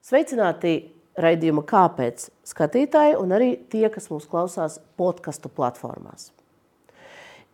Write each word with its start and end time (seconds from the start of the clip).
Sveicināti 0.00 0.70
raidījuma 1.20 1.60
Kāpēc 1.68 2.30
skatītāji 2.48 3.18
un 3.20 3.34
arī 3.36 3.50
tie, 3.68 3.84
kas 3.92 4.06
mūs 4.08 4.24
klausās 4.30 4.78
podkastu 4.96 5.50
platformās. 5.52 6.30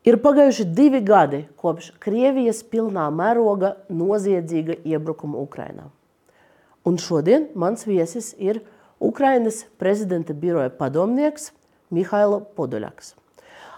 Ir 0.06 0.20
pagājuši 0.22 0.68
divi 0.70 1.00
gadi 1.02 1.40
kopš 1.58 1.88
Krievijas 1.98 2.60
pilnā 2.70 3.08
mēroga 3.10 3.72
noziedzīga 3.90 4.76
iebrukuma 4.86 5.42
Ukrainā. 5.42 5.88
Un 6.86 7.00
šodien 7.02 7.48
mans 7.58 7.82
viesis 7.88 8.30
ir 8.38 8.62
Ukrainas 9.02 9.64
prezidenta 9.82 10.30
biroja 10.30 10.70
padomnieks 10.70 11.50
Mihailo 11.90 12.44
Podoļaks. 12.54 13.16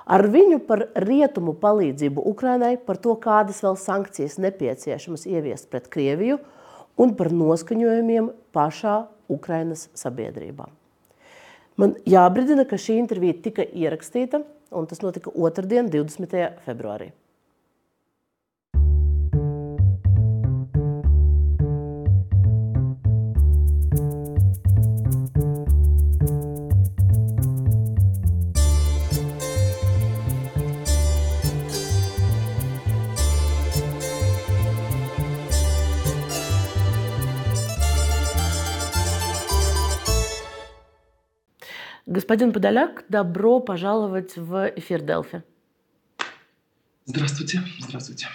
Ar 0.04 0.28
viņu 0.28 0.60
par 0.68 0.90
rietumu 1.08 1.56
palīdzību 1.56 2.20
Ukrainai, 2.34 2.76
par 2.76 3.00
to, 3.00 3.16
kādas 3.16 3.64
vēl 3.64 3.80
sankcijas 3.80 4.36
nepieciešamas 4.44 5.24
ieviest 5.24 5.72
pret 5.72 5.88
Krieviju– 5.88 6.42
un 6.98 7.14
par 7.18 7.30
noskaņojumiem 7.32 8.32
pašā 8.54 8.98
Ukrainas 9.30 9.88
sabiedrībā. 9.98 10.68
Man 11.78 11.94
jābrīdina, 12.10 12.66
ka 12.66 12.78
šī 12.80 12.98
intervija 12.98 13.36
tika 13.44 13.62
ierakstīta, 13.62 14.42
un 14.74 14.88
tas 14.90 15.02
notika 15.04 15.30
otrdien, 15.30 15.90
20. 15.92 16.34
februārī. 16.66 17.12
Господин 42.10 42.54
Подоляк, 42.54 43.04
добро 43.10 43.60
пожаловать 43.60 44.34
в 44.38 44.72
эфир 44.76 45.02
Делфи. 45.02 45.42
Здравствуйте, 47.04 47.60
здравствуйте. 47.80 48.28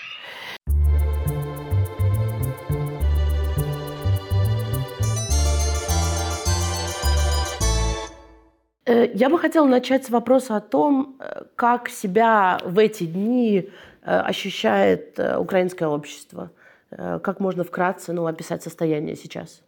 Э, 8.86 9.12
я 9.16 9.30
бы 9.30 9.40
хотела 9.40 9.66
начать 9.66 10.06
с 10.06 10.12
вопроса 10.12 10.58
о 10.58 10.62
том, 10.62 11.18
э, 11.20 11.46
как 11.56 11.90
себя 11.90 12.60
в 12.64 12.78
эти 12.78 13.08
дни 13.08 13.72
э, 14.04 14.06
ощущает 14.06 15.18
украинское 15.18 15.90
общество. 15.90 16.52
Как 16.92 17.40
можно 17.40 17.64
вкратце 17.64 18.14
ну, 18.14 18.28
описать 18.28 18.62
состояние 18.62 19.16
сейчас? 19.16 19.64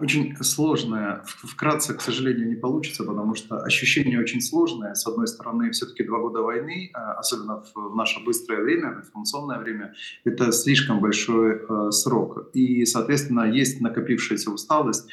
Очень 0.00 0.36
сложное. 0.42 1.22
Вкратце, 1.24 1.94
к 1.94 2.00
сожалению, 2.00 2.48
не 2.48 2.56
получится, 2.56 3.04
потому 3.04 3.34
что 3.34 3.60
ощущение 3.60 4.18
очень 4.18 4.40
сложное. 4.40 4.94
С 4.94 5.06
одной 5.06 5.26
стороны, 5.26 5.70
все-таки 5.70 6.04
два 6.04 6.18
года 6.18 6.40
войны, 6.40 6.90
а, 6.94 7.14
особенно 7.14 7.62
в 7.74 7.94
наше 7.94 8.20
быстрое 8.24 8.62
время, 8.62 8.94
в 8.94 8.98
информационное 9.06 9.58
время, 9.58 9.94
это 10.24 10.52
слишком 10.52 11.00
большой 11.00 11.60
э, 11.68 11.90
срок. 11.90 12.50
И, 12.54 12.84
соответственно, 12.86 13.50
есть 13.50 13.80
накопившаяся 13.80 14.50
усталость. 14.50 15.08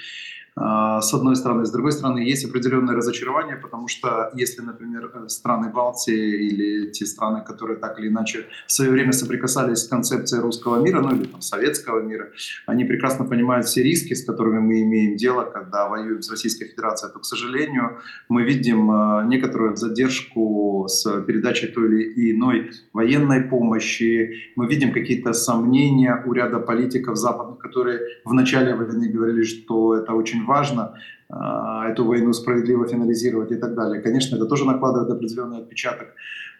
А, 0.56 1.02
с 1.02 1.14
одной 1.14 1.36
стороны. 1.36 1.66
С 1.66 1.72
другой 1.72 1.94
стороны, 1.94 2.20
есть 2.20 2.44
определенное 2.44 2.94
разочарование, 2.96 3.56
потому 3.56 3.88
что 3.88 4.32
если, 4.36 4.62
например, 4.62 5.10
э, 5.14 5.30
страны 5.30 5.70
Балтии 5.70 6.48
или 6.48 6.92
те 6.92 7.06
страны, 7.06 7.42
которые 7.46 7.78
так 7.80 7.98
или 8.00 8.10
иначе 8.10 8.46
в 8.68 8.72
свое 8.72 8.92
время 8.92 9.14
соприкасались 9.14 9.80
с 9.80 9.88
концепцией 9.88 10.42
русского 10.42 10.84
мира, 10.84 11.02
ну 11.02 11.16
или 11.16 11.26
там, 11.26 11.42
советского 11.42 12.02
мира, 12.02 12.32
они 12.66 12.84
прекрасно 12.84 13.24
понимают 13.24 13.66
все 13.66 13.82
риски, 13.82 14.14
с 14.14 14.26
которыми 14.26 14.60
мы 14.60 14.82
имеем 14.82 15.16
дело, 15.16 15.44
когда 15.44 15.88
воюем 15.88 16.22
с 16.22 16.30
Российской 16.30 16.66
Федерацией, 16.66 17.14
то, 17.14 17.20
к 17.20 17.26
сожалению, 17.26 18.00
мы 18.28 18.44
видим 18.44 18.92
э, 18.92 19.26
некоторую 19.28 19.78
задержку 19.78 20.86
с 20.90 21.22
передачей 21.22 21.68
той 21.68 21.88
или 21.88 22.32
иной 22.32 22.72
военной 22.92 23.42
помощи, 23.42 24.52
мы 24.58 24.68
видим 24.68 24.92
какие-то 24.92 25.32
сомнения 25.32 26.22
у 26.26 26.34
ряда 26.34 26.60
политиков 26.60 27.16
западных, 27.16 27.60
которые 27.60 28.02
в 28.26 28.34
начале 28.34 28.76
войны 28.76 29.08
говорили, 29.08 29.44
что 29.44 29.96
это 29.96 30.12
очень 30.12 30.41
очень 30.42 30.46
важно 30.46 30.94
а, 31.30 31.90
эту 31.90 32.06
войну 32.06 32.34
справедливо 32.34 32.88
финализировать 32.88 33.52
и 33.52 33.56
так 33.56 33.76
далее. 33.76 34.02
Конечно, 34.02 34.36
это 34.36 34.46
тоже 34.46 34.66
накладывает 34.66 35.12
определенный 35.12 35.60
отпечаток 35.60 36.08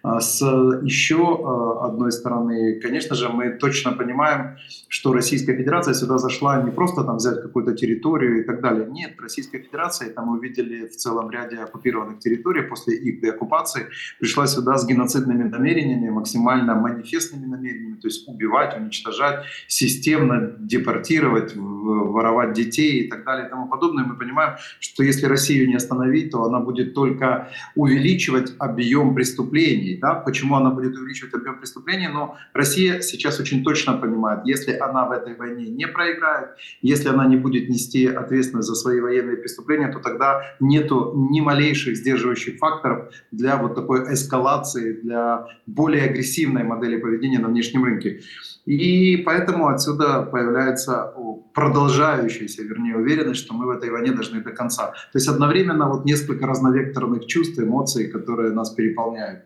с 0.04 0.42
еще 0.84 1.40
а, 1.44 1.86
одной 1.88 2.12
стороны, 2.12 2.80
конечно 2.80 3.16
же, 3.16 3.30
мы 3.30 3.52
точно 3.52 3.92
понимаем, 3.92 4.58
что 4.88 5.14
Российская 5.14 5.56
Федерация 5.56 5.94
сюда 5.94 6.18
зашла 6.18 6.62
не 6.62 6.72
просто 6.72 7.04
там 7.04 7.18
взять 7.18 7.42
какую-то 7.42 7.74
территорию 7.74 8.42
и 8.42 8.44
так 8.44 8.62
далее. 8.62 8.88
Нет, 8.90 9.14
Российская 9.20 9.60
Федерация, 9.60 10.10
это 10.10 10.22
мы 10.22 10.38
увидели 10.38 10.88
в 10.88 10.96
целом 10.96 11.30
ряде 11.30 11.58
оккупированных 11.58 12.20
территорий 12.20 12.64
после 12.64 12.98
их 12.98 13.22
деоккупации, 13.22 13.88
пришла 14.20 14.48
сюда 14.48 14.78
с 14.78 14.88
геноцидными 14.88 15.44
намерениями, 15.44 16.10
максимально 16.10 16.76
манифестными 16.76 17.46
намерениями, 17.46 17.96
то 17.96 18.08
есть 18.08 18.28
убивать, 18.28 18.78
уничтожать, 18.78 19.46
системно 19.68 20.56
депортировать, 20.60 21.56
воровать 21.56 22.54
детей 22.54 23.04
и 23.04 23.10
так 23.10 23.24
далее 23.24 23.48
и 23.48 23.50
тому 23.50 23.68
подобное. 23.68 24.04
Мы 24.04 24.16
понимаем, 24.16 24.56
что 24.80 25.04
если 25.04 25.26
Россию 25.28 25.68
не 25.68 25.76
остановить, 25.76 26.32
то 26.32 26.44
она 26.44 26.60
будет 26.60 26.94
только 26.94 27.50
увеличивать 27.76 28.54
объем 28.58 29.16
преступлений, 29.16 29.91
преступлений. 29.92 30.00
Да? 30.00 30.16
Почему 30.16 30.56
она 30.56 30.70
будет 30.70 30.98
увеличивать 30.98 31.34
объем 31.34 31.60
преступлений? 31.60 32.08
Но 32.08 32.36
Россия 32.54 33.02
сейчас 33.02 33.40
очень 33.40 33.64
точно 33.64 33.94
понимает, 33.94 34.46
если 34.46 34.74
она 34.74 35.06
в 35.06 35.12
этой 35.12 35.36
войне 35.36 35.70
не 35.70 35.88
проиграет, 35.88 36.50
если 36.82 37.10
она 37.10 37.26
не 37.28 37.38
будет 37.38 37.70
нести 37.70 38.08
ответственность 38.08 38.68
за 38.68 38.76
свои 38.76 39.00
военные 39.00 39.38
преступления, 39.38 39.92
то 39.92 40.00
тогда 40.00 40.42
нету 40.60 41.14
ни 41.32 41.42
малейших 41.42 41.96
сдерживающих 41.96 42.58
факторов 42.58 43.12
для 43.32 43.58
вот 43.58 43.76
такой 43.76 44.14
эскалации, 44.14 44.94
для 44.94 45.46
более 45.68 46.04
агрессивной 46.04 46.64
модели 46.64 46.98
поведения 46.98 47.40
на 47.40 47.48
внешнем 47.48 47.84
рынке. 47.84 48.22
И 48.66 49.18
поэтому 49.26 49.68
отсюда 49.68 50.22
появляется 50.32 51.14
продолжающаяся, 51.54 52.64
вернее, 52.64 52.96
уверенность, 52.96 53.42
что 53.42 53.54
мы 53.54 53.66
в 53.66 53.70
этой 53.70 53.90
войне 53.90 54.12
должны 54.12 54.42
до 54.42 54.52
конца. 54.52 54.92
То 55.12 55.18
есть 55.18 55.28
одновременно 55.28 55.88
вот 55.90 56.06
несколько 56.06 56.48
разновекторных 56.48 57.26
чувств, 57.26 57.60
эмоций, 57.60 58.08
которые 58.08 58.54
нас 58.54 58.70
переполняют. 58.70 59.40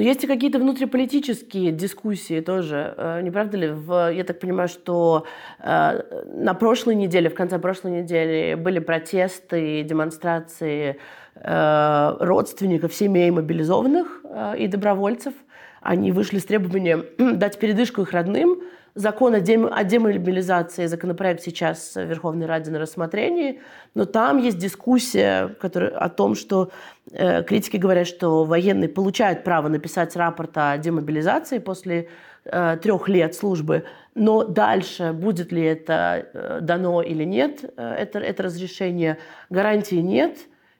Но 0.00 0.04
есть 0.04 0.24
и 0.24 0.26
какие-то 0.26 0.58
внутриполитические 0.58 1.72
дискуссии 1.72 2.40
тоже, 2.40 2.94
э, 2.96 3.20
не 3.20 3.30
правда 3.30 3.58
ли? 3.58 3.68
В, 3.68 4.10
я 4.10 4.24
так 4.24 4.40
понимаю, 4.40 4.66
что 4.66 5.26
э, 5.58 6.24
на 6.24 6.54
прошлой 6.54 6.94
неделе, 6.94 7.28
в 7.28 7.34
конце 7.34 7.58
прошлой 7.58 8.00
недели 8.00 8.54
были 8.54 8.78
протесты, 8.78 9.82
демонстрации 9.82 10.96
э, 11.34 12.16
родственников 12.18 12.94
семей 12.94 13.30
мобилизованных 13.30 14.24
и 14.56 14.68
добровольцев. 14.68 15.34
Они 15.82 16.12
вышли 16.12 16.38
с 16.38 16.46
требованием 16.46 17.04
дать 17.36 17.58
передышку 17.58 18.00
их 18.00 18.12
родным, 18.12 18.62
закон 18.94 19.34
о, 19.34 19.40
дем, 19.40 19.70
демобилизации, 19.84 20.86
законопроект 20.86 21.42
сейчас 21.42 21.94
в 21.94 22.04
Верховной 22.04 22.46
Раде 22.46 22.70
на 22.70 22.78
рассмотрении, 22.78 23.60
но 23.94 24.04
там 24.04 24.38
есть 24.38 24.58
дискуссия 24.58 25.48
которая, 25.60 25.90
о 25.90 26.08
том, 26.08 26.34
что 26.34 26.70
э, 27.12 27.42
критики 27.42 27.76
говорят, 27.76 28.06
что 28.06 28.44
военные 28.44 28.88
получают 28.88 29.44
право 29.44 29.68
написать 29.68 30.16
рапорт 30.16 30.56
о 30.56 30.76
демобилизации 30.78 31.58
после 31.58 32.08
э, 32.44 32.78
трех 32.82 33.08
лет 33.08 33.34
службы, 33.34 33.84
но 34.14 34.44
дальше 34.44 35.12
будет 35.12 35.52
ли 35.52 35.62
это 35.62 36.26
э, 36.32 36.58
дано 36.60 37.02
или 37.02 37.24
нет, 37.24 37.64
э, 37.76 37.94
это, 37.98 38.18
это 38.18 38.44
разрешение, 38.44 39.18
гарантии 39.50 39.96
нет, 39.96 40.38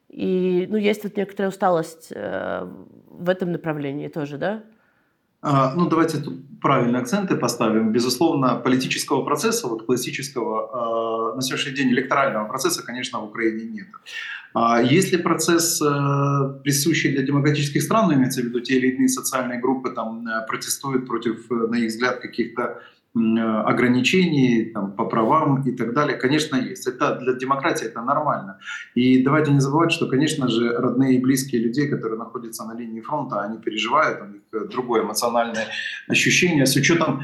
и 0.09 0.67
ну, 0.69 0.77
есть 0.77 1.05
вот 1.05 1.17
некоторая 1.17 1.51
усталость 1.51 2.09
э, 2.11 2.69
в 3.09 3.29
этом 3.29 3.53
направлении 3.53 4.09
тоже, 4.09 4.39
да? 4.39 4.63
А, 5.43 5.75
ну, 5.75 5.89
давайте 5.89 6.19
тут 6.19 6.61
правильные 6.61 7.01
акценты 7.01 7.37
поставим. 7.37 7.93
Безусловно, 7.93 8.57
политического 8.57 9.25
процесса, 9.25 9.69
вот 9.69 9.87
классического, 9.87 11.33
а, 11.33 11.35
на 11.35 11.43
сегодняшний 11.43 11.75
день 11.75 11.89
электорального 11.91 12.47
процесса, 12.47 12.85
конечно, 12.85 13.21
в 13.21 13.25
Украине 13.25 13.65
нет. 13.65 13.89
А 14.53 14.83
если 14.83 15.17
процесс, 15.17 15.81
э, 15.81 16.61
присущий 16.65 17.13
для 17.13 17.23
демократических 17.23 17.83
стран, 17.83 18.09
ну, 18.09 18.15
имеется 18.15 18.43
в 18.43 18.45
виду 18.45 18.61
те 18.61 18.79
или 18.79 18.89
иные 18.89 19.09
социальные 19.09 19.61
группы, 19.61 19.91
там, 19.91 20.27
э, 20.27 20.45
протестуют 20.49 21.07
против, 21.07 21.51
э, 21.51 21.55
на 21.55 21.77
их 21.77 21.91
взгляд, 21.91 22.19
каких-то 22.19 22.83
ограничений 23.15 24.71
там, 24.73 24.93
по 24.93 25.05
правам 25.05 25.63
и 25.63 25.73
так 25.73 25.95
далее, 25.95 26.17
конечно, 26.17 26.57
есть. 26.57 26.87
Это 26.87 27.17
для 27.17 27.33
демократии 27.33 27.87
это 27.87 28.03
нормально. 28.03 28.59
И 28.95 29.25
давайте 29.25 29.51
не 29.51 29.61
забывать, 29.61 29.91
что, 29.91 30.07
конечно 30.07 30.49
же, 30.49 30.77
родные 30.77 31.17
и 31.17 31.21
близкие 31.21 31.61
людей, 31.61 31.89
которые 31.89 32.19
находятся 32.19 32.65
на 32.65 32.77
линии 32.77 33.01
фронта, 33.01 33.43
они 33.43 33.59
переживают, 33.59 34.21
у 34.23 34.27
них 34.27 34.69
другое 34.71 35.03
эмоциональное 35.03 35.67
ощущение 36.09 36.67
с 36.67 36.77
учетом 36.77 37.23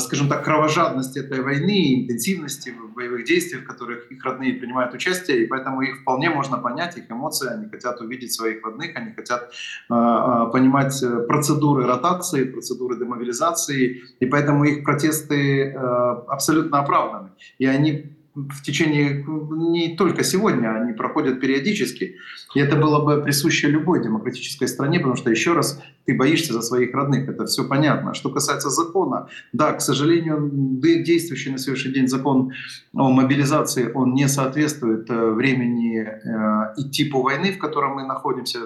скажем 0.00 0.28
так, 0.28 0.44
кровожадности 0.44 1.18
этой 1.18 1.40
войны, 1.42 2.02
интенсивности 2.02 2.74
боевых 2.94 3.24
действий, 3.24 3.60
в 3.60 3.64
которых 3.64 4.10
их 4.10 4.24
родные 4.24 4.54
принимают 4.54 4.94
участие, 4.94 5.44
и 5.44 5.46
поэтому 5.46 5.82
их 5.82 6.00
вполне 6.00 6.30
можно 6.30 6.58
понять, 6.58 6.96
их 6.98 7.10
эмоции, 7.10 7.48
они 7.48 7.68
хотят 7.68 8.00
увидеть 8.00 8.32
своих 8.32 8.64
родных, 8.64 8.96
они 8.96 9.12
хотят 9.12 9.52
понимать 9.88 11.02
процедуры 11.28 11.86
ротации, 11.86 12.44
процедуры 12.44 12.98
демобилизации, 12.98 14.02
и 14.20 14.26
поэтому 14.26 14.64
их 14.64 14.84
протесты 14.84 15.72
абсолютно 15.72 16.80
оправданы. 16.80 17.30
И 17.58 17.66
они 17.66 18.16
в 18.34 18.62
течение 18.62 19.24
не 19.26 19.96
только 19.96 20.22
сегодня, 20.22 20.72
они 20.80 20.92
проходят 20.92 21.40
периодически. 21.40 22.16
И 22.54 22.60
это 22.60 22.76
было 22.76 23.04
бы 23.04 23.22
присуще 23.22 23.68
любой 23.68 24.02
демократической 24.02 24.68
стране, 24.68 24.98
потому 24.98 25.16
что, 25.16 25.30
еще 25.30 25.52
раз, 25.52 25.82
ты 26.06 26.16
боишься 26.16 26.52
за 26.52 26.62
своих 26.62 26.94
родных, 26.94 27.28
это 27.28 27.46
все 27.46 27.64
понятно. 27.64 28.14
Что 28.14 28.30
касается 28.30 28.70
закона, 28.70 29.28
да, 29.52 29.72
к 29.72 29.80
сожалению, 29.80 30.50
действующий 30.82 31.50
на 31.50 31.58
сегодняшний 31.58 31.92
день 31.92 32.08
закон 32.08 32.52
о 32.94 33.10
мобилизации, 33.10 33.90
он 33.94 34.14
не 34.14 34.28
соответствует 34.28 35.10
э, 35.10 35.30
времени 35.30 36.00
э, 36.00 36.74
и 36.76 36.90
типу 36.90 37.22
войны, 37.22 37.52
в 37.52 37.58
котором 37.58 37.94
мы 37.94 38.06
находимся, 38.06 38.58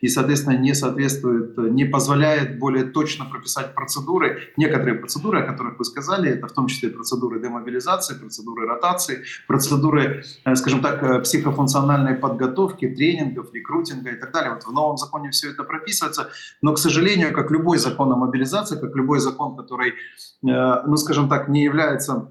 и, 0.00 0.08
соответственно, 0.08 0.56
не 0.56 0.74
соответствует, 0.74 1.56
не 1.56 1.84
позволяет 1.84 2.58
более 2.58 2.84
точно 2.84 3.24
прописать 3.24 3.74
процедуры. 3.74 4.52
Некоторые 4.56 4.96
процедуры, 4.96 5.40
о 5.40 5.46
которых 5.46 5.78
вы 5.78 5.84
сказали, 5.84 6.30
это 6.30 6.48
в 6.48 6.52
том 6.52 6.66
числе 6.66 6.90
процедуры 6.90 7.40
демобилизации, 7.40 8.18
процедуры 8.18 8.66
ротации, 8.66 9.24
процедуры, 9.46 10.24
э, 10.44 10.54
скажем 10.56 10.80
так, 10.80 11.22
психофункциональной 11.22 12.14
подготовки, 12.14 12.88
тренингов, 12.88 13.54
рекрутинга 13.54 14.10
и 14.10 14.16
так 14.16 14.32
далее. 14.32 14.52
Вот 14.52 14.64
в 14.64 14.72
новом 14.72 14.96
законе 14.96 15.30
все 15.30 15.50
это 15.50 15.64
прописывается. 15.64 16.30
Но, 16.62 16.72
к 16.72 16.78
сожалению, 16.78 17.32
как 17.32 17.50
любой 17.50 17.78
закон 17.78 18.12
о 18.12 18.16
мобилизации, 18.16 18.78
как 18.78 18.94
любой 18.96 19.20
закон, 19.20 19.56
который, 19.56 19.90
э, 19.90 19.94
ну, 20.42 20.96
скажем 20.96 21.28
так, 21.28 21.48
не 21.48 21.64
является 21.64 22.30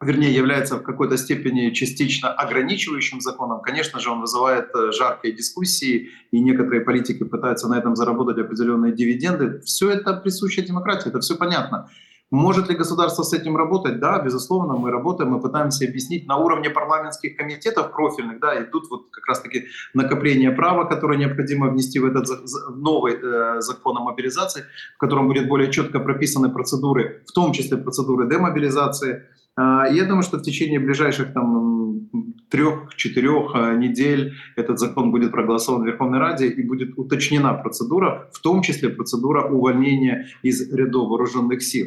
вернее, 0.00 0.32
является 0.32 0.76
в 0.76 0.82
какой-то 0.82 1.16
степени 1.16 1.70
частично 1.70 2.32
ограничивающим 2.32 3.20
законом, 3.20 3.60
конечно 3.60 3.98
же, 3.98 4.10
он 4.10 4.20
вызывает 4.20 4.68
э, 4.74 4.92
жаркие 4.92 5.34
дискуссии, 5.34 6.10
и 6.30 6.40
некоторые 6.40 6.82
политики 6.82 7.24
пытаются 7.24 7.68
на 7.68 7.78
этом 7.78 7.96
заработать 7.96 8.38
определенные 8.38 8.92
дивиденды. 8.92 9.60
Все 9.60 9.90
это 9.90 10.14
присуще 10.14 10.62
демократии, 10.62 11.08
это 11.08 11.20
все 11.20 11.36
понятно. 11.36 11.90
Может 12.30 12.68
ли 12.68 12.76
государство 12.76 13.22
с 13.22 13.32
этим 13.32 13.56
работать? 13.56 14.00
Да, 14.00 14.20
безусловно, 14.20 14.74
мы 14.74 14.90
работаем, 14.90 15.30
мы 15.30 15.40
пытаемся 15.40 15.86
объяснить 15.86 16.26
на 16.26 16.36
уровне 16.36 16.68
парламентских 16.68 17.36
комитетов 17.36 17.90
профильных, 17.90 18.38
да, 18.38 18.54
и 18.54 18.70
тут 18.70 18.90
вот 18.90 19.08
как 19.10 19.26
раз-таки 19.26 19.64
накопление 19.94 20.50
права, 20.50 20.84
которое 20.84 21.18
необходимо 21.18 21.70
внести 21.70 21.98
в 21.98 22.04
этот 22.04 22.26
новый 22.76 23.14
э, 23.14 23.60
закон 23.60 23.96
о 23.96 24.00
мобилизации, 24.00 24.64
в 24.96 24.98
котором 24.98 25.26
будет 25.26 25.48
более 25.48 25.72
четко 25.72 26.00
прописаны 26.00 26.50
процедуры, 26.50 27.22
в 27.26 27.32
том 27.32 27.52
числе 27.52 27.78
процедуры 27.78 28.28
демобилизации. 28.28 29.22
Э, 29.56 29.84
я 29.90 30.04
думаю, 30.04 30.22
что 30.22 30.36
в 30.36 30.42
течение 30.42 30.80
ближайших 30.80 31.32
там 31.32 32.10
трех-четырех 32.50 33.52
э, 33.54 33.76
недель 33.76 34.34
этот 34.56 34.78
закон 34.78 35.10
будет 35.10 35.32
проголосован 35.32 35.82
в 35.82 35.86
Верховной 35.86 36.18
Раде 36.18 36.48
и 36.48 36.62
будет 36.62 36.98
уточнена 36.98 37.54
процедура, 37.54 38.28
в 38.34 38.40
том 38.40 38.60
числе 38.60 38.90
процедура 38.90 39.48
увольнения 39.48 40.28
из 40.42 40.70
рядов 40.70 41.08
вооруженных 41.08 41.62
сил. 41.62 41.86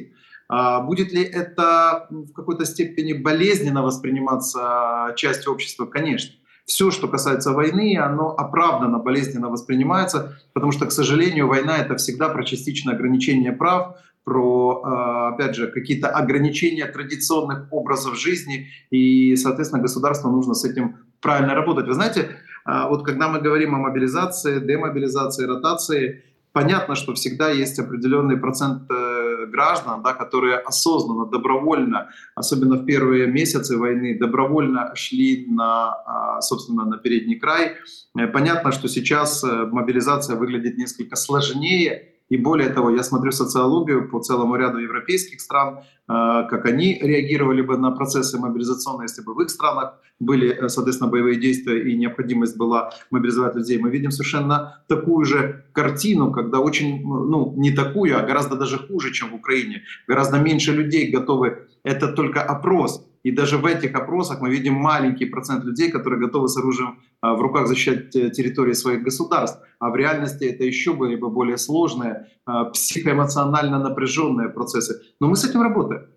А 0.54 0.82
будет 0.82 1.14
ли 1.14 1.24
это 1.24 2.08
в 2.10 2.34
какой-то 2.34 2.66
степени 2.66 3.14
болезненно 3.14 3.84
восприниматься 3.84 5.14
частью 5.16 5.54
общества? 5.54 5.86
Конечно. 5.86 6.36
Все, 6.66 6.92
что 6.92 7.08
касается 7.08 7.54
войны, 7.54 7.98
оно 7.98 8.32
оправданно 8.32 9.00
болезненно 9.00 9.48
воспринимается, 9.48 10.38
потому 10.54 10.74
что, 10.74 10.86
к 10.88 10.92
сожалению, 10.92 11.48
война— 11.48 11.78
это 11.80 11.96
всегда 11.96 12.28
про 12.28 12.44
частичное 12.44 12.96
ограничение 12.96 13.54
прав, 13.54 13.96
про, 14.26 14.82
а, 14.84 15.30
опять 15.30 15.56
же, 15.56 15.68
какие-то 15.68 16.10
ограничения 16.10 16.86
традиционных 16.86 17.70
образов 17.72 18.20
жизни, 18.20 18.68
и, 18.90 19.38
соответственно, 19.38 19.82
государству 19.82 20.30
нужно 20.30 20.54
с 20.54 20.66
этим 20.66 20.98
правильно 21.22 21.56
работать. 21.56 21.88
Вы 21.88 21.94
знаете, 21.94 22.36
а, 22.66 22.90
вот 22.90 23.06
когда 23.06 23.30
мы 23.30 23.40
говорим 23.40 23.74
о 23.74 23.78
мобилизации, 23.78 24.60
демобилизации, 24.60 25.46
ротации, 25.46 26.24
понятно, 26.52 26.96
что 26.96 27.14
всегда 27.14 27.50
есть 27.50 27.80
определенный 27.80 28.36
процент 28.38 28.84
э, 28.92 29.21
граждан, 29.48 30.02
да, 30.04 30.14
которые 30.14 30.58
осознанно, 30.58 31.26
добровольно, 31.26 32.10
особенно 32.36 32.76
в 32.76 32.86
первые 32.86 33.28
месяцы 33.28 33.78
войны, 33.78 34.18
добровольно 34.20 34.96
шли 34.96 35.46
на, 35.48 35.94
а, 36.06 36.42
собственно, 36.42 36.86
на 36.86 36.98
передний 36.98 37.40
край. 37.40 37.78
Э, 38.18 38.28
понятно, 38.28 38.72
что 38.72 38.88
сейчас 38.88 39.44
э, 39.44 39.66
мобилизация 39.72 40.36
выглядит 40.36 40.78
несколько 40.78 41.16
сложнее, 41.16 42.11
и 42.32 42.38
более 42.38 42.70
того, 42.70 42.90
я 42.90 43.04
смотрю 43.04 43.34
социологию 43.34 44.08
по 44.10 44.22
целому 44.22 44.56
ряду 44.56 44.78
европейских 44.78 45.42
стран, 45.42 45.80
а, 46.08 46.44
как 46.44 46.66
они 46.66 46.98
реагировали 47.02 47.62
бы 47.62 47.78
на 47.78 47.92
процессы 47.92 48.40
мобилизационные, 48.40 49.08
если 49.10 49.22
бы 49.22 49.34
в 49.34 49.42
их 49.42 49.50
странах 49.50 50.00
были, 50.22 50.48
э, 50.48 50.70
соответственно, 50.70 51.12
боевые 51.12 51.38
действия 51.38 51.92
и 51.92 51.98
необходимость 51.98 52.56
была 52.56 52.92
мобилизовать 53.12 53.56
людей. 53.56 53.78
Мы 53.80 53.90
видим 53.90 54.12
совершенно 54.12 54.82
такую 54.88 55.26
же 55.26 55.66
картину, 55.74 56.32
когда 56.32 56.60
очень, 56.60 57.02
ну, 57.04 57.54
не 57.58 57.72
такую, 57.72 58.18
а 58.18 58.22
гораздо 58.22 58.56
даже 58.56 58.78
хуже, 58.78 59.12
чем 59.12 59.32
в 59.32 59.36
Украине. 59.36 59.82
Гораздо 60.08 60.40
меньше 60.40 60.72
людей 60.72 61.12
готовы, 61.12 61.68
это 61.84 62.14
только 62.14 62.42
опрос, 62.42 63.06
и 63.24 63.32
даже 63.32 63.58
в 63.58 63.66
этих 63.66 63.96
опросах 63.96 64.42
мы 64.42 64.50
видим 64.50 64.74
маленький 64.74 65.26
процент 65.26 65.64
людей, 65.64 65.92
которые 65.92 66.20
готовы 66.20 66.48
с 66.48 66.58
оружием 66.58 67.00
а, 67.22 67.36
в 67.36 67.42
руках 67.42 67.68
защищать 67.68 68.16
э, 68.16 68.30
территории 68.32 68.74
своих 68.74 69.04
государств. 69.04 69.62
А 69.80 69.90
в 69.90 69.96
реальности 69.96 70.46
это 70.46 70.64
еще 70.64 70.94
были 70.94 71.16
бы 71.16 71.30
более 71.30 71.58
сложные, 71.58 72.28
а, 72.46 72.66
психоэмоционально 72.66 73.80
напряженные 73.80 74.50
процессы. 74.50 75.02
Но 75.20 75.28
мы 75.28 75.36
с 75.36 75.46
этим 75.46 75.62
работаем. 75.62 76.08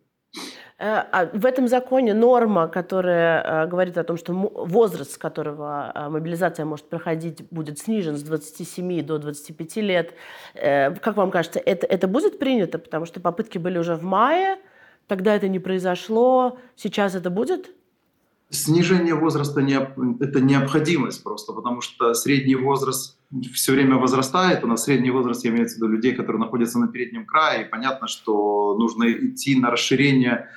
Э, 0.78 1.04
а 1.12 1.30
в 1.32 1.44
этом 1.44 1.68
законе 1.68 2.14
норма, 2.14 2.68
которая 2.68 3.42
э, 3.42 3.66
говорит 3.68 3.98
о 3.98 4.04
том, 4.04 4.16
что 4.16 4.32
возраст, 4.32 5.12
с 5.12 5.18
которого 5.18 6.08
мобилизация 6.08 6.64
может 6.64 6.88
проходить, 6.88 7.46
будет 7.50 7.78
снижен 7.78 8.16
с 8.16 8.22
27 8.22 9.02
до 9.02 9.18
25 9.18 9.76
лет. 9.76 10.14
Как 10.54 11.16
вам 11.16 11.30
кажется, 11.30 11.60
это, 11.60 11.86
это 11.86 12.08
будет 12.08 12.38
принято? 12.38 12.78
Потому 12.78 13.04
что 13.04 13.20
попытки 13.20 13.58
были 13.58 13.78
уже 13.78 13.94
в 13.94 14.02
мае, 14.02 14.56
Тогда 15.06 15.34
это 15.34 15.48
не 15.48 15.58
произошло, 15.58 16.58
сейчас 16.76 17.14
это 17.14 17.30
будет? 17.30 17.70
Снижение 18.50 19.14
возраста 19.14 19.60
это 19.60 20.40
необходимость 20.40 21.22
просто, 21.24 21.52
потому 21.52 21.80
что 21.80 22.14
средний 22.14 22.54
возраст 22.54 23.18
все 23.52 23.72
время 23.72 23.96
возрастает. 23.96 24.62
У 24.64 24.66
нас 24.66 24.84
средний 24.84 25.10
возраст 25.10 25.44
имеется 25.44 25.76
в 25.76 25.78
виду 25.78 25.88
людей, 25.88 26.14
которые 26.14 26.40
находятся 26.40 26.78
на 26.78 26.88
переднем 26.88 27.26
крае. 27.26 27.64
И 27.64 27.68
понятно, 27.68 28.06
что 28.06 28.76
нужно 28.78 29.10
идти 29.10 29.58
на 29.58 29.70
расширение 29.70 30.48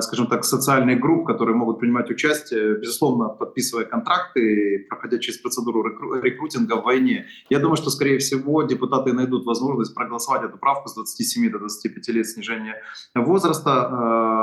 скажем 0.00 0.28
так, 0.28 0.44
социальных 0.44 1.00
групп, 1.00 1.26
которые 1.26 1.56
могут 1.56 1.80
принимать 1.80 2.08
участие, 2.08 2.78
безусловно, 2.78 3.28
подписывая 3.28 3.84
контракты, 3.84 4.86
проходя 4.88 5.18
через 5.18 5.38
процедуру 5.38 5.82
рекрутинга 6.22 6.76
в 6.76 6.84
войне. 6.84 7.26
Я 7.50 7.58
думаю, 7.58 7.76
что, 7.76 7.90
скорее 7.90 8.18
всего, 8.18 8.62
депутаты 8.62 9.12
найдут 9.12 9.44
возможность 9.44 9.94
проголосовать 9.94 10.44
эту 10.44 10.56
правку 10.56 10.88
с 10.88 10.94
27 10.94 11.50
до 11.50 11.58
25 11.58 12.08
лет 12.08 12.26
снижения 12.28 12.76
возраста, 13.14 13.70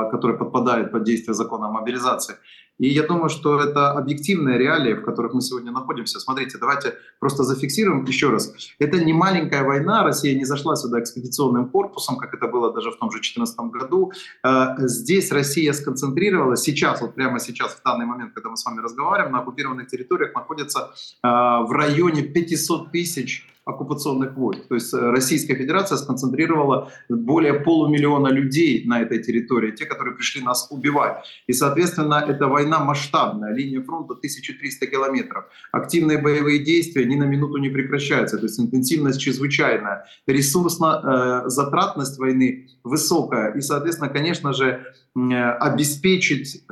э, 0.08 0.10
который 0.10 0.36
подпадает 0.36 0.92
под 0.92 1.04
действие 1.04 1.34
закона 1.34 1.68
о 1.68 1.70
мобилизации. 1.70 2.36
И 2.80 2.88
я 2.88 3.02
думаю, 3.02 3.28
что 3.28 3.60
это 3.60 3.92
объективные 3.92 4.58
реалии, 4.58 4.94
в 4.94 5.02
которых 5.02 5.34
мы 5.34 5.42
сегодня 5.42 5.70
находимся. 5.70 6.18
Смотрите, 6.18 6.56
давайте 6.58 6.94
просто 7.18 7.42
зафиксируем 7.42 8.04
еще 8.06 8.30
раз. 8.30 8.54
Это 8.78 9.04
не 9.04 9.12
маленькая 9.12 9.64
война, 9.64 10.02
Россия 10.02 10.34
не 10.34 10.46
зашла 10.46 10.76
сюда 10.76 11.00
экспедиционным 11.00 11.68
корпусом, 11.68 12.16
как 12.16 12.32
это 12.32 12.48
было 12.48 12.72
даже 12.72 12.90
в 12.90 12.96
том 12.96 13.10
же 13.10 13.18
2014 13.18 13.60
году. 13.70 14.12
Э, 14.42 14.76
здесь 14.78 15.30
Россия 15.30 15.74
сконцентрировалась, 15.74 16.62
сейчас, 16.62 17.02
вот 17.02 17.14
прямо 17.14 17.38
сейчас, 17.38 17.72
в 17.74 17.82
данный 17.84 18.06
момент, 18.06 18.32
когда 18.32 18.48
мы 18.48 18.56
с 18.56 18.64
вами 18.64 18.80
разговариваем, 18.80 19.32
на 19.32 19.40
оккупированных 19.40 19.86
территориях 19.86 20.34
находится 20.34 20.90
э, 21.22 21.28
в 21.28 21.70
районе 21.72 22.22
500 22.22 22.90
тысяч 22.92 23.46
оккупационных 23.70 24.36
войск. 24.36 24.68
То 24.68 24.74
есть 24.74 24.92
э, 24.94 24.98
Российская 24.98 25.54
Федерация 25.54 25.98
сконцентрировала 25.98 26.90
более 27.08 27.54
полумиллиона 27.54 28.28
людей 28.28 28.84
на 28.86 29.00
этой 29.00 29.22
территории, 29.22 29.72
те, 29.72 29.86
которые 29.86 30.14
пришли 30.16 30.42
нас 30.42 30.68
убивать. 30.70 31.24
И, 31.46 31.52
соответственно, 31.52 32.24
эта 32.28 32.46
война 32.46 32.80
масштабная, 32.80 33.54
линия 33.54 33.82
фронта 33.82 34.14
1300 34.14 34.86
километров. 34.86 35.44
Активные 35.72 36.18
боевые 36.18 36.58
действия 36.58 37.04
ни 37.06 37.16
на 37.16 37.24
минуту 37.24 37.58
не 37.58 37.68
прекращаются, 37.70 38.38
то 38.38 38.44
есть 38.44 38.60
интенсивность 38.60 39.20
чрезвычайная. 39.20 40.04
Ресурсно-затратность 40.26 42.18
э, 42.18 42.20
войны 42.20 42.68
высокая. 42.84 43.52
И, 43.52 43.60
соответственно, 43.60 44.10
конечно 44.10 44.52
же, 44.52 44.84
э, 45.16 45.20
обеспечить 45.20 46.62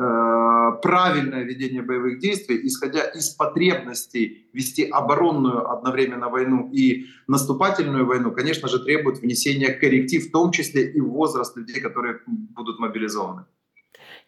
правильное 0.81 1.43
ведение 1.43 1.83
боевых 1.83 2.19
действий, 2.19 2.61
исходя 2.67 3.01
из 3.01 3.31
потребностей 3.31 4.49
вести 4.53 4.85
оборонную 4.85 5.71
одновременно 5.71 6.29
войну 6.29 6.71
и 6.73 7.07
наступательную 7.27 8.07
войну, 8.07 8.33
конечно 8.33 8.69
же, 8.69 8.79
требует 8.85 9.19
внесения 9.19 9.71
корректив, 9.71 10.29
в 10.29 10.33
том 10.33 10.51
числе 10.51 10.91
и 10.91 11.01
возраст 11.01 11.57
людей, 11.57 11.81
которые 11.81 12.21
будут 12.27 12.79
мобилизованы. 12.79 13.45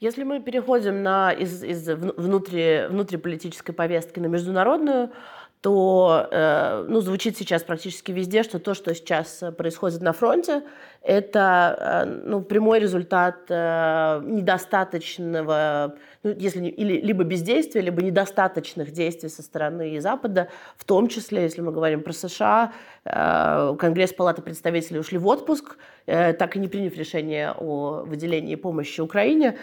Если 0.01 0.25
мы 0.25 0.41
переходим 0.41 1.03
на, 1.03 1.31
из, 1.33 1.63
из 1.63 1.87
внутри, 1.89 2.87
внутриполитической 2.89 3.75
повестки 3.75 4.19
на 4.19 4.27
международную, 4.27 5.11
то 5.61 6.27
э, 6.31 6.87
ну, 6.89 7.01
звучит 7.01 7.37
сейчас 7.37 7.63
практически 7.63 8.11
везде, 8.11 8.43
что 8.43 8.59
то, 8.59 8.73
что 8.73 8.95
сейчас 8.95 9.45
происходит 9.59 10.01
на 10.01 10.15
фронте, 10.15 10.63
это 11.03 12.05
э, 12.05 12.21
ну, 12.25 12.43
прямой 12.43 12.79
результат 12.79 13.47
э, 13.49 14.23
недостаточного, 14.25 15.97
ну, 16.23 16.35
если 16.39 16.67
или, 16.67 17.01
либо 17.01 17.25
бездействия, 17.25 17.81
либо 17.81 18.03
недостаточных 18.03 18.91
действий 18.91 19.31
со 19.31 19.43
стороны 19.43 20.01
Запада, 20.01 20.49
в 20.77 20.85
том 20.85 21.09
числе, 21.09 21.43
если 21.43 21.63
мы 21.63 21.73
говорим 21.73 22.03
про 22.03 22.13
США, 22.13 22.73
э, 23.05 23.77
Конгресс 23.79 24.13
Палаты 24.13 24.43
представителей 24.43 25.01
ушли 25.01 25.19
в 25.19 25.27
отпуск, 25.27 25.79
так 26.07 26.57
и 26.57 26.59
не 26.59 26.67
приняв 26.67 26.97
решение 26.97 27.53
о 27.53 28.03
выделении 28.05 28.57
помощи 28.57 29.01
Украине. 29.01 29.59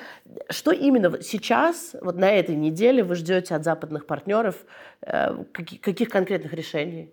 Что 0.50 0.72
именно 0.72 1.22
сейчас, 1.22 1.96
вот 2.02 2.16
на 2.16 2.32
этой 2.32 2.56
неделе, 2.56 3.04
вы 3.04 3.16
ждете 3.16 3.54
от 3.56 3.66
западных 3.66 4.06
партнеров? 4.06 4.56
Каких 5.02 6.08
конкретных 6.08 6.54
решений? 6.54 7.12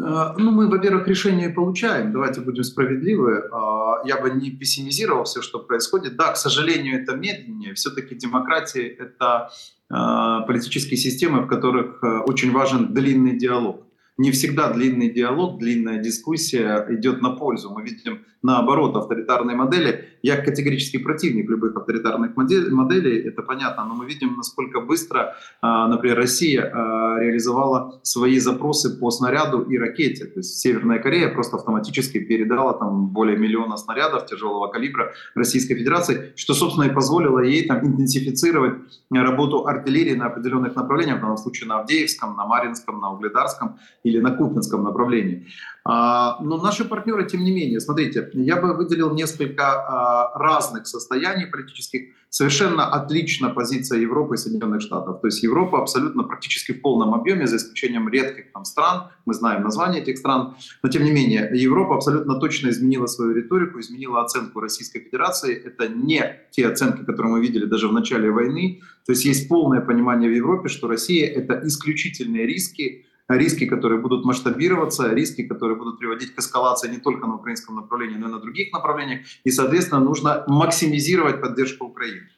А, 0.00 0.34
ну, 0.38 0.50
мы, 0.50 0.68
во-первых, 0.68 1.08
решение 1.08 1.50
получаем, 1.50 2.12
давайте 2.12 2.40
будем 2.40 2.64
справедливы. 2.64 3.48
А, 3.52 4.02
я 4.04 4.20
бы 4.20 4.30
не 4.30 4.50
пессимизировал 4.50 5.24
все, 5.24 5.42
что 5.42 5.58
происходит. 5.58 6.16
Да, 6.16 6.32
к 6.32 6.36
сожалению, 6.36 7.02
это 7.02 7.16
медленнее. 7.16 7.74
Все-таки 7.74 8.14
демократия— 8.14 8.86
это 8.98 9.50
а, 9.90 10.40
политические 10.42 10.96
системы, 10.96 11.42
в 11.42 11.46
которых 11.46 12.02
очень 12.02 12.52
важен 12.52 12.92
длинный 12.94 13.38
диалог 13.38 13.86
не 14.18 14.30
всегда 14.30 14.70
длинный 14.72 15.10
диалог, 15.10 15.58
длинная 15.58 15.98
дискуссия 15.98 16.86
идет 16.90 17.22
на 17.22 17.30
пользу. 17.30 17.70
Мы 17.70 17.82
видим 17.82 18.20
наоборот 18.42 18.96
авторитарные 18.96 19.56
модели. 19.56 20.08
Я 20.22 20.36
категорически 20.36 20.98
противник 20.98 21.48
любых 21.48 21.76
авторитарных 21.76 22.36
моделей, 22.36 23.20
это 23.28 23.42
понятно, 23.42 23.84
но 23.84 23.94
мы 23.94 24.06
видим, 24.06 24.36
насколько 24.36 24.80
быстро, 24.80 25.34
а, 25.60 25.88
например, 25.88 26.16
Россия 26.16 26.62
а, 26.62 27.18
реализовала 27.20 28.00
свои 28.02 28.38
запросы 28.38 28.98
по 28.98 29.10
снаряду 29.10 29.62
и 29.62 29.78
ракете. 29.78 30.26
То 30.26 30.40
есть 30.40 30.58
Северная 30.60 30.98
Корея 30.98 31.28
просто 31.28 31.56
автоматически 31.56 32.18
передала 32.18 32.74
там 32.74 33.08
более 33.08 33.36
миллиона 33.36 33.76
снарядов 33.76 34.26
тяжелого 34.26 34.68
калибра 34.68 35.12
Российской 35.34 35.74
Федерации, 35.74 36.32
что, 36.36 36.54
собственно, 36.54 36.84
и 36.84 36.90
позволило 36.90 37.40
ей 37.40 37.66
там 37.66 37.84
интенсифицировать 37.84 38.74
работу 39.10 39.66
артиллерии 39.66 40.14
на 40.14 40.26
определенных 40.26 40.76
направлениях, 40.76 41.18
в 41.18 41.20
данном 41.20 41.36
случае 41.36 41.68
на 41.68 41.80
Авдеевском, 41.80 42.36
на 42.36 42.46
Маринском, 42.46 43.00
на 43.00 43.12
Угледарском 43.12 43.78
или 44.02 44.20
на 44.20 44.30
Купинском 44.30 44.82
направлении. 44.82 45.46
А, 45.84 46.38
но 46.42 46.58
наши 46.58 46.84
партнеры, 46.84 47.26
тем 47.26 47.44
не 47.44 47.50
менее, 47.50 47.80
смотрите, 47.80 48.30
я 48.34 48.56
бы 48.56 48.74
выделил 48.74 49.14
несколько 49.14 49.64
а, 49.64 50.38
разных 50.38 50.86
состояний 50.86 51.46
политических. 51.46 52.14
Совершенно 52.28 52.86
отлична 52.86 53.50
позиция 53.50 53.98
Европы 53.98 54.34
и 54.34 54.38
Соединенных 54.38 54.80
Штатов. 54.80 55.20
То 55.20 55.26
есть 55.26 55.42
Европа 55.42 55.82
абсолютно 55.82 56.22
практически 56.22 56.72
в 56.72 56.80
полном 56.80 57.12
объеме, 57.14 57.46
за 57.46 57.56
исключением 57.56 58.08
редких 58.08 58.52
там 58.52 58.64
стран. 58.64 59.10
Мы 59.26 59.34
знаем 59.34 59.62
название 59.62 60.00
этих 60.00 60.18
стран. 60.18 60.54
Но 60.82 60.88
тем 60.88 61.04
не 61.04 61.10
менее, 61.10 61.50
Европа 61.52 61.96
абсолютно 61.96 62.40
точно 62.40 62.70
изменила 62.70 63.06
свою 63.06 63.34
риторику, 63.34 63.80
изменила 63.80 64.22
оценку 64.22 64.60
Российской 64.60 65.00
Федерации. 65.00 65.54
Это 65.54 65.88
не 65.88 66.40
те 66.52 66.68
оценки, 66.68 67.04
которые 67.04 67.32
мы 67.32 67.40
видели 67.42 67.66
даже 67.66 67.88
в 67.88 67.92
начале 67.92 68.30
войны. 68.30 68.80
То 69.04 69.12
есть 69.12 69.24
есть 69.24 69.48
полное 69.48 69.80
понимание 69.80 70.30
в 70.30 70.34
Европе, 70.34 70.68
что 70.68 70.88
Россия— 70.88 71.26
это 71.34 71.60
исключительные 71.66 72.46
риски, 72.46 73.04
риски, 73.28 73.66
которые 73.66 74.00
будут 74.00 74.24
масштабироваться, 74.24 75.12
риски, 75.12 75.42
которые 75.42 75.76
будут 75.76 75.98
приводить 75.98 76.34
к 76.34 76.38
эскалации 76.38 76.90
не 76.90 76.98
только 76.98 77.26
на 77.26 77.36
украинском 77.36 77.76
направлении, 77.76 78.16
но 78.16 78.28
и 78.28 78.32
на 78.32 78.38
других 78.38 78.72
направлениях. 78.72 79.26
И, 79.44 79.50
соответственно, 79.50 80.00
нужно 80.00 80.44
максимизировать 80.46 81.40
поддержку 81.40 81.86
Украины. 81.86 82.28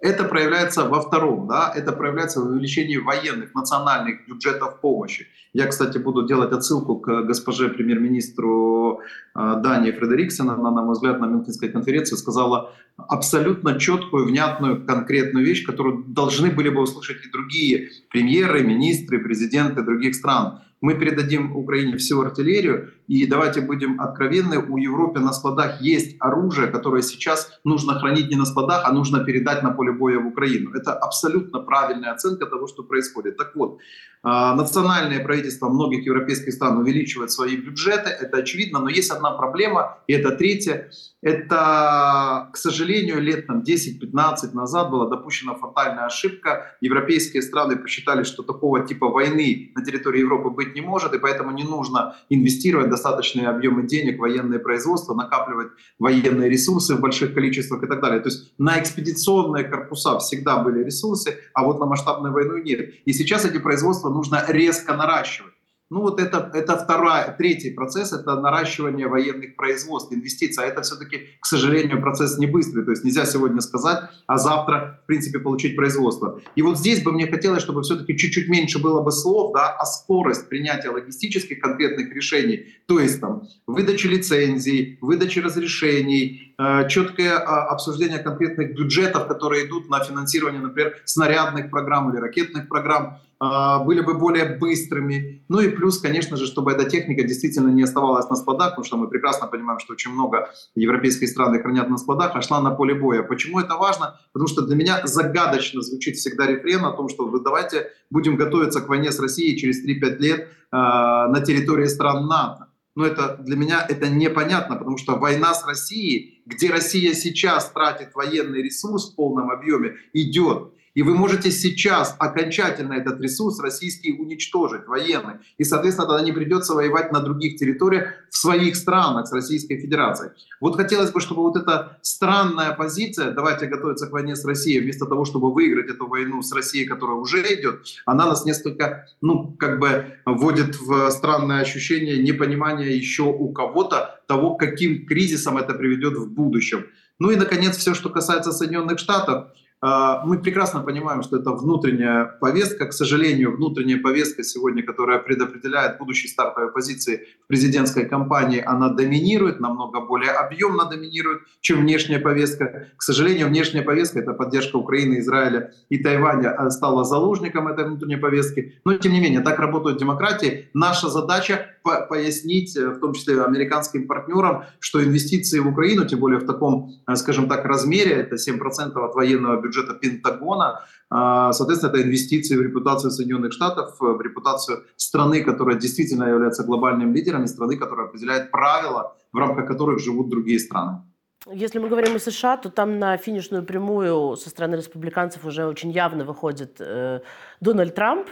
Это 0.00 0.24
проявляется 0.24 0.88
во 0.88 1.00
втором, 1.00 1.48
да, 1.48 1.72
это 1.74 1.92
проявляется 1.92 2.40
в 2.40 2.46
увеличении 2.46 2.96
военных 2.98 3.54
национальных 3.54 4.28
бюджетов 4.28 4.80
помощи. 4.80 5.26
Я, 5.52 5.66
кстати, 5.66 5.98
буду 5.98 6.26
делать 6.26 6.52
отсылку 6.52 6.96
к 7.00 7.22
госпоже 7.22 7.68
премьер-министру 7.68 9.00
э, 9.34 9.54
Дании 9.60 9.90
Фредериксена. 9.90 10.54
Она, 10.54 10.70
на 10.70 10.82
мой 10.82 10.92
взгляд, 10.92 11.18
на 11.20 11.26
Мюнхенской 11.26 11.70
конференции 11.70 12.14
сказала 12.16 12.72
абсолютно 12.96 13.78
четкую, 13.80 14.26
внятную, 14.26 14.86
конкретную 14.86 15.44
вещь, 15.44 15.66
которую 15.66 16.04
должны 16.06 16.50
были 16.50 16.68
бы 16.68 16.82
услышать 16.82 17.26
и 17.26 17.30
другие 17.30 17.88
премьеры, 18.10 18.62
министры, 18.62 19.18
президенты 19.18 19.82
других 19.82 20.14
стран 20.14 20.60
мы 20.80 20.94
передадим 20.94 21.56
Украине 21.56 21.96
всю 21.96 22.20
артиллерию, 22.20 22.92
и 23.08 23.26
давайте 23.26 23.62
будем 23.62 24.00
откровенны, 24.00 24.58
у 24.58 24.76
Европы 24.76 25.18
на 25.18 25.32
складах 25.32 25.80
есть 25.80 26.16
оружие, 26.20 26.68
которое 26.68 27.02
сейчас 27.02 27.58
нужно 27.64 27.98
хранить 27.98 28.30
не 28.30 28.36
на 28.36 28.44
складах, 28.44 28.82
а 28.84 28.92
нужно 28.92 29.24
передать 29.24 29.62
на 29.62 29.70
поле 29.70 29.92
боя 29.92 30.18
в 30.18 30.26
Украину. 30.26 30.72
Это 30.74 30.92
абсолютно 30.92 31.60
правильная 31.60 32.12
оценка 32.12 32.46
того, 32.46 32.66
что 32.66 32.82
происходит. 32.82 33.38
Так 33.38 33.56
вот, 33.56 33.78
а, 34.22 34.54
национальное 34.54 35.24
правительство 35.24 35.68
многих 35.68 36.04
европейских 36.04 36.52
стран 36.52 36.78
увеличивает 36.78 37.30
свои 37.30 37.56
бюджеты, 37.56 38.10
это 38.10 38.38
очевидно, 38.38 38.80
но 38.80 38.88
есть 38.88 39.10
одна 39.10 39.30
проблема, 39.30 39.98
и 40.06 40.12
это 40.12 40.32
третья. 40.32 40.90
Это, 41.22 42.48
к 42.52 42.56
сожалению, 42.56 43.20
лет 43.20 43.46
там 43.46 43.62
10-15 43.62 44.54
назад 44.54 44.90
была 44.90 45.08
допущена 45.08 45.54
фатальная 45.54 46.06
ошибка. 46.06 46.76
Европейские 46.80 47.42
страны 47.42 47.76
посчитали, 47.76 48.22
что 48.22 48.42
такого 48.42 48.86
типа 48.86 49.08
войны 49.08 49.72
на 49.74 49.84
территории 49.84 50.20
Европы 50.20 50.50
быть 50.50 50.74
не 50.74 50.80
может, 50.80 51.14
и 51.14 51.18
поэтому 51.18 51.52
не 51.52 51.64
нужно 51.64 52.16
инвестировать 52.28 52.90
достаточные 52.98 53.48
объемы 53.48 53.86
денег 53.86 54.18
военное 54.18 54.58
производство, 54.58 55.14
накапливать 55.14 55.68
военные 55.98 56.50
ресурсы 56.50 56.94
в 56.94 57.00
больших 57.00 57.34
количествах 57.34 57.82
и 57.82 57.86
так 57.86 58.00
далее. 58.00 58.20
То 58.20 58.28
есть 58.28 58.52
на 58.58 58.78
экспедиционные 58.80 59.64
корпуса 59.64 60.18
всегда 60.18 60.58
были 60.58 60.84
ресурсы, 60.84 61.38
а 61.54 61.64
вот 61.64 61.78
на 61.78 61.86
масштабную 61.86 62.32
войну 62.32 62.58
нет. 62.58 62.94
И 63.06 63.12
сейчас 63.12 63.44
эти 63.44 63.58
производства 63.58 64.08
нужно 64.08 64.44
резко 64.48 64.94
наращивать. 64.94 65.52
Ну 65.90 66.00
вот 66.02 66.20
это, 66.20 66.50
это 66.52 66.76
второй, 66.76 67.34
третий 67.38 67.70
процесс, 67.70 68.12
это 68.12 68.38
наращивание 68.38 69.08
военных 69.08 69.56
производств, 69.56 70.12
инвестиций. 70.12 70.64
А 70.64 70.66
это 70.66 70.82
все-таки, 70.82 71.28
к 71.40 71.46
сожалению, 71.46 72.02
процесс 72.02 72.36
не 72.36 72.46
быстрый. 72.46 72.84
То 72.84 72.90
есть 72.90 73.04
нельзя 73.04 73.24
сегодня 73.24 73.62
сказать, 73.62 74.10
а 74.26 74.36
завтра, 74.36 75.00
в 75.04 75.06
принципе, 75.06 75.38
получить 75.38 75.76
производство. 75.76 76.40
И 76.56 76.62
вот 76.62 76.78
здесь 76.78 77.02
бы 77.02 77.12
мне 77.12 77.26
хотелось, 77.26 77.62
чтобы 77.62 77.82
все-таки 77.82 78.18
чуть-чуть 78.18 78.48
меньше 78.48 78.78
было 78.78 79.00
бы 79.00 79.10
слов, 79.10 79.54
да, 79.54 79.70
а 79.70 79.86
скорость 79.86 80.50
принятия 80.50 80.90
логистических 80.90 81.58
конкретных 81.58 82.12
решений. 82.12 82.66
То 82.86 83.00
есть 83.00 83.20
там 83.20 83.48
выдача 83.66 84.08
лицензий, 84.08 84.98
выдача 85.00 85.40
разрешений, 85.40 86.54
э, 86.58 86.86
четкое 86.88 87.32
э, 87.32 87.44
обсуждение 87.44 88.18
конкретных 88.18 88.74
бюджетов, 88.74 89.26
которые 89.26 89.66
идут 89.66 89.88
на 89.88 90.04
финансирование, 90.04 90.60
например, 90.60 90.96
снарядных 91.06 91.70
программ 91.70 92.10
или 92.10 92.20
ракетных 92.20 92.68
программ 92.68 93.20
а, 93.27 93.27
были 93.40 94.00
бы 94.00 94.14
более 94.14 94.56
быстрыми. 94.56 95.44
Ну 95.48 95.60
и 95.60 95.68
плюс, 95.68 95.98
конечно 95.98 96.36
же, 96.36 96.46
чтобы 96.46 96.72
эта 96.72 96.90
техника 96.90 97.22
действительно 97.22 97.68
не 97.68 97.82
оставалась 97.82 98.28
на 98.28 98.36
складах, 98.36 98.70
потому 98.70 98.84
что 98.84 98.96
мы 98.96 99.08
прекрасно 99.08 99.46
понимаем, 99.46 99.78
что 99.78 99.92
очень 99.92 100.10
много 100.10 100.50
европейских 100.74 101.28
стран 101.28 101.60
хранят 101.62 101.88
на 101.88 101.98
складах, 101.98 102.32
а 102.34 102.42
шла 102.42 102.60
на 102.60 102.72
поле 102.72 102.94
боя. 102.94 103.22
Почему 103.22 103.60
это 103.60 103.76
важно? 103.76 104.18
Потому 104.32 104.48
что 104.48 104.62
для 104.62 104.74
меня 104.74 105.06
загадочно 105.06 105.82
звучит 105.82 106.16
всегда 106.16 106.46
рефрен 106.46 106.84
о 106.84 106.92
том, 106.92 107.08
что 107.08 107.38
давайте 107.38 107.92
будем 108.10 108.36
готовиться 108.36 108.80
к 108.80 108.88
войне 108.88 109.12
с 109.12 109.20
Россией 109.20 109.56
через 109.56 109.84
3-5 109.86 110.18
лет 110.18 110.40
э, 110.40 110.46
на 110.72 111.40
территории 111.40 111.86
стран 111.86 112.26
НАТО. 112.26 112.68
Но 112.98 113.06
это 113.06 113.36
для 113.38 113.56
меня 113.56 113.86
это 113.88 114.08
непонятно, 114.08 114.74
потому 114.74 114.98
что 114.98 115.14
война 115.14 115.54
с 115.54 115.64
Россией, 115.64 116.42
где 116.46 116.68
Россия 116.68 117.14
сейчас 117.14 117.70
тратит 117.70 118.12
военный 118.16 118.60
ресурс 118.60 119.12
в 119.12 119.14
полном 119.14 119.52
объеме, 119.52 119.94
идет. 120.12 120.72
И 120.98 121.02
вы 121.04 121.14
можете 121.14 121.52
сейчас 121.52 122.16
окончательно 122.18 122.94
этот 122.94 123.20
ресурс 123.20 123.60
российский 123.60 124.12
уничтожить, 124.12 124.88
военный. 124.88 125.34
И, 125.56 125.62
соответственно, 125.62 126.08
тогда 126.08 126.24
не 126.24 126.32
придется 126.32 126.74
воевать 126.74 127.12
на 127.12 127.20
других 127.20 127.54
территориях 127.54 128.14
в 128.30 128.36
своих 128.36 128.74
странах 128.74 129.28
с 129.28 129.32
Российской 129.32 129.78
Федерацией. 129.78 130.32
Вот 130.60 130.74
хотелось 130.74 131.12
бы, 131.12 131.20
чтобы 131.20 131.42
вот 131.42 131.56
эта 131.56 131.98
странная 132.02 132.72
позиция, 132.72 133.30
давайте 133.30 133.66
готовиться 133.66 134.08
к 134.08 134.10
войне 134.10 134.34
с 134.34 134.44
Россией, 134.44 134.80
вместо 134.80 135.06
того, 135.06 135.24
чтобы 135.24 135.52
выиграть 135.52 135.88
эту 135.88 136.08
войну 136.08 136.42
с 136.42 136.52
Россией, 136.52 136.84
которая 136.84 137.16
уже 137.16 137.42
идет, 137.42 137.86
она 138.04 138.26
нас 138.26 138.44
несколько, 138.44 139.06
ну, 139.20 139.52
как 139.56 139.78
бы 139.78 140.16
вводит 140.26 140.80
в 140.80 141.12
странное 141.12 141.60
ощущение 141.60 142.20
непонимания 142.20 142.90
еще 142.90 143.22
у 143.22 143.52
кого-то 143.52 144.20
того, 144.26 144.56
каким 144.56 145.06
кризисом 145.06 145.58
это 145.58 145.74
приведет 145.74 146.18
в 146.18 146.28
будущем. 146.28 146.86
Ну 147.20 147.30
и, 147.30 147.36
наконец, 147.36 147.76
все, 147.76 147.94
что 147.94 148.10
касается 148.10 148.50
Соединенных 148.50 148.98
Штатов, 148.98 149.52
мы 149.80 150.40
прекрасно 150.40 150.80
понимаем, 150.80 151.22
что 151.22 151.36
это 151.36 151.52
внутренняя 151.52 152.24
повестка. 152.24 152.86
К 152.86 152.92
сожалению, 152.92 153.56
внутренняя 153.56 154.00
повестка 154.00 154.42
сегодня, 154.42 154.82
которая 154.82 155.18
предопределяет 155.20 155.98
будущие 155.98 156.30
стартовые 156.30 156.72
позиции 156.72 157.28
в 157.44 157.46
президентской 157.46 158.04
кампании, 158.04 158.60
она 158.64 158.88
доминирует, 158.88 159.60
намного 159.60 160.00
более 160.00 160.32
объемно 160.32 160.86
доминирует, 160.86 161.42
чем 161.60 161.80
внешняя 161.80 162.18
повестка. 162.18 162.88
К 162.96 163.02
сожалению, 163.02 163.48
внешняя 163.48 163.82
повестка, 163.82 164.18
это 164.18 164.32
поддержка 164.32 164.76
Украины, 164.76 165.20
Израиля 165.20 165.72
и 165.88 165.98
Тайваня, 165.98 166.50
а, 166.50 166.70
стала 166.70 167.04
заложником 167.04 167.68
этой 167.68 167.84
внутренней 167.84 168.16
повестки. 168.16 168.80
Но, 168.84 168.94
тем 168.94 169.12
не 169.12 169.20
менее, 169.20 169.40
так 169.40 169.58
работают 169.58 169.98
демократии. 169.98 170.68
Наша 170.74 171.08
задача 171.08 171.66
по 171.82 172.06
пояснить, 172.08 172.76
э, 172.76 172.88
в 172.88 173.00
том 173.00 173.12
числе 173.12 173.42
американским 173.42 174.06
партнерам, 174.06 174.64
что 174.80 175.02
инвестиции 175.02 175.58
в 175.58 175.68
Украину, 175.68 176.06
тем 176.06 176.18
более 176.18 176.38
в 176.38 176.46
таком, 176.46 176.90
э, 177.06 177.16
скажем 177.16 177.48
так, 177.48 177.64
размере, 177.64 178.12
это 178.12 178.36
7% 178.36 179.04
от 179.04 179.14
военного 179.14 179.60
бюджета, 179.60 179.67
бюджета 179.68 179.94
Пентагона. 179.94 180.80
А, 181.10 181.52
соответственно, 181.52 181.90
это 181.92 182.02
инвестиции 182.02 182.56
в 182.56 182.62
репутацию 182.62 183.10
Соединенных 183.10 183.52
Штатов, 183.52 183.96
в 184.00 184.20
репутацию 184.20 184.84
страны, 184.96 185.44
которая 185.44 185.76
действительно 185.76 186.24
является 186.24 186.64
глобальным 186.64 187.14
лидером, 187.14 187.44
и 187.44 187.46
страны, 187.46 187.76
которая 187.76 188.08
определяет 188.08 188.50
правила, 188.50 189.16
в 189.32 189.38
рамках 189.38 189.66
которых 189.66 189.98
живут 190.00 190.28
другие 190.28 190.58
страны. 190.58 191.02
Если 191.46 191.78
мы 191.78 191.88
говорим 191.88 192.16
о 192.16 192.18
США, 192.18 192.56
то 192.56 192.68
там 192.68 192.98
на 192.98 193.16
финишную 193.16 193.64
прямую 193.64 194.36
со 194.36 194.50
стороны 194.50 194.76
республиканцев 194.76 195.44
уже 195.44 195.66
очень 195.66 195.90
явно 195.90 196.24
выходит 196.24 196.76
э, 196.80 197.20
Дональд 197.60 197.94
Трамп. 197.94 198.28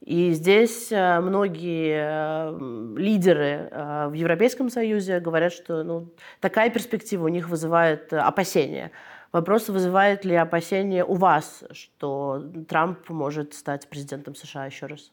И 0.00 0.32
здесь 0.32 0.90
э, 0.90 1.20
многие 1.20 1.96
э, 1.98 2.96
лидеры 2.96 3.68
э, 3.70 4.08
в 4.08 4.12
Европейском 4.14 4.70
Союзе 4.70 5.20
говорят, 5.20 5.52
что 5.52 5.82
ну, 5.82 6.08
такая 6.40 6.70
перспектива 6.70 7.24
у 7.24 7.28
них 7.28 7.48
вызывает 7.48 8.12
опасения. 8.12 8.90
Вопрос, 9.36 9.68
вызывает 9.68 10.24
ли 10.24 10.34
опасения 10.34 11.04
у 11.04 11.12
вас, 11.12 11.62
что 11.70 12.42
Трамп 12.66 13.10
может 13.10 13.52
стать 13.52 13.86
президентом 13.86 14.34
США 14.34 14.64
еще 14.64 14.86
раз? 14.86 15.12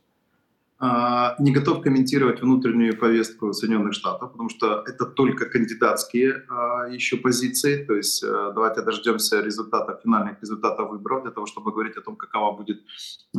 А, 0.85 1.35
не 1.39 1.53
готов 1.53 1.81
комментировать 1.81 2.41
внутреннюю 2.41 2.97
повестку 2.97 3.53
Соединенных 3.53 3.93
Штатов, 3.93 4.33
потому 4.33 4.49
что 4.49 4.83
это 4.85 5.05
только 5.05 5.45
кандидатские 5.45 6.43
а, 6.49 6.89
еще 6.89 7.15
позиции. 7.15 7.85
То 7.85 7.93
есть 7.93 8.21
э, 8.21 8.51
давайте 8.53 8.81
дождемся 8.81 9.39
результатов, 9.41 10.01
финальных 10.03 10.41
результатов 10.41 10.89
выборов 10.89 11.23
для 11.23 11.31
того, 11.31 11.45
чтобы 11.45 11.71
говорить 11.71 11.95
о 11.95 12.01
том, 12.01 12.17
какова 12.17 12.57
будет, 12.57 12.81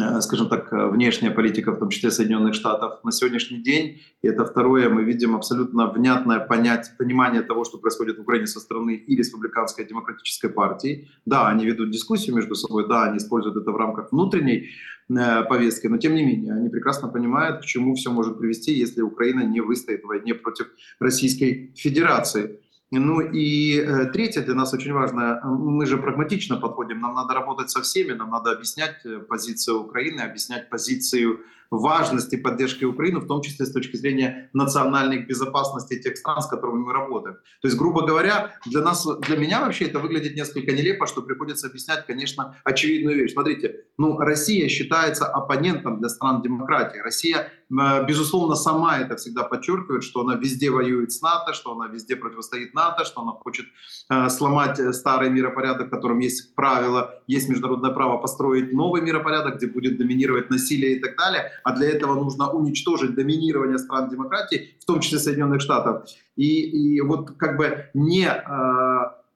э, 0.01 0.21
скажем 0.23 0.49
так, 0.49 0.73
внешняя 0.73 1.31
политика, 1.31 1.73
в 1.73 1.79
том 1.79 1.91
числе 1.91 2.11
Соединенных 2.11 2.55
Штатов 2.55 3.05
на 3.05 3.13
сегодняшний 3.13 3.59
день. 3.63 4.01
И 4.23 4.29
это 4.29 4.47
второе, 4.47 4.89
мы 4.89 5.05
видим 5.05 5.37
абсолютно 5.37 5.91
внятное 5.91 6.41
понять, 6.41 6.93
понимание 6.99 7.43
того, 7.43 7.65
что 7.65 7.77
происходит 7.77 8.17
в 8.17 8.23
Украине 8.23 8.47
со 8.47 8.59
стороны 8.59 8.95
и 8.95 9.17
республиканской 9.17 9.85
и 9.85 9.89
демократической 9.89 10.49
партии. 10.49 11.11
Да, 11.27 11.49
они 11.49 11.67
ведут 11.67 11.91
дискуссию 11.91 12.37
между 12.37 12.55
собой, 12.55 12.89
да, 12.89 13.03
они 13.03 13.19
используют 13.19 13.59
это 13.59 13.71
в 13.71 13.77
рамках 13.77 14.13
внутренней 14.13 14.71
Э, 15.11 15.43
повестки, 15.43 15.87
но 15.87 15.99
тем 15.99 16.15
не 16.15 16.25
менее 16.25 16.55
они 16.55 16.71
прекрасно 16.71 17.09
понимают, 17.09 17.61
к 17.61 17.65
чему 17.67 17.95
все 17.95 18.11
может 18.11 18.39
привести, 18.39 18.73
если 18.73 19.03
Украина 19.03 19.43
не 19.43 19.61
выстоит 19.61 20.03
в 20.03 20.07
войне 20.07 20.35
против 20.35 20.69
Российской 20.99 21.75
Федерации. 21.77 22.61
Ну 22.91 23.21
и 23.21 23.77
э, 23.81 24.07
третье 24.13 24.41
для 24.41 24.55
нас 24.55 24.73
очень 24.73 24.93
важно, 24.95 25.43
мы 25.45 25.85
же 25.85 25.99
прагматично 25.99 26.57
подходим, 26.57 27.01
нам 27.01 27.15
надо 27.15 27.35
работать 27.35 27.71
со 27.71 27.83
всеми, 27.83 28.13
нам 28.13 28.31
надо 28.31 28.53
объяснять 28.53 29.05
э, 29.05 29.19
позицию 29.19 29.83
Украины, 29.83 30.21
объяснять 30.21 30.71
позицию 30.71 31.41
важности 31.71 32.37
поддержки 32.37 32.85
Украины, 32.85 33.21
в 33.21 33.27
том 33.27 33.43
числе 33.43 33.67
с 33.67 33.73
точки 33.73 33.97
зрения 33.97 34.51
национальной 34.53 35.25
безопасности 35.25 35.99
тех 35.99 36.17
стран, 36.17 36.43
с 36.43 36.47
которыми 36.47 36.85
мы 36.85 36.93
работаем. 36.93 37.37
То 37.61 37.69
есть, 37.69 37.77
грубо 37.77 38.07
говоря, 38.07 38.53
для 38.67 38.83
нас, 38.83 39.07
для 39.23 39.37
меня 39.37 39.61
вообще 39.61 39.87
это 39.87 39.99
выглядит 39.99 40.37
несколько 40.37 40.73
нелепо, 40.73 41.07
что 41.07 41.23
приходится 41.23 41.67
объяснять, 41.67 42.07
конечно, 42.07 42.57
очевидную 42.65 43.17
вещь. 43.17 43.33
Смотрите, 43.33 43.85
ну, 43.99 44.19
Россия 44.19 44.69
считается 44.69 45.27
оппонентом 45.27 45.99
для 45.99 46.09
стран 46.09 46.43
демократии. 46.43 46.99
Россия 46.99 47.51
Э, 47.71 48.05
безусловно, 48.07 48.55
сама 48.55 48.99
это 48.99 49.17
всегда 49.17 49.43
подчеркивает, 49.43 50.05
что 50.05 50.21
она 50.21 50.35
везде 50.35 50.71
воюет 50.71 51.13
с 51.13 51.23
НАТО, 51.23 51.53
что 51.55 51.73
она 51.73 51.87
везде 51.87 52.17
противостоит 52.17 52.75
НАТО, 52.75 53.05
что 53.05 53.23
она 53.23 53.33
хочет 53.33 53.67
э, 54.11 54.29
сломать 54.29 54.79
э, 54.79 54.93
старый 54.93 55.31
миропорядок, 55.31 55.89
в 55.89 55.91
котором 55.91 56.19
есть 56.19 56.55
правила, 56.55 57.23
есть 57.27 57.49
международное 57.49 57.91
право 57.91 58.19
построить 58.19 58.73
новый 58.73 59.03
миропорядок, 59.03 59.57
где 59.57 59.67
будет 59.67 59.99
доминировать 59.99 60.51
насилие 60.51 60.97
и 60.97 61.01
так 61.01 61.17
далее. 61.17 61.51
А 61.65 61.75
для 61.75 61.89
этого 61.89 62.15
нужно 62.15 62.51
уничтожить 62.51 63.15
доминирование 63.15 63.79
стран 63.79 64.09
демократии, 64.09 64.77
в 64.81 64.85
том 64.85 65.01
числе 65.01 65.19
Соединенных 65.19 65.61
Штатов. 65.61 66.09
И, 66.37 66.97
и 66.97 67.01
вот 67.01 67.33
как 67.37 67.57
бы 67.57 67.87
не 67.95 68.29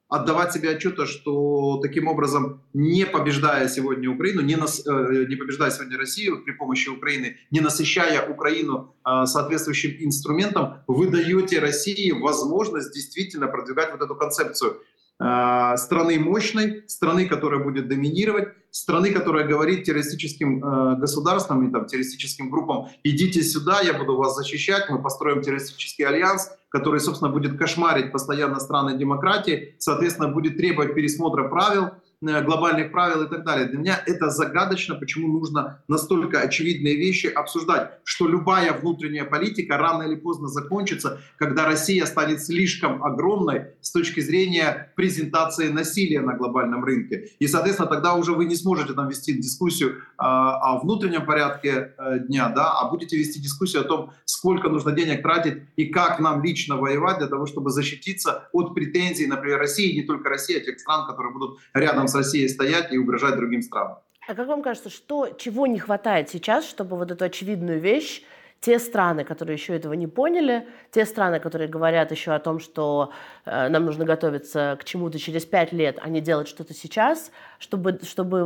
отдавать 0.09 0.53
себе 0.53 0.71
отчета, 0.71 1.07
что 1.07 1.81
таким 1.83 2.09
образом, 2.09 2.63
не 2.73 3.05
побеждая 3.05 3.69
сегодня 3.69 4.11
Украину, 4.11 4.41
не, 4.41 4.57
нас, 4.57 4.87
э, 4.87 5.27
не 5.29 5.37
побеждая 5.37 5.71
сегодня 5.71 5.99
Россию 5.99 6.43
при 6.45 6.53
помощи 6.53 6.89
Украины, 6.89 7.37
не 7.51 7.61
насыщая 7.61 8.27
Украину 8.27 8.95
э, 9.05 9.27
соответствующим 9.27 9.97
инструментом, 10.01 10.79
вы 10.87 11.09
даете 11.09 11.59
России 11.59 12.11
возможность 12.11 12.95
действительно 12.95 13.49
продвигать 13.49 13.93
вот 13.93 14.01
эту 14.01 14.17
концепцию 14.17 14.73
э, 14.73 14.98
страны 15.19 16.19
мощной, 16.19 16.85
страны, 16.87 17.27
которая 17.27 17.63
будет 17.63 17.89
доминировать, 17.89 18.49
страны, 18.71 19.11
которая 19.11 19.47
говорит 19.47 19.85
террористическим 19.85 20.63
э, 20.63 20.97
государствам 20.97 21.69
и 21.69 21.73
там, 21.73 21.87
террористическим 21.87 22.51
группам, 22.51 22.89
идите 23.03 23.43
сюда, 23.43 23.81
я 23.81 23.95
буду 23.95 24.17
вас 24.17 24.37
защищать, 24.37 24.89
мы 24.91 25.03
построим 25.03 25.43
террористический 25.43 26.07
альянс, 26.07 26.51
который, 26.69 27.01
собственно, 27.01 27.33
будет 27.33 27.59
кошмарить 27.59 28.13
постоянно 28.13 28.61
страны 28.61 28.97
демократии, 28.97 29.75
соответственно, 29.79 30.29
будет 30.29 30.57
требовать 30.57 30.95
пересмотра 30.95 31.49
правил, 31.49 31.91
Э, 31.91 32.08
глобальных 32.21 32.91
правил 32.91 33.23
и 33.23 33.29
так 33.29 33.45
далее. 33.45 33.67
Для 33.67 33.79
меня 33.79 34.03
это 34.07 34.31
загадочно, 34.31 34.97
почему 34.97 35.29
нужно 35.29 35.83
настолько 35.89 36.41
очевидные 36.41 36.97
вещи 36.97 37.27
обсуждать, 37.27 37.92
что 38.05 38.27
любая 38.27 38.73
внутренняя 38.73 39.25
политика 39.25 39.77
рано 39.77 40.03
или 40.03 40.16
поздно 40.16 40.49
закончится, 40.49 41.21
когда 41.37 41.66
Россия 41.66 42.05
станет 42.07 42.45
слишком 42.45 43.05
огромной 43.05 43.66
с 43.81 43.92
точки 43.92 44.21
зрения 44.21 44.92
презентации 44.97 45.69
насилия 45.69 46.21
на 46.21 46.35
глобальном 46.35 46.85
рынке. 46.85 47.31
И, 47.38 47.47
соответственно, 47.47 47.88
тогда 47.88 48.14
уже 48.14 48.33
вы 48.33 48.47
не 48.47 48.57
сможете 48.57 48.95
там 48.95 49.09
вести 49.09 49.33
дискуссию 49.35 49.90
э, 49.90 49.95
о 50.19 50.81
внутреннем 50.81 51.25
порядке 51.25 51.92
э, 51.97 52.19
дня, 52.21 52.49
да, 52.49 52.73
а 52.81 52.90
будете 52.90 53.16
вести 53.16 53.40
дискуссию 53.40 53.83
о 53.83 53.85
том, 53.85 54.11
сколько 54.25 54.69
нужно 54.69 54.92
денег 54.92 55.23
тратить 55.23 55.62
и 55.77 55.87
как 55.87 56.19
нам 56.21 56.42
лично 56.42 56.77
воевать 56.77 57.19
для 57.19 57.29
того, 57.29 57.47
чтобы 57.47 57.71
защититься 57.71 58.49
от 58.53 58.75
претензий, 58.75 59.27
например, 59.27 59.59
России, 59.59 59.95
не 59.95 60.03
только 60.03 60.29
России, 60.29 60.57
а 60.57 60.61
тех 60.61 60.81
стран, 60.81 61.07
которые 61.07 61.33
будут 61.33 61.59
рядом 61.75 62.08
с 62.09 62.14
Россией 62.14 62.49
стоять 62.49 62.92
и 62.92 62.99
угрожать 62.99 63.37
другим 63.37 63.62
странам. 63.62 63.99
А 64.27 64.35
как 64.35 64.49
вам 64.49 64.62
кажется, 64.62 64.90
что, 64.90 65.29
чего 65.38 65.66
не 65.66 65.79
хватает 65.79 66.29
сейчас, 66.29 66.68
чтобы 66.68 66.97
вот 66.97 67.11
эту 67.11 67.25
очевидную 67.25 67.81
вещь 67.81 68.23
те 68.61 68.79
страны, 68.79 69.25
которые 69.25 69.55
еще 69.55 69.75
этого 69.75 69.92
не 69.92 70.07
поняли, 70.07 70.66
те 70.90 71.07
страны, 71.07 71.38
которые 71.38 71.68
говорят 71.68 72.11
еще 72.11 72.33
о 72.33 72.40
том, 72.40 72.59
что 72.59 73.12
э, 73.44 73.68
нам 73.68 73.85
нужно 73.85 74.05
готовиться 74.05 74.77
к 74.81 74.85
чему-то 74.85 75.18
через 75.18 75.47
пять 75.47 75.73
лет, 75.73 75.99
а 76.03 76.09
не 76.09 76.21
делать 76.21 76.49
что-то 76.49 76.75
сейчас, 76.75 77.31
чтобы, 77.59 78.01
чтобы 78.03 78.38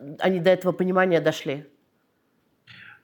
э, 0.00 0.16
они 0.20 0.40
до 0.40 0.50
этого 0.50 0.72
понимания 0.72 1.20
дошли? 1.20 1.66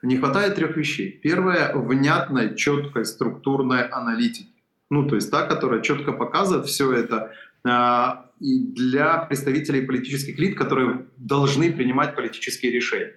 Не 0.01 0.17
хватает 0.17 0.55
трех 0.55 0.77
вещей. 0.77 1.11
Первое— 1.23 1.73
внятной, 1.75 2.57
четкой, 2.57 3.05
структурной 3.05 3.87
аналитики. 3.89 4.55
Ну, 4.91 5.07
то 5.07 5.17
есть 5.17 5.31
та, 5.31 5.47
которая 5.47 5.83
четко 5.83 6.13
показывает 6.13 6.67
все 6.67 6.93
это, 6.93 7.33
а, 7.65 8.28
и 8.41 8.59
для 8.61 9.19
представителей 9.19 9.83
политических 9.83 10.39
лид, 10.39 10.57
которые 10.57 11.07
должны 11.17 11.73
принимать 11.73 12.15
политические 12.15 12.73
решения. 12.73 13.15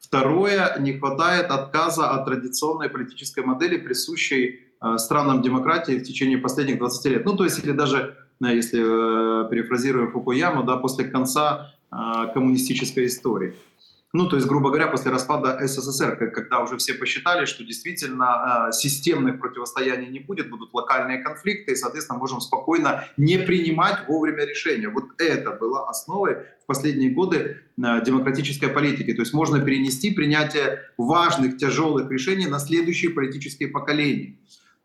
Второе, 0.00 0.76
не 0.80 0.98
хватает 0.98 1.50
отказа 1.50 2.10
от 2.10 2.26
традиционной 2.26 2.88
политической 2.90 3.44
модели, 3.44 3.78
присущей 3.78 4.60
а, 4.80 4.98
странам 4.98 5.40
демократии 5.40 5.92
в 5.98 6.02
течение 6.02 6.38
последних 6.38 6.78
20 6.78 7.06
лет. 7.06 7.24
Ну, 7.24 7.36
то 7.36 7.44
есть, 7.44 7.64
или 7.64 7.72
даже, 7.72 8.16
э, 8.44 8.54
если 8.54 8.80
э, 8.80 9.48
перефразируем 9.50 10.12
Фукуяму, 10.12 10.62
да, 10.64 10.76
после 10.76 11.04
конца 11.04 11.70
коммунистической 12.34 13.06
истории. 13.06 13.54
Ну, 14.14 14.28
то 14.28 14.36
есть, 14.36 14.46
грубо 14.46 14.68
говоря, 14.68 14.86
после 14.86 15.10
распада 15.10 15.58
СССР, 15.66 16.30
когда 16.32 16.60
уже 16.60 16.76
все 16.76 16.94
посчитали, 16.94 17.46
что 17.46 17.64
действительно 17.64 18.68
э, 18.68 18.72
системных 18.72 19.40
противостояний 19.40 20.06
не 20.06 20.20
будет, 20.20 20.50
будут 20.50 20.72
локальные 20.72 21.18
конфликты, 21.18 21.72
и, 21.72 21.74
соответственно, 21.74 22.20
можем 22.20 22.40
спокойно 22.40 23.08
не 23.16 23.38
принимать 23.38 24.06
вовремя 24.06 24.44
решения. 24.44 24.88
Вот 24.88 25.20
это 25.20 25.50
было 25.50 25.90
основой 25.90 26.36
в 26.62 26.66
последние 26.66 27.10
годы 27.10 27.56
э, 27.76 28.04
демократической 28.04 28.68
политики. 28.68 29.12
То 29.14 29.22
есть 29.22 29.34
можно 29.34 29.60
перенести 29.60 30.14
принятие 30.14 30.82
важных, 30.96 31.56
тяжелых 31.56 32.08
решений 32.08 32.46
на 32.46 32.60
следующие 32.60 33.10
политические 33.10 33.70
поколения. 33.70 34.36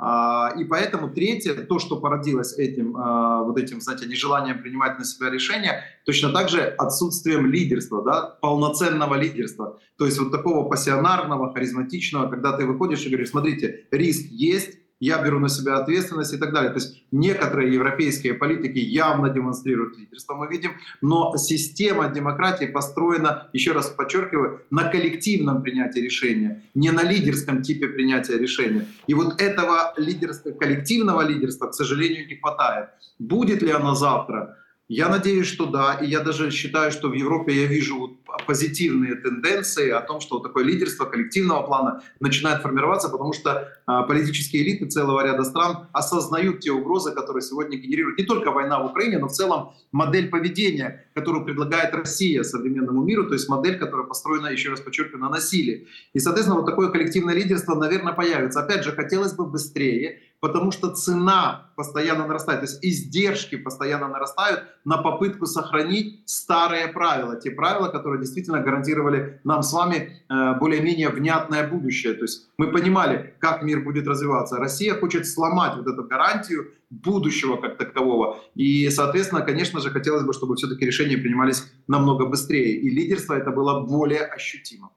А, 0.01 0.53
и 0.57 0.63
поэтому 0.63 1.09
третье, 1.09 1.53
то, 1.55 1.77
что 1.77 1.99
породилось 1.99 2.57
этим, 2.57 2.95
а, 2.95 3.43
вот 3.43 3.59
этим, 3.59 3.81
знаете, 3.81 4.05
нежеланием 4.05 4.61
принимать 4.61 4.97
на 4.97 5.03
себя 5.03 5.29
решения, 5.29 5.83
точно 6.05 6.31
так 6.31 6.47
же 6.47 6.61
отсутствием 6.61 7.45
лидерства, 7.47 8.01
да, 8.01 8.21
полноценного 8.21 9.15
лидерства. 9.15 9.77
То 9.97 10.05
есть 10.05 10.17
вот 10.17 10.31
такого 10.31 10.69
пассионарного, 10.69 11.51
харизматичного, 11.53 12.29
когда 12.29 12.55
ты 12.55 12.65
выходишь 12.65 13.05
и 13.05 13.09
говоришь, 13.09 13.31
смотрите, 13.31 13.87
риск 13.91 14.31
есть, 14.31 14.78
я 14.99 15.21
беру 15.23 15.39
на 15.39 15.49
себя 15.49 15.77
ответственность 15.77 16.33
и 16.33 16.37
так 16.37 16.53
далее. 16.53 16.71
То 16.71 16.79
есть 16.79 17.03
некоторые 17.11 17.73
европейские 17.73 18.33
политики 18.33 18.79
явно 18.79 19.29
демонстрируют 19.29 19.97
лидерство, 19.97 20.35
мы 20.35 20.47
видим, 20.47 20.71
но 21.01 21.35
система 21.37 22.09
демократии 22.09 22.65
построена, 22.65 23.49
еще 23.53 23.71
раз 23.71 23.89
подчеркиваю, 23.89 24.61
на 24.69 24.83
коллективном 24.85 25.61
принятии 25.61 25.99
решения, 25.99 26.63
не 26.75 26.91
на 26.91 27.03
лидерском 27.03 27.61
типе 27.61 27.87
принятия 27.87 28.37
решения. 28.37 28.85
И 29.07 29.13
вот 29.13 29.41
этого 29.41 29.93
лидерства, 29.97 30.51
коллективного 30.51 31.21
лидерства, 31.21 31.67
к 31.67 31.73
сожалению, 31.73 32.27
не 32.27 32.35
хватает. 32.35 32.89
Будет 33.19 33.61
ли 33.61 33.71
оно 33.71 33.95
завтра? 33.95 34.57
Я 34.89 35.07
надеюсь, 35.07 35.45
что 35.45 35.67
да. 35.67 35.99
И 36.01 36.07
я 36.07 36.21
даже 36.21 36.49
считаю, 36.49 36.91
что 36.91 37.09
в 37.09 37.13
Европе 37.13 37.53
я 37.53 37.67
вижу 37.67 38.17
позитивные 38.47 39.13
тенденции 39.15 39.91
о 39.91 40.01
том, 40.01 40.19
что 40.19 40.39
такое 40.39 40.63
лидерство 40.63 41.05
коллективного 41.05 41.61
плана 41.61 42.01
начинает 42.19 42.63
формироваться, 42.63 43.09
потому 43.09 43.31
что 43.33 43.71
а, 43.85 44.01
политические 44.01 44.63
элиты 44.63 44.87
целого 44.87 45.23
ряда 45.23 45.43
стран 45.43 45.87
осознают 45.93 46.61
те 46.61 46.71
угрозы, 46.71 47.11
которые 47.11 47.43
сегодня 47.43 47.77
генерирует 47.77 48.17
не 48.17 48.25
только 48.25 48.49
война 48.49 48.79
в 48.81 48.87
Украине, 48.87 49.19
но 49.19 49.27
в 49.27 49.31
целом 49.31 49.73
модель 49.91 50.29
поведения, 50.29 51.05
которую 51.13 51.45
предлагает 51.45 51.93
Россия 51.93 52.41
современному 52.41 53.03
миру, 53.03 53.27
то 53.27 53.33
есть 53.33 53.47
модель, 53.47 53.77
которая 53.77 54.07
построена, 54.07 54.47
еще 54.47 54.71
раз 54.71 54.81
подчеркиваю, 54.81 55.21
на 55.21 55.29
насилии. 55.29 55.87
И, 56.13 56.19
соответственно, 56.19 56.59
вот 56.59 56.65
такое 56.65 56.89
коллективное 56.89 57.35
лидерство, 57.35 57.75
наверное, 57.75 58.13
появится. 58.13 58.61
Опять 58.61 58.83
же, 58.83 58.91
хотелось 58.93 59.33
бы 59.33 59.45
быстрее, 59.45 60.21
потому 60.39 60.71
что 60.71 60.89
цена 60.89 61.71
постоянно 61.75 62.25
нарастает, 62.27 62.61
то 62.61 62.65
есть 62.65 62.79
издержки 62.83 63.55
постоянно 63.55 64.07
нарастают 64.07 64.63
на 64.85 64.97
попытку 64.97 65.45
сохранить 65.45 66.21
старые 66.25 66.87
правила, 66.87 67.39
те 67.39 67.51
правила, 67.51 67.89
которые 67.89 68.19
действительно 68.19 68.59
гарантировали 68.59 69.41
нам 69.43 69.61
с 69.61 69.73
вами 69.73 70.23
э, 70.29 70.59
более-менее 70.59 71.09
внятное 71.09 71.67
будущее. 71.67 72.13
То 72.13 72.23
есть 72.23 72.49
мы 72.57 72.71
понимали, 72.71 73.35
как 73.39 73.63
мир 73.63 73.83
будет 73.83 74.07
развиваться. 74.07 74.57
Россия 74.57 74.95
хочет 74.95 75.27
сломать 75.27 75.75
вот 75.75 75.87
эту 75.87 76.03
гарантию 76.03 76.71
будущего 76.89 77.57
как 77.57 77.77
такового. 77.77 78.39
И, 78.55 78.89
соответственно, 78.89 79.41
конечно 79.41 79.79
же, 79.79 79.91
хотелось 79.91 80.23
бы, 80.23 80.33
чтобы 80.33 80.55
все-таки 80.55 80.85
решения 80.85 81.17
принимались 81.17 81.63
намного 81.87 82.25
быстрее. 82.25 82.77
И 82.77 82.89
лидерство 82.89 83.35
это 83.35 83.51
было 83.51 83.81
более 83.81 84.25
ощутимо. 84.25 84.89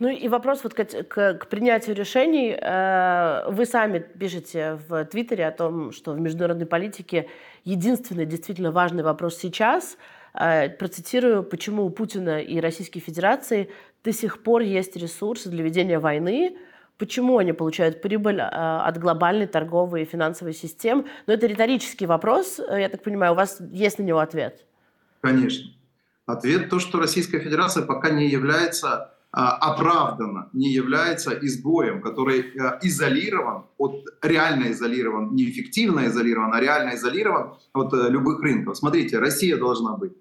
Ну 0.00 0.08
и 0.08 0.28
вопрос 0.28 0.64
вот 0.64 0.72
к, 0.72 0.84
к, 0.84 1.34
к 1.34 1.46
принятию 1.48 1.94
решений. 1.94 2.56
Э, 2.58 3.44
вы 3.50 3.66
сами 3.66 3.98
пишете 3.98 4.80
в 4.88 5.04
Твиттере 5.04 5.46
о 5.46 5.52
том, 5.52 5.92
что 5.92 6.12
в 6.12 6.20
международной 6.20 6.64
политике 6.64 7.28
единственный 7.64 8.24
действительно 8.24 8.72
важный 8.72 9.02
вопрос 9.02 9.36
сейчас, 9.36 9.98
э, 10.32 10.70
процитирую, 10.70 11.42
почему 11.42 11.84
у 11.84 11.90
Путина 11.90 12.40
и 12.40 12.60
Российской 12.60 13.00
Федерации 13.00 13.70
до 14.02 14.12
сих 14.14 14.42
пор 14.42 14.62
есть 14.62 14.96
ресурсы 14.96 15.50
для 15.50 15.62
ведения 15.62 15.98
войны, 15.98 16.56
почему 16.96 17.36
они 17.36 17.52
получают 17.52 18.00
прибыль 18.00 18.40
э, 18.40 18.46
от 18.46 18.96
глобальной 18.96 19.48
торговой 19.48 20.02
и 20.02 20.04
финансовой 20.06 20.54
системы. 20.54 21.04
Но 21.26 21.34
это 21.34 21.46
риторический 21.46 22.06
вопрос, 22.06 22.58
я 22.58 22.88
так 22.88 23.02
понимаю, 23.02 23.32
у 23.32 23.36
вас 23.36 23.60
есть 23.70 23.98
на 23.98 24.04
него 24.04 24.20
ответ? 24.20 24.64
Конечно. 25.20 25.72
Ответ 26.24 26.70
то, 26.70 26.78
что 26.78 27.00
Российская 27.00 27.40
Федерация 27.40 27.84
пока 27.84 28.08
не 28.08 28.28
является 28.28 29.19
оправданно 29.32 30.50
не 30.52 30.72
является 30.72 31.32
изгоем, 31.32 32.02
который 32.02 32.40
э, 32.40 32.78
изолирован, 32.82 33.66
от, 33.78 34.04
реально 34.22 34.72
изолирован, 34.72 35.34
не 35.34 35.48
эффективно 35.48 36.06
изолирован, 36.06 36.52
а 36.52 36.60
реально 36.60 36.96
изолирован 36.96 37.54
от 37.72 37.94
э, 37.94 38.08
любых 38.08 38.40
рынков. 38.40 38.76
Смотрите, 38.76 39.20
Россия 39.20 39.56
должна 39.56 39.96
быть 39.96 40.14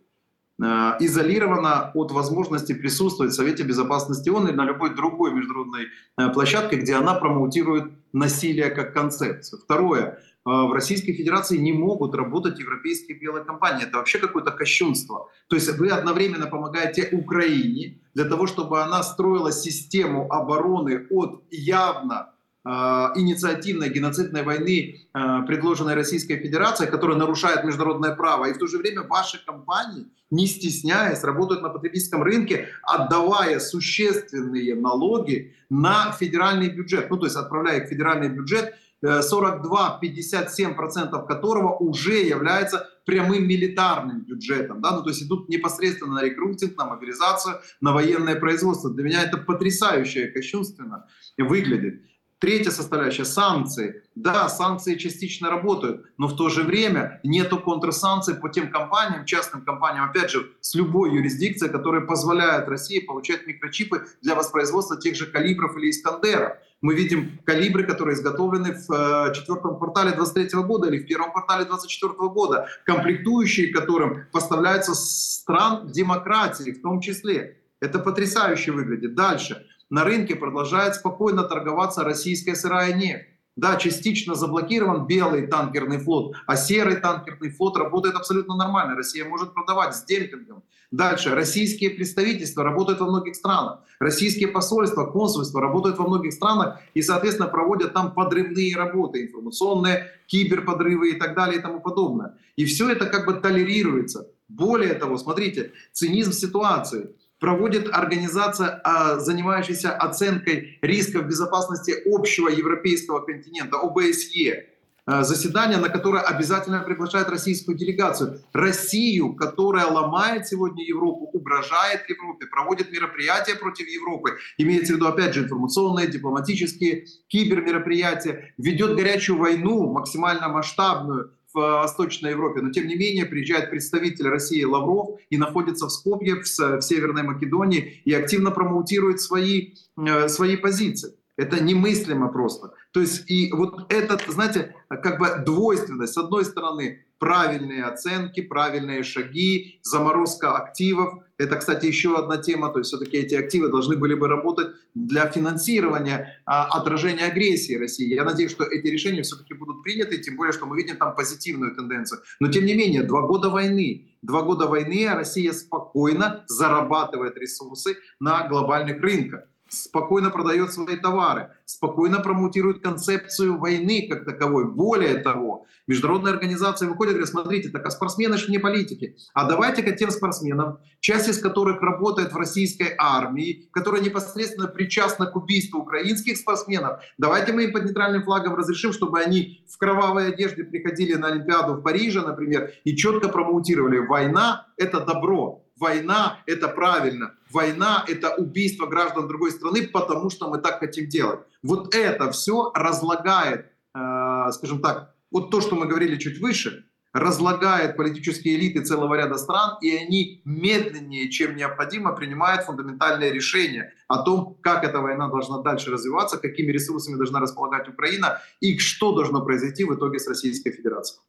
э, 0.61 0.65
изолирована 0.99 1.91
от 1.95 2.11
возможности 2.11 2.73
присутствовать 2.73 3.31
в 3.31 3.35
Совете 3.35 3.63
Безопасности 3.63 4.29
ООН 4.29 4.49
или 4.49 4.55
на 4.55 4.65
любой 4.65 4.95
другой 4.95 5.33
международной 5.33 5.87
площадке, 6.33 6.75
где 6.75 6.93
она 6.93 7.15
промоутирует 7.15 7.91
насилие 8.13 8.69
как 8.69 8.93
концепцию. 8.93 9.59
Второе. 9.59 10.19
А, 10.49 10.65
в 10.65 10.73
Российской 10.73 11.13
Федерации 11.13 11.57
не 11.57 11.73
могут 11.73 12.15
работать 12.15 12.59
европейские 12.59 13.19
белые 13.19 13.45
компании. 13.45 13.85
Это 13.85 13.97
вообще 13.97 14.17
какое-то 14.17 14.51
кощунство. 14.51 15.29
То 15.47 15.55
есть 15.55 15.77
вы 15.77 15.89
одновременно 15.89 16.47
помогаете 16.47 17.09
Украине 17.11 17.99
для 18.15 18.25
того, 18.25 18.47
чтобы 18.47 18.81
она 18.81 19.03
строила 19.03 19.51
систему 19.51 20.31
обороны 20.31 21.05
от 21.11 21.43
явно 21.51 22.33
э, 22.65 22.69
инициативной 22.69 23.89
геноцидной 23.89 24.41
войны, 24.41 24.95
э, 25.13 25.41
предложенной 25.45 25.93
Российской 25.93 26.37
Федерацией, 26.37 26.89
которая 26.89 27.17
нарушает 27.17 27.63
международное 27.63 28.15
право. 28.15 28.45
И 28.45 28.53
в 28.53 28.57
то 28.57 28.65
же 28.65 28.79
время 28.79 29.03
ваши 29.03 29.45
компании, 29.45 30.07
не 30.31 30.47
стесняясь, 30.47 31.23
работают 31.23 31.61
на 31.61 31.69
потребительском 31.69 32.23
рынке, 32.23 32.69
отдавая 32.81 33.59
существенные 33.59 34.73
налоги 34.73 35.53
на 35.69 36.11
федеральный 36.11 36.69
бюджет. 36.69 37.11
Ну, 37.11 37.17
то 37.17 37.25
есть 37.27 37.35
отправляя 37.35 37.85
в 37.85 37.89
федеральный 37.89 38.29
бюджет 38.29 38.73
42-57% 39.03 41.25
которого 41.25 41.75
уже 41.75 42.21
является 42.21 42.87
прямым 43.05 43.47
милитарным 43.47 44.21
бюджетом. 44.21 44.81
Да? 44.81 44.91
Ну, 44.91 45.03
то 45.03 45.09
есть 45.09 45.23
идут 45.23 45.49
непосредственно 45.49 46.15
на 46.15 46.23
рекрутинг, 46.23 46.77
на 46.77 46.85
мобилизацию, 46.85 47.61
на 47.81 47.93
военное 47.93 48.35
производство. 48.35 48.91
Для 48.91 49.03
меня 49.03 49.23
это 49.23 49.37
потрясающе 49.37 50.27
кощунственно 50.27 51.07
выглядит. 51.37 52.03
Третья 52.39 52.71
составляющая– 52.71 53.25
санкции. 53.27 54.03
Да, 54.15 54.47
санкции 54.47 54.95
частично 54.95 55.49
работают, 55.49 56.05
но 56.17 56.27
в 56.27 56.37
то 56.37 56.47
же 56.47 56.63
время 56.63 57.19
нету 57.23 57.59
контрсанкций 57.59 58.35
по 58.35 58.47
тем 58.47 58.71
компаниям, 58.71 59.25
частным 59.25 59.65
компаниям, 59.65 60.09
опять 60.09 60.31
же, 60.31 60.53
с 60.61 60.73
любой 60.73 61.13
юрисдикцией, 61.13 61.69
которые 61.69 62.05
позволяют 62.05 62.69
России 62.69 62.99
получать 62.99 63.45
микрочипы 63.45 64.05
для 64.21 64.35
воспроизводства 64.35 64.97
тех 64.97 65.17
же 65.17 65.25
калибров 65.25 65.75
или 65.77 65.89
искандеров. 65.89 66.53
Мы 66.81 66.95
видим 66.95 67.39
калибры, 67.45 67.83
которые 67.85 68.15
изготовлены 68.15 68.73
в 68.73 68.91
э, 68.91 69.33
четвертом 69.33 69.77
квартале 69.77 70.11
2023 70.11 70.61
года 70.63 70.87
или 70.87 70.99
в 70.99 71.07
первом 71.07 71.31
квартале 71.31 71.65
2024 71.65 72.29
года, 72.29 72.69
комплектующие 72.85 73.73
которым 73.73 74.27
поставляются 74.31 74.93
стран 74.93 75.91
демократии 75.91 76.71
в 76.71 76.81
том 76.81 77.01
числе. 77.01 77.57
Это 77.81 77.99
потрясающе 77.99 78.71
выглядит. 78.71 79.13
Дальше 79.13 79.65
на 79.89 80.03
рынке 80.03 80.35
продолжает 80.35 80.95
спокойно 80.95 81.43
торговаться 81.43 82.03
российская 82.03 82.55
сырая 82.55 82.93
нефть. 82.93 83.27
Да, 83.55 83.75
частично 83.75 84.35
заблокирован 84.35 85.05
белый 85.05 85.47
танкерный 85.47 85.97
флот, 85.97 86.35
а 86.47 86.55
серый 86.55 86.95
танкерный 86.95 87.51
флот 87.51 87.77
работает 87.77 88.15
абсолютно 88.15 88.55
нормально. 88.55 88.95
Россия 88.95 89.25
может 89.25 89.53
продавать 89.53 89.95
с 89.95 90.03
демпингом. 90.05 90.63
Дальше. 90.91 91.35
Российские 91.35 91.91
представительства 91.91 92.63
работают 92.63 92.99
во 92.99 93.07
многих 93.07 93.35
странах. 93.35 93.81
Российские 93.99 94.47
посольства, 94.47 95.05
консульства 95.05 95.61
работают 95.61 95.99
во 95.99 96.07
многих 96.07 96.33
странах 96.33 96.79
и, 96.95 97.01
соответственно, 97.01 97.47
проводят 97.47 97.93
там 97.93 98.13
подрывные 98.13 98.75
работы, 98.75 99.23
информационные, 99.23 100.07
киберподрывы 100.25 101.11
и 101.11 101.19
так 101.19 101.35
далее 101.35 101.59
и 101.59 101.61
тому 101.61 101.79
подобное. 101.79 102.37
И 102.55 102.65
все 102.65 102.89
это 102.89 103.05
как 103.05 103.27
бы 103.27 103.33
толерируется. 103.33 104.27
Более 104.47 104.95
того, 104.95 105.17
смотрите, 105.17 105.73
цинизм 105.91 106.31
ситуации 106.31 107.13
проводит 107.39 107.89
организация, 107.91 108.81
а, 108.83 109.19
занимающаяся 109.19 109.95
оценкой 109.95 110.77
рисков 110.81 111.25
безопасности 111.25 111.95
общего 112.05 112.49
европейского 112.49 113.19
континента, 113.21 113.77
ОБСЕ. 113.77 114.67
А, 115.05 115.23
заседание, 115.23 115.79
на 115.79 115.89
которое 115.89 116.21
обязательно 116.21 116.81
приглашает 116.81 117.29
российскую 117.29 117.75
делегацию. 117.75 118.41
Россию, 118.53 119.33
которая 119.33 119.87
ломает 119.87 120.47
сегодня 120.47 120.85
Европу, 120.85 121.29
угрожает 121.33 122.07
Европе, 122.07 122.45
проводит 122.45 122.91
мероприятия 122.91 123.55
против 123.55 123.87
Европы, 123.87 124.37
имеется 124.59 124.93
в 124.93 124.95
виду, 124.97 125.07
опять 125.07 125.33
же, 125.33 125.45
информационные, 125.45 126.07
дипломатические, 126.07 127.05
кибермероприятия, 127.27 128.53
ведет 128.59 128.95
горячую 128.95 129.39
войну, 129.39 129.91
максимально 129.91 130.47
масштабную, 130.49 131.33
в 131.53 131.59
Восточной 131.59 132.31
Европе, 132.31 132.61
но 132.61 132.71
тем 132.71 132.87
не 132.87 132.95
менее 132.95 133.25
приезжает 133.25 133.69
представитель 133.69 134.27
России 134.27 134.63
Лавров 134.63 135.19
и 135.29 135.37
находится 135.37 135.87
в 135.87 135.91
Скопье, 135.91 136.41
в, 136.41 136.45
в 136.45 136.81
Северной 136.81 137.23
Македонии 137.23 138.01
и 138.05 138.13
активно 138.13 138.51
промоутирует 138.51 139.19
свои, 139.19 139.73
э, 139.97 140.27
свои 140.29 140.57
позиции. 140.57 141.13
Это 141.37 141.63
немыслимо 141.63 142.27
просто. 142.27 142.73
То 142.91 142.99
есть 142.99 143.29
и 143.31 143.49
вот 143.53 143.91
этот, 143.91 144.23
знаете, 144.27 144.75
как 144.89 145.19
бы 145.19 145.41
двойственность. 145.45 146.13
С 146.13 146.17
одной 146.17 146.43
стороны, 146.43 147.05
правильные 147.17 147.85
оценки, 147.85 148.41
правильные 148.41 149.03
шаги, 149.03 149.79
заморозка 149.81 150.57
активов. 150.57 151.23
Это, 151.39 151.55
кстати, 151.55 151.85
еще 151.85 152.17
одна 152.17 152.37
тема. 152.37 152.69
То 152.69 152.79
есть 152.79 152.89
все-таки 152.89 153.17
эти 153.17 153.33
активы 153.33 153.69
должны 153.69 153.95
были 153.95 154.13
бы 154.13 154.27
работать 154.27 154.75
для 154.93 155.25
финансирования 155.31 156.41
а, 156.45 156.65
отражения 156.65 157.25
агрессии 157.25 157.75
России. 157.75 158.13
Я 158.13 158.25
надеюсь, 158.25 158.51
что 158.51 158.65
эти 158.65 158.87
решения 158.87 159.21
все-таки 159.23 159.53
будут 159.53 159.81
приняты, 159.81 160.17
тем 160.17 160.35
более, 160.35 160.51
что 160.51 160.65
мы 160.65 160.75
видим 160.75 160.97
там 160.97 161.15
позитивную 161.15 161.73
тенденцию. 161.73 162.21
Но 162.41 162.49
тем 162.49 162.65
не 162.65 162.73
менее, 162.73 163.03
два 163.03 163.21
года 163.21 163.49
войны. 163.49 164.09
Два 164.21 164.41
года 164.41 164.67
войны, 164.67 165.07
а 165.07 165.15
Россия 165.15 165.53
спокойно 165.53 166.43
зарабатывает 166.47 167.37
ресурсы 167.37 167.95
на 168.19 168.45
глобальных 168.49 169.01
рынках 169.01 169.45
спокойно 169.69 170.29
продает 170.29 170.73
свои 170.73 170.97
товары, 170.97 171.51
спокойно 171.65 172.19
промоутирует 172.19 172.81
концепцию 172.81 173.57
войны 173.57 174.07
как 174.09 174.25
таковой. 174.25 174.65
Более 174.65 175.15
того, 175.15 175.65
международные 175.87 176.33
организации 176.33 176.87
выходят 176.87 177.11
и 177.11 177.15
говорят, 177.15 177.29
смотрите, 177.29 177.69
так 177.69 177.85
а 177.85 177.91
спортсмены 177.91 178.37
же 178.37 178.51
не 178.51 178.57
политики. 178.57 179.15
А 179.33 179.47
давайте-ка 179.47 179.91
тем 179.91 180.11
спортсменам, 180.11 180.79
часть 180.99 181.29
из 181.29 181.39
которых 181.39 181.81
работает 181.81 182.33
в 182.33 182.37
российской 182.37 182.93
армии, 182.97 183.69
которая 183.71 184.01
непосредственно 184.01 184.67
причастна 184.67 185.27
к 185.27 185.35
убийству 185.35 185.79
украинских 185.79 186.37
спортсменов, 186.37 187.01
давайте 187.17 187.53
мы 187.53 187.65
им 187.65 187.71
под 187.71 187.85
нейтральным 187.85 188.23
флагом 188.23 188.55
разрешим, 188.55 188.93
чтобы 188.93 189.19
они 189.19 189.63
в 189.67 189.77
кровавой 189.77 190.29
одежде 190.29 190.63
приходили 190.63 191.15
на 191.15 191.27
Олимпиаду 191.27 191.75
в 191.75 191.81
Париже, 191.81 192.21
например, 192.21 192.71
и 192.83 192.95
четко 192.95 193.29
промоутировали, 193.29 193.99
война— 193.99 194.67
это 194.77 194.99
добро, 194.99 195.63
Война— 195.79 196.39
это 196.45 196.67
правильно. 196.67 197.35
Война— 197.51 198.03
это 198.07 198.35
убийство 198.35 198.85
граждан 198.85 199.27
другой 199.27 199.51
страны, 199.51 199.87
потому 199.87 200.29
что 200.29 200.49
мы 200.49 200.57
так 200.57 200.79
хотим 200.79 201.07
делать. 201.07 201.39
Вот 201.63 201.95
это 201.95 202.31
все 202.31 202.71
разлагает, 202.75 203.65
э, 203.95 204.51
скажем 204.51 204.81
так, 204.81 205.15
вот 205.31 205.51
то, 205.51 205.61
что 205.61 205.75
мы 205.75 205.85
говорили 205.85 206.17
чуть 206.17 206.39
выше, 206.39 206.85
разлагает 207.13 207.97
политические 207.97 208.55
элиты 208.55 208.81
целого 208.81 209.15
ряда 209.15 209.37
стран, 209.37 209.77
и 209.81 209.95
они 209.95 210.41
медленнее, 210.45 211.29
чем 211.29 211.55
необходимо, 211.55 212.13
принимают 212.13 212.63
фундаментальные 212.63 213.31
решения 213.31 213.93
о 214.07 214.21
том, 214.23 214.57
как 214.61 214.83
эта 214.83 214.99
война 214.99 215.27
должна 215.27 215.61
дальше 215.61 215.91
развиваться, 215.91 216.37
какими 216.37 216.71
ресурсами 216.71 217.15
должна 217.15 217.39
располагать 217.39 217.87
Украина 217.87 218.41
и 218.59 218.77
что 218.77 219.13
должно 219.13 219.43
произойти 219.43 219.85
в 219.85 219.95
итоге 219.95 220.19
с 220.19 220.27
Российской 220.27 220.71
Федерацией. 220.71 221.21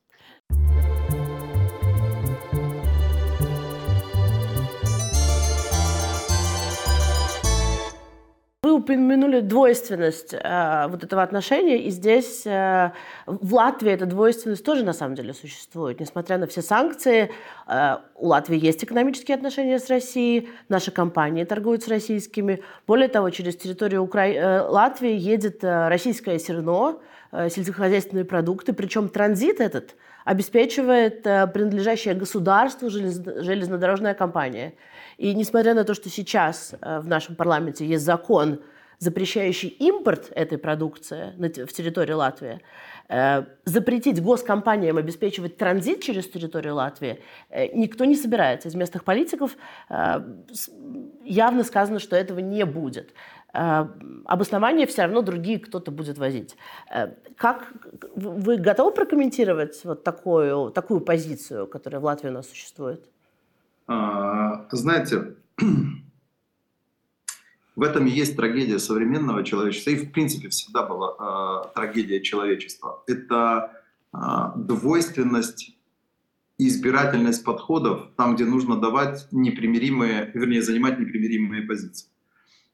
Вы 8.62 8.74
упомянули 8.74 9.40
двойственность 9.40 10.34
э, 10.34 10.86
вот 10.88 11.02
этого 11.02 11.22
отношения, 11.22 11.78
и 11.78 11.88
здесь 11.88 12.42
э, 12.44 12.90
в 13.24 13.54
Латвии 13.54 13.90
эта 13.90 14.04
двойственность 14.04 14.62
тоже 14.66 14.84
на 14.84 14.92
самом 14.92 15.14
деле 15.14 15.32
существует. 15.32 15.98
Несмотря 15.98 16.36
на 16.36 16.46
все 16.46 16.60
санкции, 16.60 17.30
э, 17.66 17.96
у 18.16 18.26
Латвии 18.26 18.62
есть 18.62 18.84
экономические 18.84 19.36
отношения 19.36 19.78
с 19.78 19.88
Россией, 19.88 20.50
наши 20.68 20.90
компании 20.90 21.44
торгуют 21.44 21.84
с 21.84 21.88
российскими. 21.88 22.62
Более 22.86 23.08
того, 23.08 23.30
через 23.30 23.56
территорию 23.56 24.02
Укра... 24.02 24.28
э, 24.28 24.60
Латвии 24.60 25.16
едет 25.16 25.64
э, 25.64 25.88
российское 25.88 26.38
зерно, 26.38 27.00
э, 27.32 27.48
сельскохозяйственные 27.48 28.26
продукты, 28.26 28.74
причем 28.74 29.08
транзит 29.08 29.62
этот 29.62 29.96
обеспечивает 30.26 31.26
э, 31.26 31.46
принадлежащая 31.46 32.14
государству 32.14 32.90
желез... 32.90 33.22
железнодорожная 33.24 34.12
компания– 34.12 34.74
и 35.20 35.34
несмотря 35.34 35.74
на 35.74 35.84
то, 35.84 35.92
что 35.92 36.08
сейчас 36.08 36.74
э, 36.80 36.98
в 36.98 37.06
нашем 37.06 37.36
парламенте 37.36 37.84
есть 37.84 38.06
закон, 38.06 38.62
запрещающий 38.98 39.68
импорт 39.68 40.32
этой 40.34 40.56
продукции 40.56 41.34
в 41.66 41.72
территории 41.74 42.14
Латвии, 42.14 42.62
э, 43.10 43.44
запретить 43.66 44.22
госкомпаниям 44.22 44.96
обеспечивать 44.96 45.58
транзит 45.58 46.02
через 46.02 46.26
территорию 46.26 46.74
Латвии 46.76 47.20
э, 47.50 47.66
никто 47.76 48.06
не 48.06 48.16
собирается. 48.16 48.68
Из 48.68 48.74
местных 48.74 49.04
политиков 49.04 49.58
явно 51.22 51.64
сказано, 51.64 51.98
что 51.98 52.16
этого 52.16 52.38
не 52.38 52.64
будет. 52.64 53.12
Обоснования 53.52 54.86
все 54.86 55.02
равно 55.02 55.20
другие 55.20 55.58
кто-то 55.58 55.90
будет 55.90 56.16
возить. 56.16 56.56
Как 57.36 57.74
вы 58.16 58.56
готовы 58.56 58.92
прокомментировать 58.92 59.84
вот 59.84 60.02
такую, 60.02 60.70
такую 60.70 61.02
позицию, 61.02 61.66
которая 61.66 62.00
в 62.00 62.04
Латвии 62.04 62.30
у 62.30 62.32
нас 62.32 62.48
существует? 62.48 63.04
А, 63.90 64.68
знаете, 64.70 65.34
в 67.74 67.82
этом 67.82 68.06
и 68.06 68.10
есть 68.10 68.36
трагедия 68.36 68.78
современного 68.78 69.42
человечества, 69.42 69.90
и 69.90 69.96
в 69.96 70.12
принципе 70.12 70.48
всегда 70.48 70.86
была 70.86 71.16
э, 71.18 71.74
трагедия 71.74 72.20
человечества. 72.22 73.02
Это 73.08 73.82
э, 74.12 74.18
двойственность 74.54 75.74
и 76.58 76.68
избирательность 76.68 77.42
подходов 77.42 78.10
там, 78.16 78.36
где 78.36 78.44
нужно 78.44 78.76
давать 78.76 79.26
непримиримые, 79.32 80.30
вернее, 80.34 80.62
занимать 80.62 81.00
непримиримые 81.00 81.62
позиции. 81.62 82.06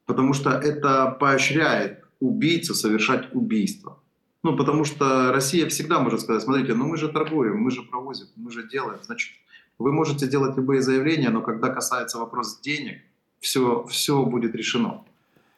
Потому 0.05 0.35
что 0.35 0.51
это 0.51 1.17
поощряет 1.19 2.05
убийцу 2.21 2.75
совершать 2.75 3.35
убийство. 3.35 4.03
Ну, 4.43 4.55
потому 4.55 4.85
что 4.85 5.33
Россия 5.33 5.67
всегда 5.71 5.99
может 5.99 6.21
сказать, 6.21 6.43
смотрите, 6.43 6.75
ну 6.75 6.87
мы 6.87 6.99
же 6.99 7.09
торгуем, 7.09 7.57
мы 7.57 7.71
же 7.71 7.83
провозим, 7.83 8.27
мы 8.37 8.51
же 8.51 8.69
делаем, 8.69 8.99
значит, 9.03 9.33
вы 9.79 9.93
можете 9.93 10.27
делать 10.27 10.57
любые 10.57 10.83
заявления, 10.83 11.31
но 11.31 11.43
когда 11.43 11.69
касается 11.69 12.19
вопрос 12.19 12.61
денег, 12.61 13.03
все, 13.41 13.85
все 13.89 14.25
будет 14.25 14.55
решено. 14.55 15.05